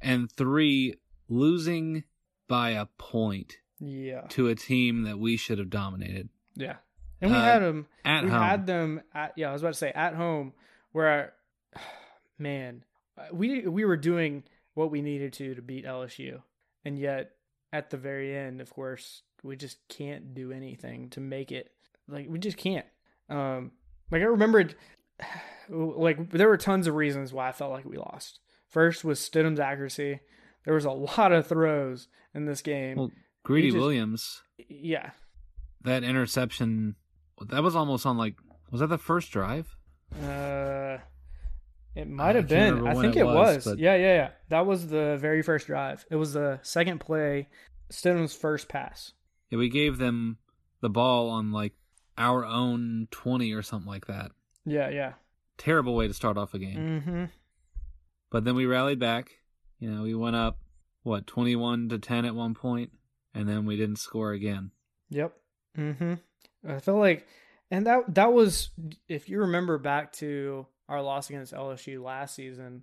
and 0.00 0.30
three 0.30 0.94
losing 1.28 2.04
by 2.48 2.70
a 2.70 2.86
point. 2.98 3.58
Yeah. 3.78 4.22
To 4.30 4.48
a 4.48 4.54
team 4.54 5.02
that 5.02 5.18
we 5.18 5.36
should 5.36 5.58
have 5.58 5.70
dominated. 5.70 6.30
Yeah. 6.54 6.76
And 7.20 7.30
we 7.30 7.36
uh, 7.36 7.42
had 7.42 7.58
them 7.60 7.86
at 8.04 8.24
we 8.24 8.30
home. 8.30 8.42
had 8.42 8.66
them 8.66 9.02
at 9.14 9.32
yeah, 9.36 9.50
I 9.50 9.52
was 9.52 9.62
about 9.62 9.74
to 9.74 9.78
say 9.78 9.90
at 9.90 10.14
home 10.14 10.52
where 10.92 11.34
man, 12.38 12.84
we 13.32 13.66
we 13.66 13.84
were 13.84 13.96
doing 13.96 14.44
what 14.74 14.90
we 14.90 15.02
needed 15.02 15.32
to 15.34 15.54
to 15.54 15.62
beat 15.62 15.84
LSU. 15.84 16.42
And 16.84 16.98
yet 16.98 17.32
at 17.72 17.90
the 17.90 17.96
very 17.96 18.36
end, 18.36 18.60
of 18.60 18.70
course, 18.70 19.22
we 19.42 19.56
just 19.56 19.78
can't 19.88 20.34
do 20.34 20.52
anything 20.52 21.10
to 21.10 21.20
make 21.20 21.50
it. 21.50 21.70
Like 22.08 22.26
we 22.28 22.38
just 22.38 22.56
can't. 22.56 22.86
Um 23.28 23.72
like 24.10 24.22
I 24.22 24.26
remembered 24.26 24.76
like 25.68 26.30
there 26.30 26.48
were 26.48 26.56
tons 26.56 26.86
of 26.86 26.94
reasons 26.94 27.32
why 27.32 27.48
I 27.48 27.52
felt 27.52 27.72
like 27.72 27.84
we 27.84 27.96
lost. 27.96 28.40
First 28.68 29.04
was 29.04 29.18
Stidham's 29.18 29.60
accuracy. 29.60 30.20
There 30.64 30.74
was 30.74 30.84
a 30.84 30.90
lot 30.90 31.32
of 31.32 31.46
throws 31.46 32.08
in 32.34 32.44
this 32.44 32.60
game. 32.60 32.96
Well, 32.96 33.12
Greedy 33.44 33.68
just, 33.68 33.78
Williams. 33.78 34.42
Yeah. 34.68 35.10
That 35.82 36.04
interception 36.04 36.96
that 37.40 37.62
was 37.62 37.76
almost 37.76 38.06
on 38.06 38.18
like 38.18 38.34
was 38.70 38.80
that 38.80 38.88
the 38.88 38.98
first 38.98 39.30
drive? 39.30 39.76
Uh 40.22 40.98
it 41.96 42.08
might 42.08 42.36
have 42.36 42.46
been. 42.46 42.86
I 42.86 42.94
think 42.94 43.16
it, 43.16 43.24
was. 43.24 43.64
was. 43.64 43.78
Yeah, 43.78 43.96
yeah, 43.96 44.14
yeah. 44.14 44.30
That 44.50 44.66
was 44.66 44.86
the 44.86 45.16
very 45.18 45.40
first 45.40 45.66
drive. 45.66 46.04
It 46.10 46.16
was 46.16 46.34
the 46.34 46.60
second 46.62 47.00
play, 47.00 47.48
Stidham's 47.90 48.34
first 48.34 48.68
pass. 48.68 49.12
Yeah, 49.50 49.58
we 49.58 49.70
gave 49.70 49.96
them 49.96 50.36
the 50.82 50.90
ball 50.90 51.30
on 51.30 51.52
like 51.52 51.72
our 52.18 52.44
own 52.44 53.08
20 53.12 53.52
or 53.54 53.62
something 53.62 53.88
like 53.88 54.08
that. 54.08 54.32
Yeah, 54.66 54.90
yeah. 54.90 55.14
Terrible 55.56 55.96
way 55.96 56.06
to 56.06 56.12
start 56.12 56.36
off 56.36 56.52
a 56.52 56.58
game. 56.58 56.76
Mm-hmm. 56.76 57.24
But 58.30 58.44
then 58.44 58.56
we 58.56 58.66
rallied 58.66 58.98
back. 58.98 59.30
You 59.78 59.90
know, 59.90 60.02
we 60.02 60.14
went 60.14 60.36
up, 60.36 60.58
what, 61.02 61.26
21 61.26 61.88
to 61.88 61.98
10 61.98 62.26
at 62.26 62.34
one 62.34 62.54
point, 62.54 62.90
and 63.34 63.48
then 63.48 63.64
we 63.64 63.76
didn't 63.76 63.96
score 63.96 64.32
again. 64.32 64.70
Yep. 65.08 65.32
Mm-hmm. 65.78 66.14
I 66.68 66.78
felt 66.80 66.98
like, 66.98 67.26
and 67.70 67.86
that 67.86 68.14
that 68.14 68.34
was, 68.34 68.70
if 69.08 69.30
you 69.30 69.40
remember 69.40 69.78
back 69.78 70.12
to 70.14 70.66
our 70.88 71.02
loss 71.02 71.30
against 71.30 71.52
LSU 71.52 72.02
last 72.02 72.34
season, 72.34 72.82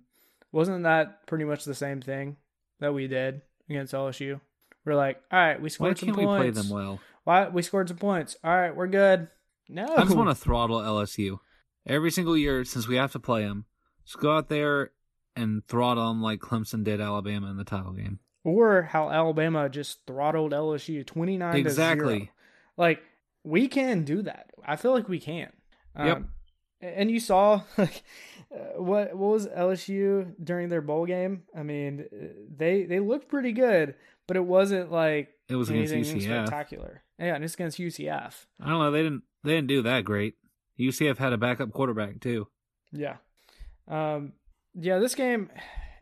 wasn't 0.52 0.84
that 0.84 1.26
pretty 1.26 1.44
much 1.44 1.64
the 1.64 1.74
same 1.74 2.00
thing 2.00 2.36
that 2.80 2.94
we 2.94 3.06
did 3.08 3.42
against 3.68 3.94
LSU? 3.94 4.40
We're 4.84 4.94
like, 4.94 5.22
all 5.32 5.38
right, 5.38 5.60
we 5.60 5.68
scored 5.70 5.92
Why 5.96 6.00
some 6.00 6.06
can't 6.08 6.18
points. 6.18 6.44
we 6.44 6.50
play 6.52 6.62
them 6.62 6.70
well? 6.70 7.00
Why 7.24 7.48
we 7.48 7.62
scored 7.62 7.88
some 7.88 7.96
points? 7.96 8.36
All 8.44 8.54
right, 8.54 8.74
we're 8.74 8.86
good. 8.86 9.28
No, 9.68 9.86
I 9.96 10.02
just 10.02 10.14
want 10.14 10.28
to 10.28 10.34
throttle 10.34 10.78
LSU 10.78 11.38
every 11.86 12.10
single 12.10 12.36
year 12.36 12.64
since 12.64 12.86
we 12.86 12.96
have 12.96 13.12
to 13.12 13.18
play 13.18 13.42
them. 13.42 13.64
Just 14.04 14.18
go 14.18 14.36
out 14.36 14.50
there 14.50 14.90
and 15.34 15.66
throttle 15.66 16.08
them 16.08 16.22
like 16.22 16.40
Clemson 16.40 16.84
did 16.84 17.00
Alabama 17.00 17.50
in 17.50 17.56
the 17.56 17.64
title 17.64 17.92
game, 17.92 18.18
or 18.44 18.82
how 18.82 19.10
Alabama 19.10 19.70
just 19.70 20.00
throttled 20.06 20.52
LSU 20.52 21.06
twenty 21.06 21.38
nine 21.38 21.56
exactly. 21.56 22.30
Like 22.76 23.02
we 23.42 23.68
can 23.68 24.04
do 24.04 24.20
that. 24.22 24.50
I 24.66 24.76
feel 24.76 24.92
like 24.92 25.08
we 25.08 25.18
can. 25.18 25.50
Um, 25.96 26.06
yep. 26.06 26.22
And 26.84 27.10
you 27.10 27.20
saw 27.20 27.62
like 27.78 28.02
uh, 28.52 28.80
what 28.80 29.14
what 29.14 29.32
was 29.32 29.46
LSU 29.46 30.34
during 30.42 30.68
their 30.68 30.82
bowl 30.82 31.06
game? 31.06 31.42
I 31.56 31.62
mean, 31.62 32.06
they 32.56 32.84
they 32.84 33.00
looked 33.00 33.28
pretty 33.28 33.52
good, 33.52 33.94
but 34.26 34.36
it 34.36 34.44
wasn't 34.44 34.92
like 34.92 35.30
it 35.48 35.56
was 35.56 35.70
anything 35.70 36.00
against 36.00 36.26
UCF. 36.26 36.46
spectacular. 36.46 37.02
Yeah, 37.18 37.34
and 37.34 37.44
it's 37.44 37.54
against 37.54 37.78
UCF. 37.78 38.46
I 38.60 38.68
don't 38.68 38.80
know. 38.80 38.90
They 38.90 39.02
didn't 39.02 39.22
they 39.42 39.52
didn't 39.52 39.68
do 39.68 39.82
that 39.82 40.04
great. 40.04 40.34
UCF 40.78 41.18
had 41.18 41.32
a 41.32 41.38
backup 41.38 41.72
quarterback 41.72 42.20
too. 42.20 42.48
Yeah. 42.92 43.16
Um. 43.88 44.32
Yeah. 44.74 44.98
This 44.98 45.14
game. 45.14 45.50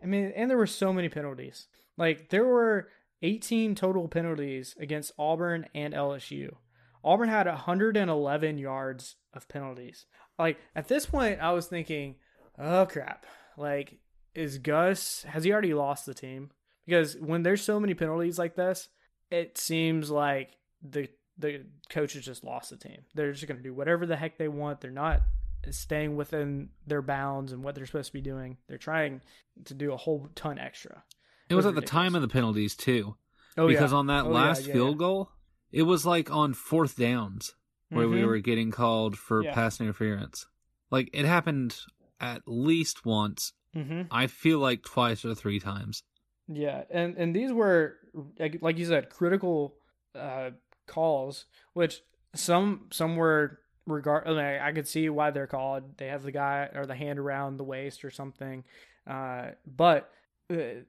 I 0.03 0.07
mean, 0.07 0.33
and 0.35 0.51
there 0.51 0.59
were 0.59 0.66
so 0.66 0.93
many 0.93 1.09
penalties. 1.09 1.68
Like 1.97 2.30
there 2.30 2.45
were 2.45 2.89
18 3.22 3.74
total 3.74 4.09
penalties 4.09 4.74
against 4.80 5.12
Auburn 5.18 5.66
and 5.74 5.95
LSU. 5.95 6.57
Auburn 7.05 7.28
had 7.28 7.46
111 7.46 8.59
yards 8.59 9.16
of 9.34 9.48
penalties. 9.48 10.07
Like 10.38 10.59
at 10.74 10.88
this 10.88 11.07
point, 11.07 11.40
I 11.40 11.53
was 11.53 11.66
thinking, 11.66 12.16
oh 12.59 12.86
crap! 12.86 13.26
Like, 13.57 13.98
is 14.34 14.59
Gus 14.59 15.22
has 15.28 15.44
he 15.44 15.53
already 15.53 15.74
lost 15.74 16.07
the 16.07 16.14
team? 16.14 16.50
Because 16.86 17.16
when 17.16 17.42
there's 17.42 17.62
so 17.62 17.78
many 17.78 17.94
penalties 17.94 18.38
like 18.38 18.57
this, 18.57 18.88
it 19.30 19.59
seems 19.59 20.11
like 20.11 20.50
the 20.82 21.09
the 21.38 21.64
coaches 21.90 22.24
just 22.24 22.44
lost 22.44 22.70
the 22.70 22.76
team. 22.76 23.03
They're 23.14 23.32
just 23.32 23.46
going 23.46 23.57
to 23.57 23.62
do 23.62 23.74
whatever 23.74 24.05
the 24.07 24.16
heck 24.16 24.36
they 24.38 24.48
want. 24.48 24.80
They're 24.80 24.90
not 24.90 25.22
staying 25.70 26.16
within 26.16 26.68
their 26.86 27.03
bounds 27.03 27.53
and 27.53 27.62
what 27.62 27.74
they're 27.74 27.86
supposed 27.86 28.09
to 28.09 28.12
be 28.12 28.20
doing. 28.20 28.57
They're 28.68 28.78
trying 28.78 29.20
to 29.64 29.74
do 29.74 29.92
a 29.92 29.96
whole 29.96 30.28
ton 30.34 30.59
extra. 30.59 31.05
It 31.48 31.55
was 31.55 31.64
was 31.64 31.74
at 31.74 31.80
the 31.80 31.86
time 31.86 32.14
of 32.14 32.22
the 32.22 32.28
penalties 32.28 32.74
too, 32.74 33.16
Oh 33.57 33.68
because 33.68 33.92
yeah. 33.92 33.98
on 33.98 34.07
that 34.09 34.24
Oh, 34.24 34.30
last 34.30 34.66
yeah, 34.66 34.72
field 34.72 34.96
yeah. 34.96 34.98
goal, 34.98 35.30
it 35.73 35.83
was 35.83 36.05
like 36.07 36.31
on 36.31 36.55
fourth 36.55 36.97
downs 36.97 37.55
where 37.89 38.09
we 38.09 38.20
Mhm. 38.23 38.27
were 38.27 38.39
getting 38.39 38.70
called 38.70 39.18
for 39.18 39.43
Yeah. 39.43 39.55
pass 39.55 39.81
interference. 39.81 40.47
Like 40.91 41.11
it 41.12 41.25
happened 41.25 41.77
at 42.20 42.43
least 42.47 43.05
once. 43.05 43.53
Mhm. 43.75 44.07
I 44.11 44.27
feel 44.27 44.59
like 44.59 44.83
twice 44.83 45.25
or 45.25 45.35
three 45.35 45.59
times. 45.61 46.03
Yeah, 46.49 46.85
and 46.91 47.16
and 47.16 47.35
these 47.35 47.53
were 47.53 47.97
like, 48.39 48.59
like 48.61 48.79
you 48.79 48.85
said, 48.87 49.09
critical 49.11 49.77
uh, 50.14 50.51
calls, 50.87 51.47
which 51.73 52.03
some 52.35 52.89
some 52.93 53.16
were 53.16 53.61
regard. 53.87 54.27
I, 54.27 54.31
mean, 54.31 54.61
I 54.61 54.73
could 54.73 54.87
see 54.87 55.09
why 55.09 55.31
they're 55.31 55.47
called. 55.47 55.97
They 55.99 56.09
have 56.09 56.23
the 56.23 56.33
guy 56.33 56.68
or 56.75 56.85
the 56.87 56.95
hand 56.95 57.18
around 57.18 57.57
the 57.57 57.64
waist 57.64 58.05
or 58.05 58.11
something, 58.11 58.64
uh, 59.07 59.53
but 59.66 60.12
uh, 60.51 60.83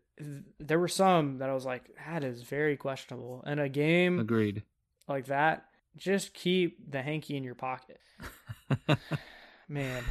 there 0.60 0.80
were 0.80 0.88
some 0.90 1.38
that 1.38 1.50
I 1.50 1.54
was 1.54 1.66
like, 1.66 1.84
that 2.06 2.24
is 2.24 2.44
very 2.44 2.76
questionable. 2.78 3.44
In 3.48 3.60
a 3.60 3.70
game 3.70 4.20
Agreed. 4.20 4.64
Like 5.08 5.26
that, 5.28 5.66
just 5.96 6.34
keep 6.34 6.92
the 6.92 7.02
hanky 7.02 7.36
in 7.38 7.44
your 7.44 7.56
pocket, 7.56 8.00
man. 9.68 10.04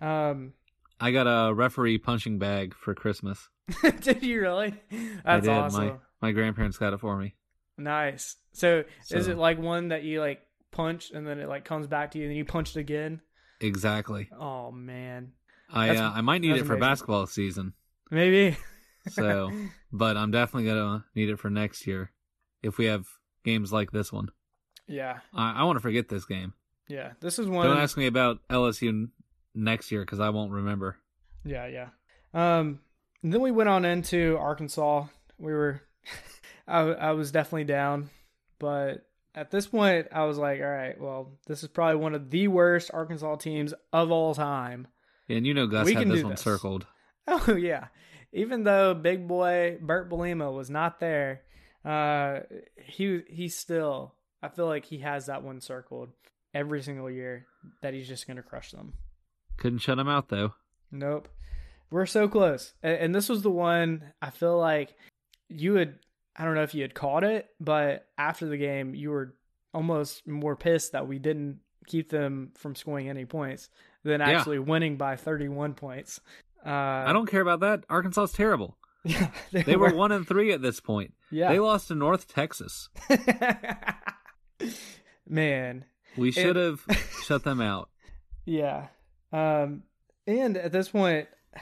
Um, 0.00 0.52
I 1.00 1.10
got 1.10 1.24
a 1.26 1.52
referee 1.52 1.98
punching 1.98 2.38
bag 2.38 2.74
for 2.74 2.94
Christmas. 2.94 3.48
did 4.00 4.22
you 4.22 4.40
really? 4.40 4.74
I 5.24 5.34
That's 5.34 5.46
did. 5.46 5.52
awesome. 5.52 5.86
My 5.86 5.94
my 6.20 6.32
grandparents 6.32 6.78
got 6.78 6.92
it 6.92 7.00
for 7.00 7.16
me. 7.16 7.34
Nice. 7.76 8.36
So, 8.52 8.84
is 9.10 9.28
it 9.28 9.36
like 9.38 9.58
one 9.58 9.88
that 9.88 10.02
you 10.02 10.20
like 10.20 10.40
punch 10.72 11.10
and 11.12 11.26
then 11.26 11.38
it 11.38 11.48
like 11.48 11.64
comes 11.64 11.86
back 11.86 12.12
to 12.12 12.18
you 12.18 12.24
and 12.24 12.30
then 12.30 12.36
you 12.36 12.44
punch 12.44 12.76
it 12.76 12.80
again? 12.80 13.20
Exactly. 13.60 14.28
Oh 14.36 14.70
man. 14.72 15.32
I 15.70 15.90
uh, 15.96 16.10
I 16.10 16.20
might 16.22 16.40
need 16.40 16.56
it 16.56 16.64
for 16.64 16.74
amazing. 16.74 16.80
basketball 16.80 17.26
season. 17.26 17.74
Maybe. 18.10 18.56
So, 19.10 19.52
but 19.92 20.16
I'm 20.16 20.30
definitely 20.30 20.68
gonna 20.68 21.04
need 21.14 21.28
it 21.28 21.38
for 21.38 21.50
next 21.50 21.86
year 21.86 22.10
if 22.62 22.78
we 22.78 22.86
have 22.86 23.06
games 23.44 23.72
like 23.72 23.90
this 23.90 24.12
one. 24.12 24.30
yeah. 24.86 25.18
I, 25.34 25.60
I 25.60 25.64
want 25.64 25.76
to 25.76 25.80
forget 25.82 26.08
this 26.08 26.24
game. 26.24 26.52
Yeah. 26.88 27.12
This 27.20 27.38
is 27.38 27.46
one 27.46 27.66
Don't 27.66 27.78
ask 27.78 27.96
me 27.96 28.06
about 28.06 28.38
LSU 28.48 29.08
next 29.54 29.90
year 29.92 30.00
because 30.02 30.20
I 30.20 30.30
won't 30.30 30.52
remember. 30.52 30.96
Yeah, 31.44 31.66
yeah. 31.66 31.88
Um 32.34 32.80
then 33.22 33.40
we 33.40 33.50
went 33.50 33.68
on 33.68 33.84
into 33.84 34.36
Arkansas. 34.38 35.06
We 35.38 35.52
were 35.52 35.82
I 36.68 36.80
I 36.80 37.10
was 37.12 37.30
definitely 37.32 37.64
down, 37.64 38.10
but 38.58 39.06
at 39.34 39.50
this 39.50 39.66
point 39.66 40.08
I 40.12 40.24
was 40.24 40.38
like, 40.38 40.60
all 40.60 40.66
right, 40.66 40.98
well, 41.00 41.32
this 41.46 41.62
is 41.62 41.68
probably 41.68 41.96
one 41.96 42.14
of 42.14 42.30
the 42.30 42.48
worst 42.48 42.90
Arkansas 42.94 43.36
teams 43.36 43.74
of 43.92 44.10
all 44.10 44.34
time. 44.34 44.86
And 45.28 45.46
you 45.46 45.52
know 45.54 45.66
Gus 45.66 45.84
We 45.86 45.94
had 45.94 46.08
this 46.08 46.22
one 46.22 46.32
this. 46.32 46.40
circled. 46.42 46.86
Oh 47.30 47.54
yeah. 47.54 47.88
Even 48.32 48.64
though 48.64 48.94
big 48.94 49.28
boy 49.28 49.76
Bret 49.82 50.08
Bielema 50.08 50.50
was 50.52 50.70
not 50.70 50.98
there, 51.00 51.42
uh 51.88 52.40
he 52.76 53.22
he 53.28 53.48
still 53.48 54.14
I 54.42 54.48
feel 54.48 54.66
like 54.66 54.84
he 54.84 54.98
has 54.98 55.26
that 55.26 55.42
one 55.42 55.60
circled 55.60 56.10
every 56.54 56.82
single 56.82 57.10
year 57.10 57.46
that 57.82 57.94
he's 57.94 58.08
just 58.08 58.26
gonna 58.26 58.42
crush 58.42 58.70
them. 58.72 58.94
Couldn't 59.56 59.78
shut 59.80 59.98
him 59.98 60.08
out 60.08 60.28
though. 60.28 60.54
Nope. 60.92 61.28
We're 61.90 62.06
so 62.06 62.28
close. 62.28 62.74
And, 62.82 62.98
and 62.98 63.14
this 63.14 63.28
was 63.28 63.42
the 63.42 63.50
one 63.50 64.12
I 64.20 64.30
feel 64.30 64.58
like 64.58 64.94
you 65.48 65.74
had 65.76 65.98
I 66.36 66.44
don't 66.44 66.54
know 66.54 66.62
if 66.62 66.74
you 66.74 66.82
had 66.82 66.94
caught 66.94 67.24
it, 67.24 67.48
but 67.58 68.06
after 68.18 68.46
the 68.46 68.58
game 68.58 68.94
you 68.94 69.10
were 69.10 69.34
almost 69.74 70.26
more 70.26 70.56
pissed 70.56 70.92
that 70.92 71.08
we 71.08 71.18
didn't 71.18 71.60
keep 71.86 72.10
them 72.10 72.52
from 72.56 72.74
scoring 72.74 73.08
any 73.08 73.24
points 73.24 73.70
than 74.04 74.20
Yeah. 74.20 74.28
actually 74.30 74.58
winning 74.58 74.96
by 74.96 75.16
31 75.16 75.74
points. 75.74 76.20
Uh, 76.64 76.68
I 76.70 77.12
don't 77.12 77.26
care 77.30 77.40
about 77.40 77.60
that. 77.60 77.84
Arkansas 77.88 78.24
is 78.24 78.32
terrible. 78.32 78.76
Yeah, 79.08 79.30
they, 79.52 79.62
They 79.62 79.76
were 79.76 79.94
one 79.94 80.12
and 80.12 80.26
three 80.26 80.52
at 80.52 80.62
this 80.62 80.80
point. 80.80 81.14
Yeah. 81.30 81.50
They 81.50 81.58
lost 81.58 81.88
to 81.88 81.94
North 81.94 82.28
Texas. 82.28 82.88
Man, 85.28 85.84
We 86.16 86.32
should 86.32 86.56
have 86.56 86.80
shut 87.24 87.44
them 87.44 87.60
out. 87.60 87.90
yeah. 88.44 88.88
Um, 89.30 89.82
and 90.26 90.56
at 90.56 90.72
this 90.72 90.88
point, 90.88 91.28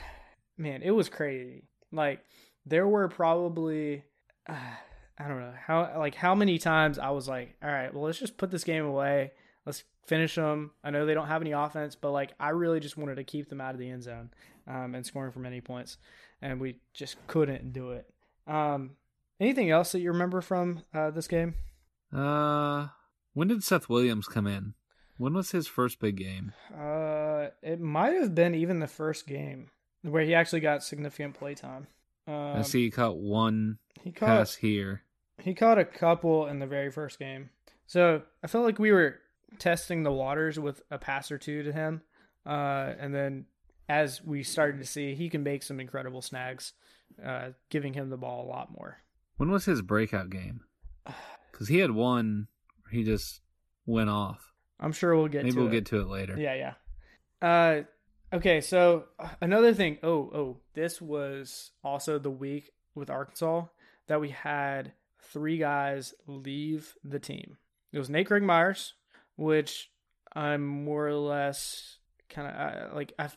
man, 0.59 0.83
it 0.83 0.93
was 0.93 1.09
crazy. 1.09 1.65
Like 1.93 2.21
there 2.65 2.87
were 2.87 3.09
probably, 3.09 4.05
uh, 4.49 4.53
I 5.19 5.29
don't 5.29 5.41
know 5.41 5.55
how, 5.67 5.95
like 5.99 6.15
how 6.15 6.35
many 6.35 6.59
times 6.59 6.99
I 6.99 7.11
was 7.11 7.29
like, 7.29 7.57
all 7.63 7.71
right, 7.71 7.93
well, 7.93 8.05
let's 8.05 8.19
just 8.19 8.37
put 8.37 8.51
this 8.51 8.65
game 8.65 8.85
away. 8.85 9.33
Let's 9.65 9.83
finish 10.07 10.35
them. 10.37 10.71
I 10.85 10.91
know 10.91 11.07
they 11.07 11.15
don't 11.15 11.27
have 11.27 11.41
any 11.43 11.53
offense, 11.53 11.97
but 11.97 12.13
like 12.13 12.35
I 12.39 12.51
really 12.51 12.79
just 12.81 12.97
wanted 12.97 13.17
to 13.17 13.25
keep 13.25 13.49
them 13.49 13.61
out 13.61 13.75
of 13.75 13.81
the 13.81 13.91
end 13.91 14.05
zone, 14.05 14.31
um, 14.69 14.95
and 14.95 15.05
scoring 15.05 15.33
from 15.33 15.45
any 15.47 15.61
points, 15.61 15.97
and 16.43 16.61
we 16.61 16.77
just 16.95 17.17
couldn't 17.27 17.73
do 17.73 17.91
it. 17.93 18.09
Um, 18.47 18.93
anything 19.41 19.71
else 19.71 19.93
that 19.93 20.01
you 20.01 20.11
remember 20.13 20.41
from 20.41 20.83
uh, 20.95 21.11
this 21.11 21.29
game? 21.29 21.55
Uh, 22.13 22.89
when 23.35 23.49
did 23.49 23.63
Seth 23.65 23.89
Williams 23.89 24.27
come 24.27 24.47
in? 24.47 24.75
When 25.19 25.35
was 25.35 25.51
his 25.51 25.67
first 25.67 25.99
big 25.99 26.17
game? 26.17 26.53
Uh, 26.73 27.49
it 27.63 27.81
might 27.81 28.15
have 28.15 28.35
been 28.35 28.55
even 28.55 28.81
the 28.81 28.87
first 28.87 29.27
game 29.27 29.71
where 30.03 30.23
he 30.25 30.35
actually 30.35 30.61
got 30.61 30.83
significant 30.83 31.35
play 31.35 31.55
time. 31.55 31.87
Um, 32.29 32.35
I 32.35 32.63
see 32.63 32.85
he 32.85 32.91
caught 32.91 33.17
one 33.17 33.79
he 34.03 34.13
caught 34.13 34.27
pass 34.27 34.57
here. 34.57 35.03
he 35.41 35.55
caught 35.55 35.79
a 35.79 35.85
couple 35.85 36.47
in 36.47 36.59
the 36.59 36.67
very 36.67 36.91
first 36.91 37.19
game. 37.19 37.51
So 37.87 38.23
I 38.43 38.47
felt 38.47 38.65
like 38.65 38.79
we 38.79 38.93
were 38.93 39.21
testing 39.59 40.03
the 40.03 40.13
waters 40.13 40.59
with 40.59 40.83
a 40.91 40.99
pass 40.99 41.31
or 41.31 41.39
two 41.39 41.63
to 41.63 41.73
him, 41.73 42.03
uh, 42.45 42.93
and 42.99 43.15
then 43.15 43.47
as 43.89 44.23
we 44.23 44.43
started 44.43 44.79
to 44.81 44.87
see, 44.87 45.15
he 45.15 45.29
can 45.29 45.43
make 45.43 45.63
some 45.63 45.81
incredible 45.81 46.23
snags, 46.23 46.73
uh, 47.25 47.51
giving 47.71 47.95
him 47.95 48.11
the 48.11 48.17
ball 48.17 48.45
a 48.45 48.49
lot 48.51 48.71
more. 48.71 48.99
When 49.37 49.51
was 49.51 49.65
his 49.65 49.83
breakout 49.83 50.31
game? 50.31 50.61
Because 51.53 51.69
he 51.69 51.79
had 51.79 51.93
one 51.93 52.49
he 52.91 53.03
just 53.05 53.41
went 53.87 54.11
off. 54.11 54.53
I'm 54.79 54.93
sure 54.93 55.17
we'll 55.17 55.29
get 55.29 55.45
Maybe 55.45 55.57
we'll 55.57 55.69
it. 55.69 55.73
get 55.73 55.87
to 55.87 56.01
it 56.01 56.09
later. 56.09 56.37
Yeah, 56.39 56.55
yeah. 56.55 56.75
Uh, 57.41 57.83
okay, 58.37 58.61
so 58.61 59.05
uh, 59.19 59.29
another 59.41 59.73
thing. 59.73 59.99
Oh, 60.03 60.31
oh, 60.35 60.61
this 60.75 61.01
was 61.01 61.71
also 61.83 62.19
the 62.19 62.31
week 62.31 62.73
with 62.95 63.11
Arkansas 63.11 63.65
that 64.07 64.21
we 64.21 64.31
had 64.31 64.93
three 65.23 65.59
guys 65.59 66.15
leave 66.27 66.95
the 67.03 67.19
team. 67.19 67.57
It 67.93 67.99
was 67.99 68.11
Nate 68.11 68.27
Craig 68.27 68.43
Myers, 68.43 68.95
which 69.37 69.91
I'm 70.35 70.67
more 70.67 71.07
or 71.09 71.15
less 71.15 71.99
kind 72.29 72.49
of 72.49 72.55
uh, 72.93 72.95
like. 72.95 73.13
I, 73.19 73.29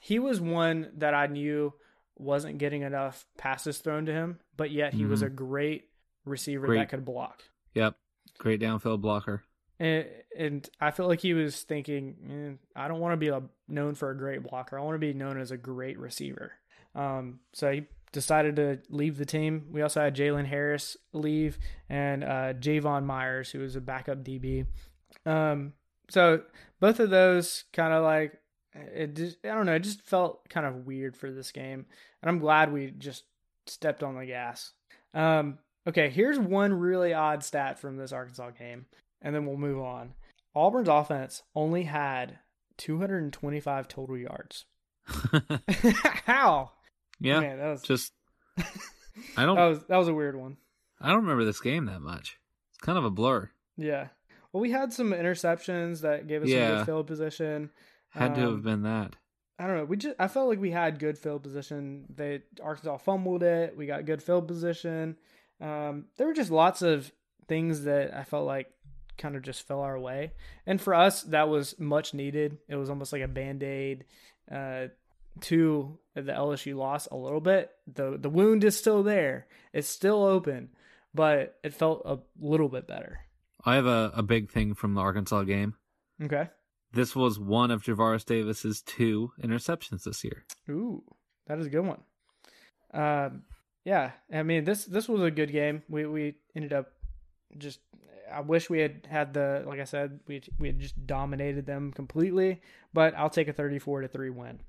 he 0.00 0.18
was 0.18 0.40
one 0.40 0.90
that 0.98 1.14
I 1.14 1.26
knew 1.26 1.72
wasn't 2.18 2.58
getting 2.58 2.82
enough 2.82 3.26
passes 3.36 3.78
thrown 3.78 4.06
to 4.06 4.12
him, 4.12 4.38
but 4.56 4.70
yet 4.70 4.94
he 4.94 5.04
was 5.04 5.22
Mhm. 5.22 5.26
a 5.26 5.30
great 5.30 5.88
receiver 6.24 6.66
Great. 6.66 6.78
that 6.78 6.88
could 6.88 7.04
block. 7.04 7.42
Yep. 7.74 7.94
Great 8.38 8.60
downfield 8.60 9.00
blocker. 9.00 9.42
And, 9.78 10.06
and 10.38 10.70
I 10.80 10.90
feel 10.92 11.06
like 11.08 11.20
he 11.20 11.34
was 11.34 11.62
thinking, 11.62 12.58
eh, 12.74 12.80
I 12.80 12.88
don't 12.88 13.00
want 13.00 13.12
to 13.12 13.16
be 13.18 13.28
a, 13.28 13.42
known 13.68 13.94
for 13.94 14.10
a 14.10 14.16
great 14.16 14.42
blocker. 14.42 14.78
I 14.78 14.82
want 14.82 14.94
to 14.94 14.98
be 14.98 15.12
known 15.12 15.38
as 15.38 15.50
a 15.50 15.58
great 15.58 15.98
receiver. 15.98 16.52
Um, 16.94 17.40
so 17.52 17.70
he 17.70 17.84
decided 18.12 18.56
to 18.56 18.78
leave 18.88 19.18
the 19.18 19.26
team. 19.26 19.66
We 19.70 19.82
also 19.82 20.00
had 20.00 20.16
Jalen 20.16 20.46
Harris 20.46 20.96
leave 21.12 21.58
and 21.90 22.24
uh, 22.24 22.54
Javon 22.54 23.04
Myers, 23.04 23.50
who 23.50 23.58
was 23.58 23.76
a 23.76 23.80
backup 23.82 24.24
DB. 24.24 24.66
Um, 25.26 25.74
so 26.08 26.42
both 26.80 27.00
of 27.00 27.10
those 27.10 27.64
kind 27.72 27.92
of 27.92 28.02
like 28.02 28.38
it. 28.74 29.14
Just, 29.14 29.38
I 29.44 29.48
don't 29.48 29.66
know. 29.66 29.74
It 29.74 29.80
just 29.80 30.02
felt 30.02 30.48
kind 30.48 30.66
of 30.66 30.86
weird 30.86 31.16
for 31.16 31.30
this 31.30 31.52
game, 31.52 31.86
and 32.22 32.28
I'm 32.28 32.38
glad 32.38 32.72
we 32.72 32.90
just 32.90 33.24
stepped 33.66 34.02
on 34.02 34.16
the 34.16 34.26
gas. 34.26 34.72
Um, 35.14 35.58
okay, 35.86 36.10
here's 36.10 36.38
one 36.38 36.74
really 36.74 37.14
odd 37.14 37.42
stat 37.42 37.78
from 37.78 37.96
this 37.96 38.12
Arkansas 38.12 38.50
game 38.50 38.86
and 39.22 39.34
then 39.34 39.46
we'll 39.46 39.56
move 39.56 39.80
on. 39.80 40.14
Auburn's 40.54 40.88
offense 40.88 41.42
only 41.54 41.82
had 41.82 42.38
225 42.78 43.88
total 43.88 44.16
yards. 44.16 44.64
How? 46.26 46.72
yeah. 47.20 47.40
Man, 47.40 47.58
that 47.58 47.70
was 47.70 47.82
Just 47.82 48.12
I 49.36 49.44
don't 49.44 49.56
that 49.56 49.66
was 49.66 49.84
that 49.88 49.96
was 49.96 50.08
a 50.08 50.14
weird 50.14 50.36
one. 50.36 50.56
I 51.00 51.08
don't 51.08 51.22
remember 51.22 51.44
this 51.44 51.60
game 51.60 51.86
that 51.86 52.00
much. 52.00 52.38
It's 52.70 52.78
kind 52.78 52.98
of 52.98 53.04
a 53.04 53.10
blur. 53.10 53.50
Yeah. 53.76 54.08
Well, 54.52 54.60
we 54.60 54.70
had 54.70 54.92
some 54.92 55.12
interceptions 55.12 56.00
that 56.02 56.26
gave 56.26 56.42
us 56.42 56.48
some 56.48 56.58
Yeah. 56.58 56.76
good 56.78 56.86
field 56.86 57.06
position. 57.06 57.70
Had 58.10 58.34
to 58.36 58.42
Um, 58.46 58.52
have 58.54 58.62
been 58.62 58.82
that. 58.82 59.16
I 59.58 59.66
don't 59.66 59.76
know. 59.76 59.84
We 59.84 59.96
just 59.96 60.16
I 60.18 60.28
felt 60.28 60.48
like 60.48 60.60
we 60.60 60.70
had 60.70 60.98
good 60.98 61.18
field 61.18 61.42
position. 61.42 62.06
They 62.14 62.42
Arkansas 62.62 62.98
fumbled 62.98 63.42
it. 63.42 63.76
We 63.76 63.86
got 63.86 64.04
good 64.04 64.22
field 64.22 64.46
position. 64.48 65.16
Um, 65.60 66.06
there 66.16 66.26
were 66.26 66.34
just 66.34 66.50
lots 66.50 66.82
of 66.82 67.10
things 67.48 67.84
that 67.84 68.12
I 68.14 68.24
felt 68.24 68.46
like 68.46 68.70
kind 69.16 69.34
of 69.34 69.40
just 69.42 69.62
fell 69.66 69.80
our 69.80 69.98
way. 69.98 70.32
And 70.66 70.78
for 70.80 70.92
us, 70.94 71.22
that 71.22 71.48
was 71.48 71.78
much 71.78 72.12
needed. 72.12 72.58
It 72.68 72.76
was 72.76 72.90
almost 72.90 73.12
like 73.14 73.22
a 73.22 73.28
band 73.28 73.62
aid 73.62 74.04
uh, 74.50 74.88
to 75.40 75.98
the 76.14 76.32
LSU 76.32 76.76
loss 76.76 77.06
a 77.06 77.16
little 77.16 77.40
bit. 77.40 77.70
the 77.86 78.18
The 78.18 78.28
wound 78.30 78.62
is 78.64 78.76
still 78.76 79.02
there. 79.02 79.46
It's 79.72 79.88
still 79.88 80.22
open, 80.22 80.68
but 81.14 81.58
it 81.64 81.72
felt 81.72 82.02
a 82.04 82.18
little 82.38 82.68
bit 82.68 82.86
better. 82.86 83.20
I 83.66 83.74
have 83.74 83.86
a, 83.86 84.12
a 84.14 84.22
big 84.22 84.50
thing 84.50 84.74
from 84.74 84.94
the 84.94 85.00
Arkansas 85.00 85.42
game. 85.42 85.74
Okay. 86.22 86.48
this 86.92 87.14
was 87.14 87.38
one 87.38 87.70
of 87.70 87.82
Javaris 87.82 88.24
Davis's 88.24 88.80
two 88.80 89.32
interceptions 89.42 90.04
this 90.04 90.24
year. 90.24 90.44
Ooh, 90.70 91.02
that 91.46 91.58
is 91.58 91.66
a 91.66 91.70
good 91.70 91.84
one. 91.84 92.00
Um, 92.94 93.42
yeah, 93.84 94.12
I 94.32 94.42
mean 94.42 94.64
this 94.64 94.84
this 94.86 95.08
was 95.08 95.20
a 95.22 95.30
good 95.30 95.52
game. 95.52 95.82
We 95.88 96.06
we 96.06 96.34
ended 96.54 96.72
up 96.72 96.92
just. 97.58 97.80
I 98.32 98.40
wish 98.40 98.68
we 98.68 98.80
had 98.80 99.06
had 99.08 99.34
the 99.34 99.62
like 99.66 99.78
I 99.78 99.84
said 99.84 100.20
we 100.26 100.42
we 100.58 100.68
had 100.68 100.80
just 100.80 101.06
dominated 101.06 101.66
them 101.66 101.92
completely, 101.92 102.60
but 102.92 103.14
I'll 103.16 103.30
take 103.30 103.48
a 103.48 103.52
thirty-four 103.52 104.00
to 104.00 104.08
three 104.08 104.30
win. 104.30 104.60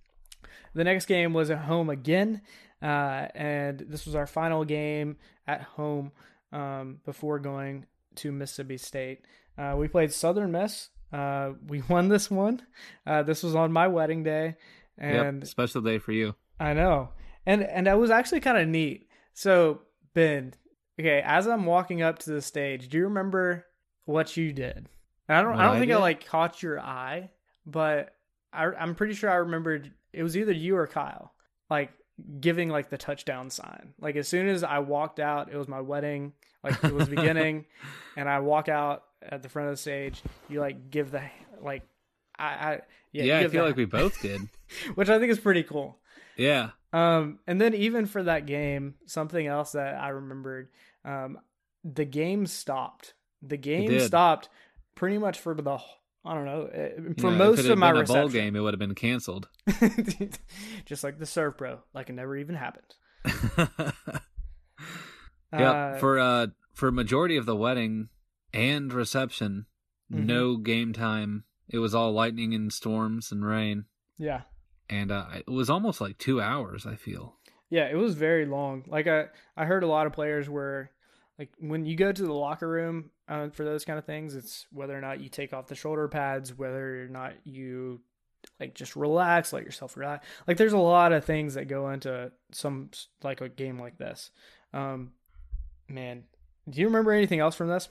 The 0.73 0.83
next 0.83 1.05
game 1.05 1.33
was 1.33 1.49
at 1.49 1.59
home 1.59 1.89
again, 1.89 2.41
uh, 2.81 3.27
and 3.33 3.79
this 3.79 4.05
was 4.05 4.13
our 4.15 4.27
final 4.27 4.63
game 4.65 5.17
at 5.47 5.61
home 5.61 6.11
um, 6.51 6.99
before 7.05 7.39
going 7.39 7.85
to 8.17 8.31
Mississippi 8.31 8.77
State. 8.77 9.25
Uh, 9.57 9.75
we 9.77 9.87
played 9.87 10.11
Southern 10.11 10.51
Miss. 10.51 10.89
Uh, 11.11 11.51
we 11.67 11.81
won 11.83 12.09
this 12.09 12.29
one. 12.29 12.61
Uh, 13.05 13.23
this 13.23 13.43
was 13.43 13.55
on 13.55 13.71
my 13.71 13.87
wedding 13.87 14.23
day, 14.23 14.55
and 14.97 15.41
yep, 15.41 15.47
special 15.47 15.81
day 15.81 15.99
for 15.99 16.11
you. 16.11 16.35
I 16.59 16.73
know, 16.73 17.09
and 17.45 17.63
and 17.63 17.87
that 17.87 17.99
was 17.99 18.11
actually 18.11 18.41
kind 18.41 18.57
of 18.57 18.67
neat. 18.67 19.07
So 19.33 19.81
Ben, 20.13 20.53
okay, 20.99 21.21
as 21.25 21.47
I'm 21.47 21.65
walking 21.65 22.01
up 22.01 22.19
to 22.19 22.31
the 22.31 22.41
stage, 22.41 22.89
do 22.89 22.97
you 22.97 23.03
remember 23.05 23.65
what 24.05 24.35
you 24.35 24.53
did? 24.53 24.89
And 25.27 25.37
I 25.37 25.41
don't. 25.41 25.51
What 25.51 25.59
I 25.59 25.63
don't 25.67 25.75
I 25.77 25.79
think 25.79 25.91
I 25.91 25.97
like 25.97 26.25
caught 26.25 26.61
your 26.63 26.79
eye, 26.79 27.29
but 27.65 28.15
I, 28.51 28.65
I'm 28.65 28.95
pretty 28.95 29.13
sure 29.13 29.29
I 29.29 29.35
remembered. 29.35 29.91
It 30.13 30.23
was 30.23 30.35
either 30.35 30.51
you 30.53 30.75
or 30.77 30.87
Kyle, 30.87 31.33
like 31.69 31.91
giving 32.39 32.69
like 32.69 32.89
the 32.89 32.97
touchdown 32.97 33.49
sign. 33.49 33.93
Like 33.99 34.15
as 34.15 34.27
soon 34.27 34.47
as 34.47 34.63
I 34.63 34.79
walked 34.79 35.19
out, 35.19 35.51
it 35.51 35.57
was 35.57 35.67
my 35.67 35.81
wedding. 35.81 36.33
Like 36.63 36.83
it 36.83 36.93
was 36.93 37.07
beginning, 37.07 37.65
and 38.17 38.27
I 38.27 38.39
walk 38.39 38.67
out 38.69 39.03
at 39.21 39.43
the 39.43 39.49
front 39.49 39.69
of 39.69 39.73
the 39.73 39.77
stage. 39.77 40.21
You 40.49 40.59
like 40.59 40.89
give 40.89 41.11
the 41.11 41.21
like, 41.61 41.83
I, 42.37 42.45
I 42.45 42.81
yeah, 43.11 43.23
Yeah, 43.23 43.37
I 43.39 43.41
feel 43.47 43.61
the- 43.63 43.67
like 43.69 43.75
we 43.77 43.85
both 43.85 44.21
did. 44.21 44.41
which 44.95 45.09
I 45.09 45.19
think 45.19 45.31
is 45.31 45.39
pretty 45.39 45.63
cool. 45.63 45.97
Yeah. 46.35 46.71
Um, 46.93 47.39
and 47.47 47.59
then 47.61 47.73
even 47.73 48.05
for 48.05 48.23
that 48.23 48.45
game, 48.45 48.95
something 49.05 49.45
else 49.45 49.73
that 49.73 49.95
I 50.01 50.09
remembered, 50.09 50.69
um, 51.05 51.39
the 51.83 52.05
game 52.05 52.45
stopped. 52.47 53.13
The 53.41 53.57
game 53.57 53.99
stopped 53.99 54.49
pretty 54.95 55.17
much 55.17 55.39
for 55.39 55.53
the 55.53 55.61
I 56.27 56.33
don't 56.33 56.45
know 56.45 56.65
eh, 56.73 56.89
for 57.19 57.27
know, 57.27 57.31
if 57.33 57.37
most 57.37 57.59
it 57.59 57.63
had 57.65 57.71
of 57.71 57.77
my 57.79 57.91
been 57.91 58.01
reception. 58.01 58.31
game, 58.31 58.55
it 58.55 58.59
would 58.59 58.73
have 58.73 58.79
been 58.79 58.95
canceled. 58.95 59.47
Just 60.85 61.03
like 61.03 61.17
the 61.19 61.25
Servpro, 61.25 61.79
like 61.93 62.09
it 62.09 62.13
never 62.13 62.35
even 62.37 62.55
happened. 62.55 62.93
Yep. 65.53 65.61
Uh, 65.75 65.97
for 65.97 66.19
uh 66.19 66.47
for 66.73 66.91
majority 66.91 67.37
of 67.37 67.45
the 67.45 67.55
wedding 67.55 68.09
and 68.53 68.91
reception, 68.91 69.65
Mhm. 70.11 70.25
no 70.25 70.57
game 70.57 70.91
time. 70.93 71.45
It 71.69 71.79
was 71.79 71.95
all 71.95 72.11
lightning 72.11 72.53
and 72.53 72.71
storms 72.71 73.31
and 73.31 73.45
rain, 73.45 73.85
yeah, 74.17 74.41
and 74.89 75.11
uh, 75.11 75.25
it 75.35 75.49
was 75.49 75.69
almost 75.69 75.99
like 76.01 76.17
two 76.17 76.41
hours. 76.41 76.85
I 76.85 76.95
feel. 76.95 77.37
yeah, 77.69 77.85
it 77.89 77.95
was 77.95 78.15
very 78.15 78.45
long. 78.45 78.83
Like 78.87 79.07
I, 79.07 79.25
I 79.55 79.65
heard 79.65 79.83
a 79.83 79.87
lot 79.87 80.05
of 80.07 80.13
players 80.13 80.49
were 80.49 80.89
like 81.39 81.51
when 81.59 81.85
you 81.85 81.95
go 81.95 82.11
to 82.11 82.23
the 82.23 82.33
locker 82.33 82.67
room 82.67 83.11
uh, 83.27 83.49
for 83.49 83.63
those 83.63 83.85
kind 83.85 83.99
of 83.99 84.05
things, 84.05 84.35
it's 84.35 84.65
whether 84.71 84.97
or 84.97 85.01
not 85.01 85.19
you 85.21 85.29
take 85.29 85.53
off 85.53 85.67
the 85.67 85.75
shoulder 85.75 86.07
pads, 86.07 86.57
whether 86.57 87.03
or 87.03 87.07
not 87.07 87.33
you 87.43 88.01
like 88.59 88.73
just 88.73 88.95
relax, 88.95 89.53
let 89.53 89.63
yourself 89.63 89.97
relax. 89.97 90.25
Like 90.47 90.57
there's 90.57 90.73
a 90.73 90.77
lot 90.77 91.11
of 91.11 91.25
things 91.25 91.53
that 91.55 91.67
go 91.67 91.89
into 91.89 92.31
some 92.51 92.89
like 93.23 93.41
a 93.41 93.49
game 93.49 93.79
like 93.79 93.97
this. 93.97 94.31
Um, 94.73 95.11
man, 95.87 96.23
do 96.69 96.81
you 96.81 96.87
remember 96.87 97.11
anything 97.11 97.39
else 97.39 97.55
from 97.55 97.67
this? 97.67 97.89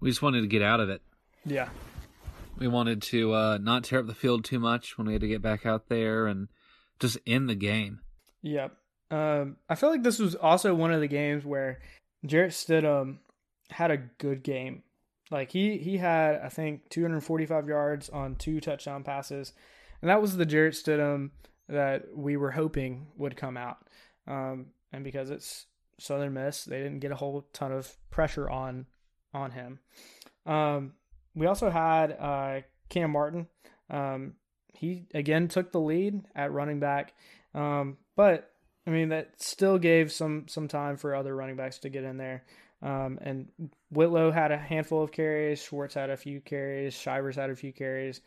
We 0.00 0.10
just 0.10 0.22
wanted 0.22 0.42
to 0.42 0.46
get 0.46 0.62
out 0.62 0.80
of 0.80 0.90
it. 0.90 1.02
Yeah, 1.44 1.68
We 2.58 2.66
wanted 2.66 3.02
to 3.02 3.32
uh, 3.32 3.58
not 3.60 3.84
tear 3.84 4.00
up 4.00 4.06
the 4.06 4.14
field 4.14 4.44
too 4.44 4.58
much 4.58 4.98
when 4.98 5.06
we 5.06 5.12
had 5.12 5.22
to 5.22 5.28
get 5.28 5.42
back 5.42 5.64
out 5.64 5.88
there 5.88 6.26
and 6.26 6.48
just 6.98 7.18
end 7.26 7.48
the 7.48 7.54
game. 7.54 8.00
Yep. 8.42 8.72
Um, 9.12 9.56
I 9.68 9.76
feel 9.76 9.90
like 9.90 10.02
this 10.02 10.18
was 10.18 10.34
also 10.34 10.74
one 10.74 10.92
of 10.92 11.00
the 11.00 11.06
games 11.06 11.44
where 11.44 11.78
Jarrett 12.24 12.52
Stidham 12.52 13.18
had 13.70 13.90
a 13.90 13.96
good 13.96 14.42
game. 14.42 14.82
Like 15.30 15.50
he 15.50 15.78
he 15.78 15.96
had 15.96 16.40
I 16.42 16.48
think 16.48 16.88
245 16.90 17.68
yards 17.68 18.08
on 18.08 18.36
two 18.36 18.60
touchdown 18.60 19.02
passes, 19.02 19.52
and 20.00 20.08
that 20.08 20.22
was 20.22 20.36
the 20.36 20.46
Jarrett 20.46 20.74
Stidham 20.74 21.30
that 21.68 22.04
we 22.14 22.36
were 22.36 22.52
hoping 22.52 23.08
would 23.16 23.36
come 23.36 23.56
out. 23.56 23.78
Um, 24.26 24.66
and 24.92 25.02
because 25.02 25.30
it's 25.30 25.66
Southern 25.98 26.34
Miss, 26.34 26.64
they 26.64 26.78
didn't 26.78 27.00
get 27.00 27.10
a 27.10 27.16
whole 27.16 27.48
ton 27.52 27.72
of 27.72 27.96
pressure 28.10 28.48
on 28.48 28.86
on 29.34 29.50
him. 29.50 29.80
Um, 30.46 30.92
we 31.34 31.46
also 31.46 31.70
had 31.70 32.12
uh, 32.12 32.60
Kam 32.88 33.10
Martin. 33.10 33.48
Um, 33.90 34.34
he 34.74 35.06
again 35.14 35.48
took 35.48 35.72
the 35.72 35.80
lead 35.80 36.22
at 36.34 36.52
running 36.52 36.80
back, 36.80 37.14
um, 37.54 37.98
but 38.14 38.52
I 38.86 38.90
mean 38.90 39.08
that 39.08 39.42
still 39.42 39.78
gave 39.78 40.12
some 40.12 40.46
some 40.48 40.68
time 40.68 40.96
for 40.96 41.14
other 41.14 41.34
running 41.34 41.56
backs 41.56 41.78
to 41.80 41.88
get 41.88 42.04
in 42.04 42.16
there. 42.16 42.44
Um, 42.82 43.18
and 43.22 43.48
Whitlow 43.90 44.30
had 44.30 44.52
a 44.52 44.58
handful 44.58 45.02
of 45.02 45.10
carries. 45.10 45.62
Schwartz 45.62 45.94
had 45.94 46.10
a 46.10 46.16
few 46.16 46.40
carries. 46.40 46.94
Shivers 46.94 47.36
had 47.36 47.50
a 47.50 47.56
few 47.56 47.72
carries. 47.72 48.20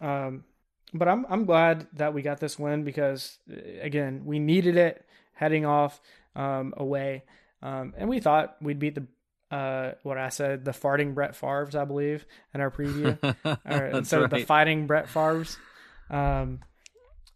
Um, 0.00 0.44
but 0.92 1.08
I'm 1.08 1.26
I'm 1.28 1.44
glad 1.44 1.88
that 1.94 2.14
we 2.14 2.22
got 2.22 2.38
this 2.38 2.58
win 2.58 2.84
because 2.84 3.38
uh, 3.50 3.56
again 3.80 4.22
we 4.24 4.38
needed 4.38 4.76
it 4.76 5.04
heading 5.32 5.66
off 5.66 6.00
um, 6.36 6.74
away, 6.76 7.24
um, 7.62 7.94
and 7.96 8.08
we 8.08 8.20
thought 8.20 8.56
we'd 8.60 8.78
beat 8.78 8.94
the 8.94 9.06
uh, 9.54 9.94
what 10.02 10.18
I 10.18 10.28
said 10.28 10.64
the 10.64 10.70
farting 10.70 11.14
Brett 11.14 11.34
Favre's 11.34 11.74
I 11.74 11.84
believe 11.84 12.24
in 12.54 12.60
our 12.60 12.70
preview 12.70 13.18
or 13.64 13.86
instead 13.86 14.22
of 14.22 14.30
the 14.30 14.44
fighting 14.44 14.86
Brett 14.86 15.08
Favre's. 15.08 15.56
Um, 16.10 16.60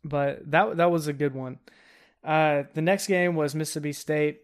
but 0.05 0.49
that 0.51 0.77
that 0.77 0.91
was 0.91 1.09
a 1.09 1.13
good 1.13 1.35
one. 1.35 1.59
Uh, 2.25 2.65
the 2.75 2.83
next 2.83 3.07
game 3.07 3.35
was 3.35 3.55
Mississippi 3.55 3.93
State. 3.93 4.41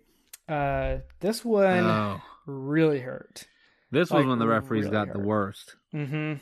Uh, 0.48 0.98
this 1.20 1.44
one 1.44 1.84
Oh. 1.84 2.22
really 2.46 3.00
hurt. 3.00 3.44
This 3.90 4.10
was 4.10 4.26
when 4.26 4.38
the 4.38 4.46
referees 4.46 4.84
really 4.84 4.92
got 4.92 5.12
the 5.12 5.18
worst. 5.20 5.76
Mm-hmm. 5.94 6.34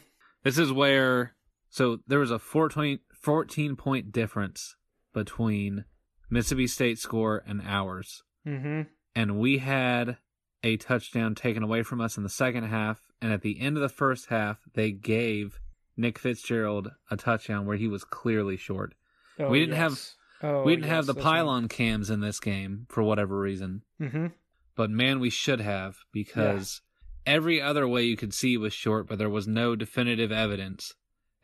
This 0.43 0.59
is 0.59 0.73
where 0.73 1.35
so 1.69 1.99
there 2.07 2.19
was 2.19 2.31
a 2.31 2.39
14, 2.39 2.99
14 3.15 3.77
point 3.77 4.13
difference 4.13 4.75
between 5.13 5.85
Mississippi 6.31 6.67
State 6.67 6.99
score 6.99 7.43
and 7.47 7.63
ours. 7.65 8.23
Mm-hmm. 8.47 8.83
And 9.15 9.39
we 9.39 9.59
had 9.59 10.17
a 10.65 10.77
touchdown 10.79 11.35
taken 11.35 11.63
away 11.63 11.83
from 11.83 12.01
us 12.01 12.17
in 12.17 12.23
the 12.23 12.29
second 12.29 12.65
half. 12.65 13.01
And 13.21 13.33
at 13.33 13.43
the 13.43 13.61
end 13.61 13.77
of 13.77 13.83
the 13.83 13.89
first 13.89 14.27
half, 14.27 14.59
they 14.75 14.91
gave 14.91 15.61
Nick 15.97 16.19
Fitzgerald 16.19 16.91
a 17.11 17.17
touchdown 17.17 17.67
where 17.67 17.77
he 17.77 17.89
was 17.89 18.05
clearly 18.05 18.57
short. 18.57 18.95
Oh, 19.39 19.49
We 19.51 19.61
didn't 19.61 19.77
have- 19.77 19.93
yes. 19.93 20.17
Oh, 20.43 20.63
we 20.63 20.75
didn't 20.75 20.87
yes, 20.87 20.95
have 20.95 21.07
the 21.07 21.15
pylon 21.15 21.69
cams 21.69 22.11
in 22.11 22.21
this 22.21 22.41
game 22.41 22.87
for 22.89 23.03
whatever 23.03 23.39
reason. 23.39 23.83
Mm-hmm. 24.01 24.27
But 24.75 24.91
man, 24.91 25.21
we 25.21 25.31
should 25.31 25.61
have 25.61 25.99
because 26.13 26.81
every 27.27 27.61
other 27.61 27.87
way 27.87 28.03
you 28.03 28.17
could 28.17 28.35
see 28.35 28.57
was 28.57 28.73
short, 28.73 29.07
but 29.07 29.19
there 29.19 29.31
was 29.31 29.47
no 29.47 29.77
definitive 29.77 30.33
evidence. 30.33 30.95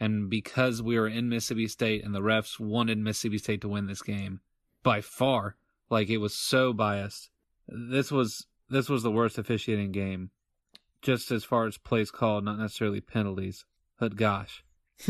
And 0.00 0.30
because 0.30 0.82
we 0.82 0.98
were 0.98 1.08
in 1.08 1.28
Mississippi 1.28 1.68
State 1.68 2.04
and 2.04 2.14
the 2.14 2.20
refs 2.20 2.58
wanted 2.58 2.98
Mississippi 2.98 3.38
State 3.38 3.60
to 3.62 3.68
win 3.68 3.86
this 3.86 4.02
game 4.02 4.40
by 4.82 5.00
far, 5.00 5.56
like 5.90 6.08
it 6.08 6.18
was 6.18 6.34
so 6.34 6.72
biased. 6.72 7.30
This 7.68 8.10
was 8.10 8.46
this 8.70 8.88
was 8.88 9.02
the 9.02 9.10
worst 9.10 9.38
officiating 9.38 9.92
game, 9.92 10.30
just 11.02 11.30
as 11.30 11.44
far 11.44 11.66
as 11.66 11.78
plays 11.78 12.10
called, 12.10 12.44
not 12.44 12.58
necessarily 12.58 13.00
penalties. 13.00 13.64
But 13.98 14.16
gosh, 14.16 14.62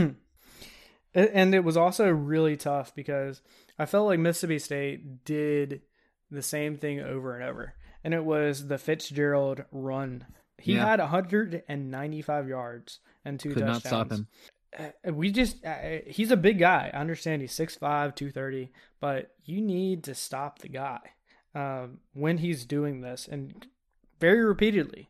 And 1.15 1.55
it 1.55 1.65
was 1.65 1.77
also 1.77 2.09
really 2.11 2.57
tough 2.57 2.95
because 2.95 3.43
I 3.79 3.87
felt 3.87 4.07
like 4.07 4.19
Mississippi 4.19 4.59
State 4.59 5.25
did 5.25 5.83
the 6.31 6.43
same 6.43 6.77
thing 6.77 7.01
over 7.01 7.35
and 7.35 7.45
over. 7.45 7.75
And 8.05 8.13
it 8.15 8.25
was 8.25 8.67
the 8.69 8.79
Fitzgerald 8.79 9.65
run. 9.73 10.27
He 10.59 10.75
Yeah. 10.75 10.87
had 10.87 11.01
195 11.01 12.49
yards 12.49 13.01
and 13.25 13.39
two 13.39 13.51
could 13.51 13.61
touchdowns. 13.61 13.85
not 13.85 13.89
stop 13.89 14.13
him. 14.13 14.29
Uh, 14.79 15.13
we 15.13 15.31
just 15.31 15.65
uh, 15.65 15.99
he's 16.07 16.31
a 16.31 16.37
big 16.37 16.59
guy. 16.59 16.91
I 16.93 16.99
understand 16.99 17.41
he's 17.43 17.53
6'5", 17.55 18.15
230, 18.15 18.71
but 19.01 19.35
you 19.45 19.61
need 19.61 20.05
to 20.05 20.15
stop 20.15 20.59
the 20.59 20.69
guy 20.69 21.01
um, 21.55 21.99
when 22.13 22.39
he's 22.39 22.67
doing 22.67 23.01
this 23.01 23.27
and 23.27 23.67
very 24.21 24.45
repeatedly. 24.45 25.09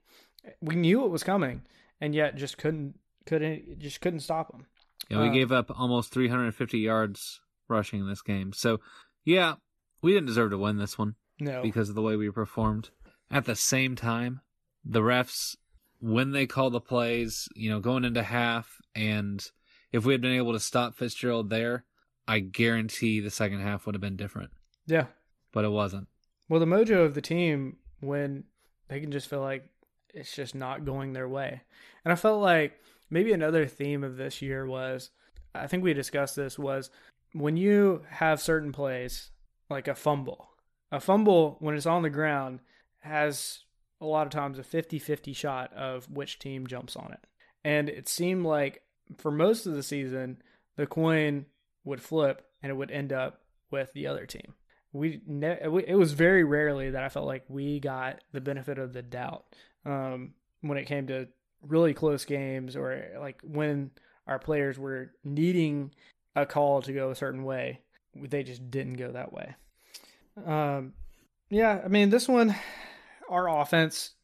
We 0.60 0.76
knew 0.76 1.04
it 1.04 1.10
was 1.10 1.24
coming 1.24 1.62
and 2.00 2.14
yet 2.14 2.36
just 2.36 2.56
couldn't 2.58 2.98
couldn't 3.26 3.78
just 3.80 4.00
couldn't 4.00 4.20
stop 4.20 4.52
him. 4.54 4.66
Yeah, 5.10 5.22
we 5.22 5.28
Uh, 5.28 5.32
gave 5.32 5.52
up 5.52 5.70
almost 5.78 6.12
350 6.12 6.78
yards 6.78 7.40
rushing 7.68 8.00
in 8.00 8.08
this 8.08 8.22
game. 8.22 8.52
So, 8.52 8.80
yeah, 9.24 9.54
we 10.02 10.12
didn't 10.12 10.26
deserve 10.26 10.50
to 10.50 10.58
win 10.58 10.78
this 10.78 10.98
one. 10.98 11.14
No. 11.40 11.62
because 11.62 11.88
of 11.88 11.94
the 11.94 12.02
way 12.02 12.16
we 12.16 12.30
performed. 12.30 12.90
At 13.30 13.44
the 13.44 13.54
same 13.54 13.94
time, 13.94 14.40
the 14.84 15.02
refs, 15.02 15.54
when 16.00 16.32
they 16.32 16.46
call 16.46 16.70
the 16.70 16.80
plays, 16.80 17.48
you 17.54 17.70
know, 17.70 17.78
going 17.78 18.04
into 18.04 18.24
half, 18.24 18.80
and 18.94 19.44
if 19.92 20.04
we 20.04 20.12
had 20.14 20.20
been 20.20 20.32
able 20.32 20.52
to 20.52 20.58
stop 20.60 20.96
Fitzgerald 20.96 21.48
there, 21.48 21.84
I 22.26 22.40
guarantee 22.40 23.20
the 23.20 23.30
second 23.30 23.60
half 23.60 23.86
would 23.86 23.94
have 23.94 24.02
been 24.02 24.16
different. 24.16 24.50
yeah. 24.86 25.06
But 25.52 25.64
it 25.64 25.70
wasn't. 25.70 26.08
Well, 26.48 26.60
the 26.60 26.66
mojo 26.66 27.04
of 27.04 27.14
the 27.14 27.22
team 27.22 27.76
when 28.00 28.44
they 28.88 29.00
can 29.00 29.10
just 29.10 29.30
feel 29.30 29.40
like 29.40 29.64
it's 30.12 30.34
just 30.34 30.54
not 30.54 30.84
going 30.84 31.12
their 31.12 31.28
way. 31.28 31.62
And 32.04 32.12
I 32.12 32.16
felt 32.16 32.42
like 32.42 32.78
maybe 33.10 33.32
another 33.32 33.66
theme 33.66 34.04
of 34.04 34.16
this 34.16 34.42
year 34.42 34.66
was 34.66 35.10
I 35.54 35.66
think 35.66 35.82
we 35.82 35.94
discussed 35.94 36.36
this 36.36 36.58
was 36.58 36.90
when 37.32 37.56
you 37.56 38.02
have 38.10 38.40
certain 38.40 38.72
plays 38.72 39.30
like 39.70 39.88
a 39.88 39.94
fumble. 39.94 40.50
A 40.90 41.00
fumble 41.00 41.56
when 41.60 41.74
it's 41.74 41.86
on 41.86 42.02
the 42.02 42.10
ground 42.10 42.60
has 43.00 43.60
a 44.00 44.06
lot 44.06 44.26
of 44.26 44.32
times 44.32 44.58
a 44.58 44.62
50-50 44.62 45.34
shot 45.34 45.72
of 45.74 46.10
which 46.10 46.38
team 46.38 46.66
jumps 46.66 46.96
on 46.96 47.12
it. 47.12 47.20
And 47.64 47.88
it 47.88 48.08
seemed 48.08 48.46
like 48.46 48.82
for 49.16 49.30
most 49.30 49.66
of 49.66 49.74
the 49.74 49.82
season 49.82 50.42
the 50.76 50.86
coin 50.86 51.46
would 51.84 52.00
flip 52.00 52.46
and 52.62 52.70
it 52.70 52.76
would 52.76 52.90
end 52.90 53.12
up 53.12 53.42
with 53.70 53.92
the 53.92 54.06
other 54.06 54.26
team. 54.26 54.54
We 54.92 55.20
ne- 55.26 55.60
it 55.60 55.98
was 55.98 56.12
very 56.12 56.44
rarely 56.44 56.90
that 56.90 57.04
I 57.04 57.08
felt 57.10 57.26
like 57.26 57.44
we 57.48 57.78
got 57.78 58.22
the 58.32 58.40
benefit 58.40 58.78
of 58.78 58.94
the 58.94 59.02
doubt 59.02 59.44
um, 59.84 60.32
when 60.62 60.78
it 60.78 60.86
came 60.86 61.06
to 61.08 61.28
really 61.62 61.92
close 61.92 62.24
games 62.24 62.74
or 62.76 63.04
like 63.20 63.40
when 63.42 63.90
our 64.26 64.38
players 64.38 64.78
were 64.78 65.12
needing 65.24 65.90
a 66.42 66.46
call 66.46 66.82
to 66.82 66.92
go 66.92 67.10
a 67.10 67.14
certain 67.14 67.44
way, 67.44 67.80
they 68.14 68.42
just 68.42 68.70
didn't 68.70 68.94
go 68.94 69.12
that 69.12 69.32
way. 69.32 69.54
Um, 70.44 70.92
yeah, 71.50 71.80
I 71.84 71.88
mean 71.88 72.10
this 72.10 72.28
one, 72.28 72.54
our 73.28 73.48
offense, 73.48 74.14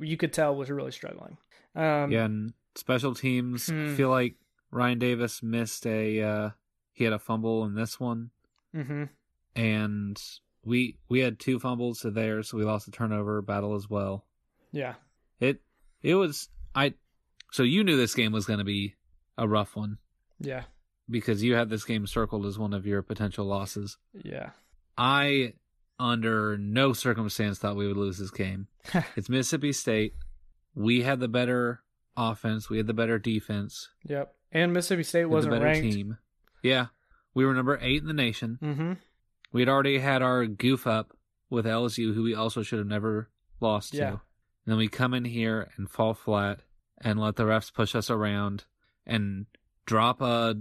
you 0.00 0.16
could 0.16 0.32
tell 0.32 0.54
was 0.56 0.70
really 0.70 0.92
struggling. 0.92 1.36
Um, 1.74 2.10
yeah, 2.10 2.24
and 2.24 2.52
special 2.74 3.14
teams 3.14 3.66
Hmm. 3.70 3.94
feel 3.94 4.10
like 4.10 4.36
Ryan 4.70 4.98
Davis 4.98 5.42
missed 5.42 5.86
a 5.86 6.20
uh, 6.22 6.50
he 6.92 7.04
had 7.04 7.12
a 7.12 7.18
fumble 7.18 7.64
in 7.64 7.74
this 7.74 7.98
one, 8.00 8.30
hmm 8.72 9.04
and 9.54 10.20
we 10.64 10.98
we 11.08 11.20
had 11.20 11.38
two 11.38 11.58
fumbles 11.58 12.00
to 12.00 12.10
theirs, 12.10 12.48
so 12.50 12.58
we 12.58 12.64
lost 12.64 12.86
the 12.86 12.92
turnover 12.92 13.40
battle 13.42 13.74
as 13.74 13.88
well. 13.88 14.24
Yeah. 14.72 14.94
It 15.40 15.60
it 16.02 16.14
was 16.14 16.48
I 16.74 16.94
so 17.52 17.62
you 17.62 17.84
knew 17.84 17.96
this 17.96 18.14
game 18.14 18.32
was 18.32 18.46
going 18.46 18.58
to 18.58 18.64
be 18.64 18.94
a 19.38 19.46
rough 19.46 19.76
one 19.76 19.98
Yeah. 20.40 20.64
Because 21.08 21.42
you 21.42 21.54
had 21.54 21.68
this 21.70 21.84
game 21.84 22.06
circled 22.06 22.46
as 22.46 22.58
one 22.58 22.72
of 22.72 22.86
your 22.86 23.02
potential 23.02 23.44
losses. 23.46 23.96
Yeah. 24.22 24.50
I 24.98 25.54
under 25.98 26.56
no 26.58 26.92
circumstance 26.92 27.58
thought 27.58 27.76
we 27.76 27.86
would 27.86 27.96
lose 27.96 28.18
this 28.18 28.30
game. 28.30 28.66
it's 29.16 29.28
Mississippi 29.28 29.72
State. 29.72 30.14
We 30.74 31.02
had 31.02 31.20
the 31.20 31.28
better 31.28 31.80
offense, 32.16 32.68
we 32.70 32.76
had 32.78 32.86
the 32.86 32.94
better 32.94 33.18
defense, 33.18 33.88
Yep. 34.06 34.34
And 34.52 34.72
Mississippi 34.72 35.02
State 35.02 35.24
we 35.26 35.34
had 35.34 35.44
the 35.44 35.48
wasn't 35.48 35.54
better 35.54 35.64
ranked. 35.64 35.92
team. 35.92 36.18
Yeah. 36.62 36.86
We 37.34 37.44
were 37.44 37.52
number 37.54 37.78
8 37.80 38.00
in 38.02 38.06
the 38.08 38.14
nation. 38.14 38.58
Mm-hmm. 38.62 38.92
We 39.52 39.60
had 39.60 39.68
already 39.68 39.98
had 39.98 40.22
our 40.22 40.46
goof 40.46 40.86
up 40.86 41.14
with 41.50 41.66
LSU 41.66 42.14
who 42.14 42.22
we 42.22 42.34
also 42.34 42.62
should 42.62 42.78
have 42.78 42.88
never 42.88 43.28
lost 43.60 43.92
to. 43.92 43.98
And 44.08 44.18
then 44.66 44.76
we 44.76 44.88
come 44.88 45.14
in 45.14 45.24
here 45.24 45.70
and 45.76 45.88
fall 45.90 46.14
flat 46.14 46.60
and 47.00 47.20
let 47.20 47.36
the 47.36 47.44
refs 47.44 47.72
push 47.72 47.94
us 47.94 48.10
around 48.10 48.64
and 49.06 49.46
drop 49.84 50.20
a 50.20 50.56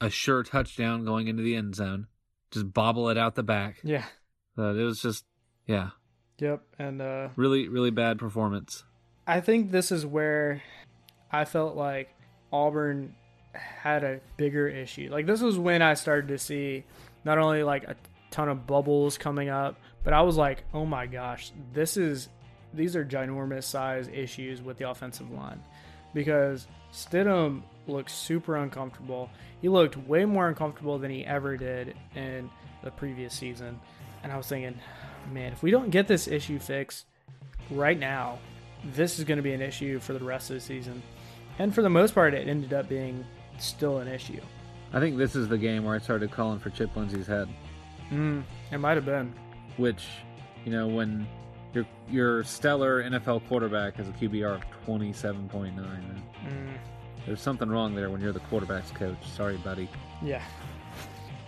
a 0.00 0.10
sure 0.10 0.42
touchdown 0.42 1.04
going 1.04 1.28
into 1.28 1.42
the 1.42 1.56
end 1.56 1.74
zone. 1.74 2.06
Just 2.50 2.72
bobble 2.72 3.08
it 3.08 3.18
out 3.18 3.34
the 3.34 3.42
back. 3.42 3.80
Yeah. 3.82 4.04
It 4.56 4.84
was 4.84 5.00
just 5.02 5.24
yeah, 5.66 5.90
Yep. 6.38 6.62
And 6.78 7.00
uh, 7.00 7.28
really 7.36 7.68
really 7.68 7.90
bad 7.90 8.18
performance. 8.18 8.84
I 9.26 9.40
think 9.40 9.70
this 9.70 9.90
is 9.90 10.06
where 10.06 10.62
I 11.32 11.44
felt 11.44 11.76
like 11.76 12.10
Auburn 12.52 13.14
had 13.52 14.04
a 14.04 14.20
bigger 14.36 14.68
issue. 14.68 15.08
Like 15.10 15.26
this 15.26 15.40
was 15.40 15.58
when 15.58 15.82
I 15.82 15.94
started 15.94 16.28
to 16.28 16.38
see 16.38 16.84
not 17.24 17.38
only 17.38 17.62
like 17.62 17.84
a 17.84 17.96
ton 18.30 18.48
of 18.48 18.66
bubbles 18.66 19.18
coming 19.18 19.48
up, 19.48 19.76
but 20.04 20.12
I 20.12 20.22
was 20.22 20.36
like, 20.36 20.64
"Oh 20.72 20.84
my 20.84 21.06
gosh, 21.06 21.52
this 21.72 21.96
is 21.96 22.28
these 22.74 22.94
are 22.96 23.04
ginormous 23.04 23.64
size 23.64 24.08
issues 24.12 24.62
with 24.62 24.76
the 24.76 24.88
offensive 24.88 25.30
line." 25.30 25.62
Because 26.14 26.66
Stidham 26.92 27.62
looked 27.86 28.10
super 28.10 28.56
uncomfortable. 28.56 29.30
He 29.62 29.68
looked 29.68 29.96
way 29.96 30.24
more 30.24 30.48
uncomfortable 30.48 30.98
than 30.98 31.10
he 31.10 31.24
ever 31.24 31.56
did 31.56 31.94
in 32.14 32.50
the 32.82 32.90
previous 32.90 33.34
season. 33.34 33.78
And 34.22 34.32
I 34.32 34.36
was 34.36 34.46
thinking, 34.48 34.78
man, 35.32 35.52
if 35.52 35.62
we 35.62 35.70
don't 35.70 35.90
get 35.90 36.08
this 36.08 36.26
issue 36.28 36.58
fixed 36.58 37.06
right 37.70 37.98
now, 37.98 38.38
this 38.84 39.18
is 39.18 39.24
going 39.24 39.36
to 39.38 39.42
be 39.42 39.52
an 39.52 39.62
issue 39.62 39.98
for 40.00 40.12
the 40.12 40.24
rest 40.24 40.50
of 40.50 40.54
the 40.56 40.60
season. 40.60 41.02
And 41.58 41.74
for 41.74 41.82
the 41.82 41.90
most 41.90 42.14
part, 42.14 42.34
it 42.34 42.48
ended 42.48 42.72
up 42.74 42.88
being 42.88 43.24
still 43.58 43.98
an 43.98 44.08
issue. 44.08 44.40
I 44.92 45.00
think 45.00 45.16
this 45.16 45.34
is 45.34 45.48
the 45.48 45.58
game 45.58 45.84
where 45.84 45.94
I 45.94 45.98
started 45.98 46.30
calling 46.30 46.58
for 46.58 46.70
Chip 46.70 46.94
Lindsey's 46.96 47.26
head, 47.26 47.48
Mm, 48.12 48.44
it 48.70 48.78
might 48.78 48.94
have 48.96 49.04
been. 49.04 49.32
which, 49.78 50.06
you 50.64 50.70
know, 50.70 50.86
when 50.86 51.26
your 51.74 51.84
your 52.08 52.44
stellar 52.44 53.02
NFL 53.02 53.46
quarterback 53.48 53.96
has 53.96 54.08
a 54.08 54.12
QBR 54.12 54.54
of 54.54 54.62
27.9, 54.86 55.74
Mm, 55.74 56.68
there's 57.26 57.40
something 57.40 57.68
wrong 57.68 57.94
there 57.94 58.10
when 58.10 58.20
you're 58.20 58.32
the 58.32 58.40
quarterback's 58.40 58.90
coach. 58.92 59.16
Sorry, 59.34 59.56
buddy. 59.58 59.88
yeah. 60.22 60.42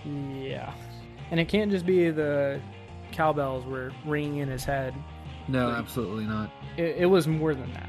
Yeah. 0.05 0.73
And 1.31 1.39
it 1.41 1.49
can't 1.49 1.71
just 1.71 1.85
be 1.87 2.11
the 2.11 2.61
cowbells 3.13 3.65
were 3.67 3.93
ringing 4.07 4.39
in 4.39 4.49
his 4.49 4.65
head. 4.65 4.95
No, 5.49 5.69
Like- 5.69 5.79
absolutely 5.79 6.25
not. 6.25 6.51
It, 6.77 6.97
it 6.99 7.07
was 7.07 7.27
more 7.27 7.55
than 7.55 7.73
that. 7.75 7.89